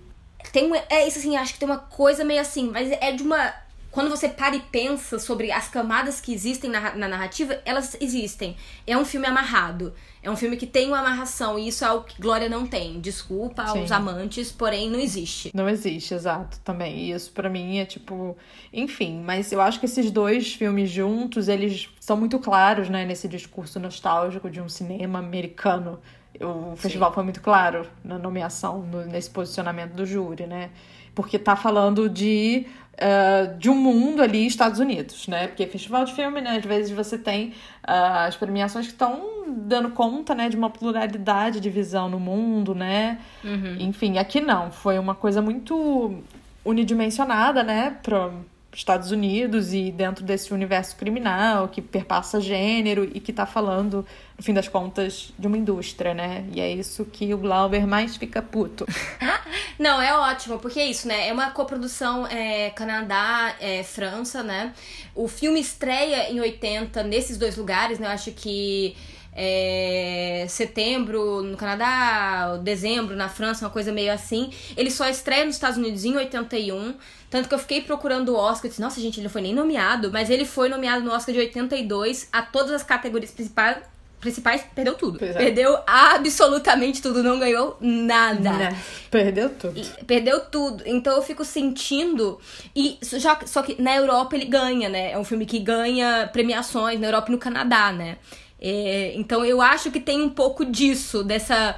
tem 0.51 0.69
é 0.89 1.07
isso 1.07 1.19
assim, 1.19 1.35
acho 1.37 1.53
que 1.53 1.59
tem 1.59 1.67
uma 1.69 1.77
coisa 1.77 2.23
meio 2.23 2.41
assim, 2.41 2.69
mas 2.71 2.91
é 2.91 3.11
de 3.11 3.23
uma 3.23 3.53
quando 3.89 4.09
você 4.09 4.29
para 4.29 4.55
e 4.55 4.59
pensa 4.61 5.19
sobre 5.19 5.51
as 5.51 5.67
camadas 5.67 6.21
que 6.21 6.33
existem 6.33 6.69
na, 6.69 6.95
na, 6.95 7.09
narrativa, 7.09 7.59
elas 7.65 7.97
existem. 7.99 8.55
É 8.87 8.97
um 8.97 9.03
filme 9.03 9.27
amarrado. 9.27 9.93
É 10.24 10.30
um 10.30 10.36
filme 10.36 10.55
que 10.55 10.67
tem 10.67 10.88
uma 10.88 10.99
amarração. 10.99 11.57
E 11.57 11.67
isso 11.67 11.84
é 11.84 11.88
algo 11.88 12.05
que 12.05 12.22
Glória 12.22 12.47
não 12.47 12.67
tem. 12.67 12.99
Desculpa 12.99 13.65
Sim. 13.67 13.80
aos 13.80 13.91
amantes, 13.91 14.51
porém 14.51 14.89
não 14.89 14.99
existe. 14.99 15.51
Não 15.53 15.67
existe, 15.67 16.13
exato, 16.13 16.59
também. 16.63 16.97
E 16.97 17.11
isso 17.11 17.32
para 17.32 17.49
mim 17.49 17.80
é 17.80 17.86
tipo. 17.86 18.38
Enfim, 18.72 19.22
mas 19.24 19.51
eu 19.51 19.59
acho 19.59 19.80
que 19.80 19.86
esses 19.86 20.11
dois 20.11 20.53
filmes 20.53 20.89
juntos, 20.89 21.47
eles 21.47 21.89
são 21.99 22.15
muito 22.15 22.38
claros, 22.38 22.88
né, 22.89 23.03
nesse 23.03 23.28
discurso 23.28 23.80
nostálgico 23.80 24.49
de 24.49 24.61
um 24.61 24.69
cinema 24.69 25.17
americano. 25.19 25.99
O 26.39 26.76
festival 26.76 27.09
Sim. 27.09 27.15
foi 27.15 27.24
muito 27.24 27.41
claro 27.41 27.88
na 28.03 28.17
nomeação, 28.17 28.82
no, 28.84 29.05
nesse 29.05 29.30
posicionamento 29.30 29.93
do 29.93 30.05
júri, 30.05 30.45
né? 30.45 30.69
Porque 31.13 31.38
tá 31.38 31.55
falando 31.55 32.07
de 32.07 32.65
uh, 32.93 33.57
de 33.57 33.69
um 33.69 33.75
mundo 33.75 34.21
ali, 34.21 34.45
Estados 34.45 34.79
Unidos, 34.79 35.27
né? 35.27 35.47
Porque 35.47 35.65
festival 35.67 36.05
de 36.05 36.13
filme, 36.13 36.41
né? 36.41 36.57
Às 36.57 36.65
vezes 36.65 36.91
você 36.91 37.17
tem 37.17 37.49
uh, 37.49 38.27
as 38.27 38.35
premiações 38.35 38.87
que 38.87 38.93
estão 38.93 39.45
dando 39.47 39.89
conta, 39.91 40.35
né? 40.35 40.49
De 40.49 40.55
uma 40.55 40.69
pluralidade 40.69 41.59
de 41.59 41.69
visão 41.69 42.09
no 42.09 42.19
mundo, 42.19 42.73
né? 42.75 43.19
Uhum. 43.43 43.77
Enfim, 43.79 44.17
aqui 44.17 44.39
não. 44.39 44.71
Foi 44.71 44.97
uma 44.99 45.15
coisa 45.15 45.41
muito 45.41 46.21
unidimensionada, 46.63 47.63
né? 47.63 47.97
Pra, 48.03 48.31
Estados 48.74 49.11
Unidos 49.11 49.74
e 49.74 49.91
dentro 49.91 50.24
desse 50.24 50.53
universo 50.53 50.95
criminal 50.95 51.67
que 51.67 51.82
perpassa 51.82 52.39
gênero 52.39 53.09
e 53.13 53.19
que 53.19 53.32
está 53.32 53.45
falando, 53.45 54.05
no 54.38 54.43
fim 54.43 54.53
das 54.53 54.67
contas, 54.67 55.34
de 55.38 55.45
uma 55.45 55.57
indústria, 55.57 56.13
né? 56.13 56.45
E 56.53 56.61
é 56.61 56.72
isso 56.72 57.03
que 57.03 57.34
o 57.34 57.38
Glauber 57.38 57.86
mais 57.86 58.15
fica 58.15 58.41
puto. 58.41 58.86
Não, 59.78 60.01
é 60.01 60.13
ótimo, 60.13 60.59
porque 60.59 60.80
é 60.80 60.86
isso, 60.86 61.07
né? 61.07 61.28
É 61.28 61.34
uma 61.34 61.51
coprodução 61.51 62.26
é, 62.28 62.69
Canadá, 62.69 63.55
é, 63.59 63.84
França, 63.84 64.41
né? 64.41 64.74
O 65.13 65.28
filme 65.28 65.59
estreia 65.59 66.32
em 66.32 66.39
80 66.39 67.03
nesses 67.03 67.38
dois 67.38 67.57
lugares, 67.57 67.99
né? 67.99 68.07
Eu 68.07 68.11
acho 68.11 68.32
que 68.32 68.95
é, 69.34 70.45
setembro 70.49 71.41
no 71.41 71.55
Canadá, 71.55 72.57
dezembro 72.57 73.15
na 73.15 73.29
França, 73.29 73.65
uma 73.65 73.71
coisa 73.71 73.91
meio 73.91 74.11
assim. 74.11 74.51
Ele 74.75 74.91
só 74.91 75.07
estreia 75.07 75.45
nos 75.45 75.55
Estados 75.55 75.77
Unidos 75.77 76.03
em 76.03 76.15
81. 76.15 76.95
Tanto 77.29 77.47
que 77.47 77.55
eu 77.55 77.59
fiquei 77.59 77.82
procurando 77.82 78.29
o 78.29 78.36
Oscar 78.36 78.69
disse, 78.69 78.82
nossa, 78.82 78.99
gente, 78.99 79.17
ele 79.17 79.23
não 79.23 79.32
foi 79.32 79.41
nem 79.41 79.53
nomeado, 79.53 80.11
mas 80.11 80.29
ele 80.29 80.43
foi 80.43 80.67
nomeado 80.67 81.03
no 81.03 81.11
Oscar 81.11 81.34
de 81.34 81.39
82 81.39 82.27
a 82.32 82.41
todas 82.41 82.71
as 82.71 82.84
categorias 82.84 83.32
principais. 83.32 83.77
Principais, 84.19 84.63
perdeu 84.75 84.93
tudo. 84.93 85.23
É. 85.25 85.34
Perdeu 85.34 85.79
absolutamente 85.88 87.01
tudo, 87.01 87.23
não 87.23 87.39
ganhou 87.39 87.75
nada. 87.82 88.51
Né? 88.51 88.77
Perdeu 89.09 89.49
tudo. 89.49 89.79
E, 89.79 90.03
perdeu 90.03 90.41
tudo. 90.41 90.84
Então 90.86 91.15
eu 91.15 91.23
fico 91.23 91.43
sentindo. 91.43 92.39
E 92.75 92.99
já, 93.01 93.39
só 93.47 93.63
que 93.63 93.82
na 93.82 93.95
Europa 93.95 94.36
ele 94.36 94.45
ganha, 94.45 94.89
né? 94.89 95.11
É 95.13 95.17
um 95.17 95.23
filme 95.23 95.43
que 95.47 95.57
ganha 95.57 96.29
premiações 96.32 96.99
na 96.99 97.07
Europa 97.07 97.29
e 97.29 97.32
no 97.32 97.39
Canadá, 97.39 97.91
né? 97.91 98.17
É, 98.62 99.14
então 99.16 99.43
eu 99.43 99.62
acho 99.62 99.89
que 99.89 99.99
tem 99.99 100.22
um 100.22 100.30
pouco 100.30 100.64
disso, 100.64 101.24
dessa. 101.24 101.76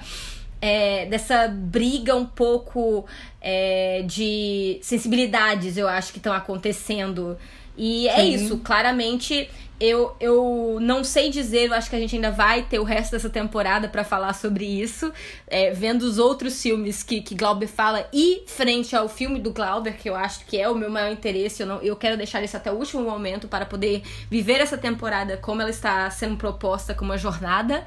É, 0.65 1.05
dessa 1.07 1.49
briga 1.49 2.15
um 2.15 2.25
pouco 2.25 3.05
é, 3.41 4.01
de 4.03 4.79
sensibilidades, 4.81 5.75
eu 5.75 5.89
acho 5.89 6.13
que 6.13 6.19
estão 6.19 6.31
acontecendo. 6.31 7.37
E 7.77 8.07
é 8.07 8.23
isso, 8.23 8.59
claramente 8.59 9.49
eu, 9.83 10.15
eu 10.17 10.77
não 10.79 11.03
sei 11.03 11.29
dizer, 11.29 11.67
eu 11.67 11.73
acho 11.73 11.89
que 11.89 11.95
a 11.97 11.99
gente 11.99 12.15
ainda 12.15 12.31
vai 12.31 12.63
ter 12.63 12.79
o 12.79 12.85
resto 12.85 13.11
dessa 13.11 13.29
temporada 13.29 13.89
para 13.89 14.05
falar 14.05 14.31
sobre 14.31 14.63
isso, 14.63 15.11
é, 15.45 15.71
vendo 15.71 16.03
os 16.03 16.17
outros 16.17 16.61
filmes 16.61 17.03
que, 17.03 17.21
que 17.21 17.35
Glauber 17.35 17.67
fala 17.67 18.07
e 18.13 18.43
frente 18.47 18.95
ao 18.95 19.09
filme 19.09 19.41
do 19.41 19.51
Glauber, 19.51 19.97
que 19.97 20.09
eu 20.09 20.15
acho 20.15 20.45
que 20.45 20.57
é 20.57 20.69
o 20.69 20.75
meu 20.75 20.89
maior 20.89 21.11
interesse, 21.11 21.63
eu, 21.63 21.67
não, 21.67 21.81
eu 21.81 21.97
quero 21.97 22.15
deixar 22.15 22.41
isso 22.41 22.55
até 22.55 22.71
o 22.71 22.75
último 22.75 23.03
momento 23.03 23.45
para 23.49 23.65
poder 23.65 24.03
viver 24.29 24.61
essa 24.61 24.77
temporada 24.77 25.35
como 25.35 25.61
ela 25.61 25.69
está 25.69 26.09
sendo 26.09 26.37
proposta 26.37 26.93
como 26.93 27.11
uma 27.11 27.17
jornada. 27.17 27.85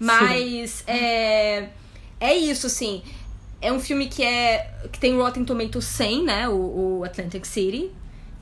Mas 0.00 0.82
é, 0.88 1.68
é 2.18 2.34
isso, 2.34 2.66
assim. 2.66 3.04
É 3.60 3.72
um 3.72 3.78
filme 3.78 4.08
que 4.08 4.24
é 4.24 4.68
que 4.92 4.98
tem 4.98 5.16
Rotten 5.16 5.44
Tomatoes 5.44 5.84
100, 5.84 6.24
né? 6.24 6.48
O, 6.48 6.98
o 6.98 7.04
Atlantic 7.04 7.44
City. 7.46 7.92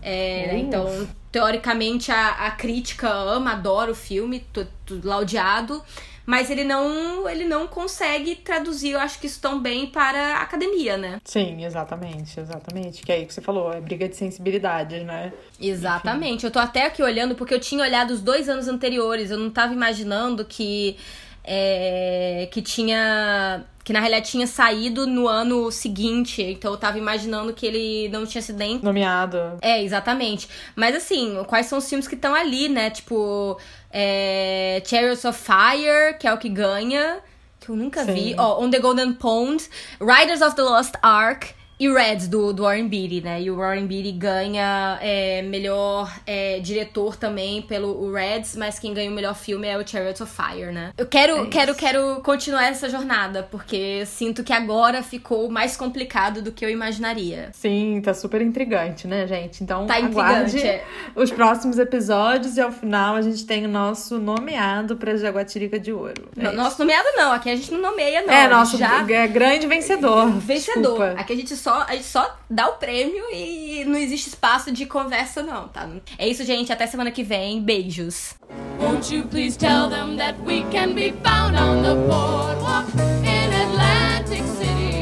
É, 0.03 0.57
então 0.59 1.07
teoricamente 1.35 2.13
a, 2.13 2.47
a 2.47 2.51
crítica 2.53 3.09
ama, 3.13 3.55
adora 3.55 3.91
o 3.91 3.95
filme, 3.95 4.47
tudo 4.53 5.09
laudeado, 5.09 5.83
mas 6.25 6.49
ele 6.49 6.63
não 6.63 7.29
ele 7.29 7.45
não 7.45 7.67
consegue 7.67 8.37
traduzir, 8.37 8.93
eu 8.93 9.01
acho 9.01 9.19
que 9.19 9.27
isso 9.27 9.41
tão 9.41 9.61
bem 9.61 9.85
para 9.89 10.37
a 10.37 10.43
academia, 10.43 10.97
né? 10.97 11.21
Sim, 11.25 11.65
exatamente, 11.65 12.39
exatamente. 12.39 13.03
Que 13.03 13.11
é 13.11 13.17
aí 13.17 13.27
que 13.27 13.35
você 13.35 13.41
falou, 13.41 13.73
é 13.73 13.81
briga 13.81 14.09
de 14.09 14.15
sensibilidades, 14.15 15.05
né? 15.05 15.33
Exatamente. 15.61 16.37
Enfim. 16.37 16.47
Eu 16.47 16.53
tô 16.53 16.61
até 16.61 16.87
aqui 16.87 17.03
olhando 17.03 17.35
porque 17.35 17.53
eu 17.53 17.59
tinha 17.59 17.83
olhado 17.83 18.13
os 18.13 18.21
dois 18.21 18.49
anos 18.49 18.69
anteriores, 18.69 19.33
eu 19.33 19.39
não 19.39 19.51
tava 19.51 19.73
imaginando 19.73 20.45
que 20.45 20.97
é, 21.45 22.49
que 22.51 22.63
tinha 22.63 23.65
que 23.85 23.93
na 23.93 24.01
realidade 24.01 24.31
tinha 24.31 24.47
saído 24.47 25.07
no 25.07 25.29
ano 25.29 25.71
seguinte, 25.71 26.43
então 26.43 26.73
eu 26.73 26.79
tava 26.79 26.97
imaginando 26.97 27.53
que 27.53 27.67
ele 27.67 28.09
não 28.09 28.25
tinha 28.25 28.41
sido 28.41 28.57
nem 28.57 28.79
nomeado. 28.79 29.39
É, 29.61 29.83
exatamente. 29.83 30.49
Mas 30.75 30.97
assim, 30.97 31.45
quais 31.47 31.67
são 31.67 31.77
os 31.77 31.87
filmes 31.87 32.09
que 32.09 32.15
estão 32.15 32.35
ali, 32.35 32.71
né? 32.71 32.89
Tipo, 32.89 33.61
é... 33.91 34.83
Chariots 34.87 35.27
of 35.27 35.39
Fire, 35.39 36.17
que 36.19 36.27
é 36.27 36.33
o 36.33 36.39
que 36.39 36.49
ganha, 36.49 37.19
que 37.61 37.69
eu 37.69 37.77
nunca 37.77 38.07
Sim. 38.07 38.15
vi. 38.15 38.35
Ó, 38.39 38.59
oh, 38.59 38.65
On 38.65 38.71
the 38.71 38.79
Golden 38.79 39.13
Pond, 39.13 39.63
Riders 40.01 40.41
of 40.41 40.57
the 40.57 40.63
Lost 40.63 40.95
Ark, 41.03 41.55
e 41.79 41.89
Reds, 41.89 42.29
do, 42.29 42.53
do 42.53 42.63
Warren 42.63 42.89
Beatty, 42.89 43.21
né? 43.21 43.43
E 43.43 43.51
o 43.51 43.57
Warren 43.57 43.87
Beatty 43.87 44.13
ganha 44.13 44.99
é, 45.01 45.43
melhor 45.43 46.13
é, 46.27 46.61
diretor 46.61 47.17
também 47.17 47.63
pelo 47.63 48.13
Reds, 48.13 48.57
mas 48.57 48.79
quem 48.79 48.95
ganha 48.95 49.11
o 49.11 49.15
melhor 49.15 49.35
filme 49.35 49.67
é 49.67 49.77
o 49.77 49.87
Chariots 49.87 50.21
of 50.21 50.33
Fire, 50.33 50.73
né? 50.73 50.93
Eu 50.97 51.07
quero, 51.07 51.45
é 51.45 51.47
quero, 51.47 51.75
quero 51.75 52.21
continuar 52.23 52.67
essa 52.67 52.89
jornada, 52.89 53.43
porque 53.51 54.05
sinto 54.07 54.45
que 54.45 54.53
agora 54.53 55.03
ficou 55.03 55.51
mais 55.51 55.77
complicado 55.77 56.43
do 56.43 56.53
que 56.53 56.65
eu 56.65 56.71
imaginaria. 56.71 57.51
Sim, 57.53 58.01
tá 58.05 58.15
super 58.15 58.41
intrigante, 58.41 59.07
né, 59.07 59.27
gente? 59.27 59.63
Então, 59.63 59.87
tá 59.87 59.97
aguarde 59.97 60.65
é. 60.65 60.85
os 61.15 61.31
próximos 61.31 61.79
episódios 61.79 62.57
e 62.57 62.61
ao 62.61 62.71
final 62.71 63.17
a 63.17 63.23
gente 63.23 63.45
tem 63.45 63.65
o 63.65 63.69
nosso 63.69 64.19
nomeado 64.19 64.97
pra 64.97 65.17
Jaguatirica 65.17 65.79
de 65.79 65.93
Ouro. 65.93 66.29
É 66.37 66.53
nosso 66.53 66.79
nomeado 66.79 67.09
não, 67.17 67.33
aqui 67.33 67.51
a 67.51 67.57
gente 67.57 67.73
não 67.73 67.81
nomeia, 67.81 68.23
não. 68.23 68.33
É, 68.33 68.49
nosso 68.49 68.77
já... 68.77 69.05
é 69.11 69.27
grande 69.27 69.67
vencedor. 69.67 70.31
Vencedor. 70.45 70.83
Desculpa. 70.83 71.21
Aqui 71.21 71.33
a 71.33 71.37
gente 71.37 71.57
só, 71.65 71.83
a 71.89 71.93
gente 71.93 72.05
só 72.05 72.37
dá 72.51 72.69
o 72.69 72.73
prêmio 72.75 73.25
e 73.33 73.87
não 73.87 73.97
existe 73.97 74.29
espaço 74.29 74.71
de 74.71 74.85
conversa, 74.85 75.43
não, 75.43 75.67
tá? 75.67 75.89
É 76.19 76.29
isso, 76.29 76.45
gente. 76.45 76.71
Até 76.71 76.87
semana 76.87 77.11
que 77.11 77.23
vem. 77.23 77.63
Beijos. 77.63 78.35
Won't 78.79 79.15
you 79.15 79.25
please 79.25 79.57
tell 79.57 79.89
them 79.89 80.17
that 80.19 80.39
we 80.45 80.63
can 80.71 80.93
be 80.93 81.13
found 81.25 81.57
on 81.57 81.83
the 81.83 81.95
boardwalk 82.07 82.87
in 83.25 83.51
Atlantic 83.51 84.45
City? 84.59 84.94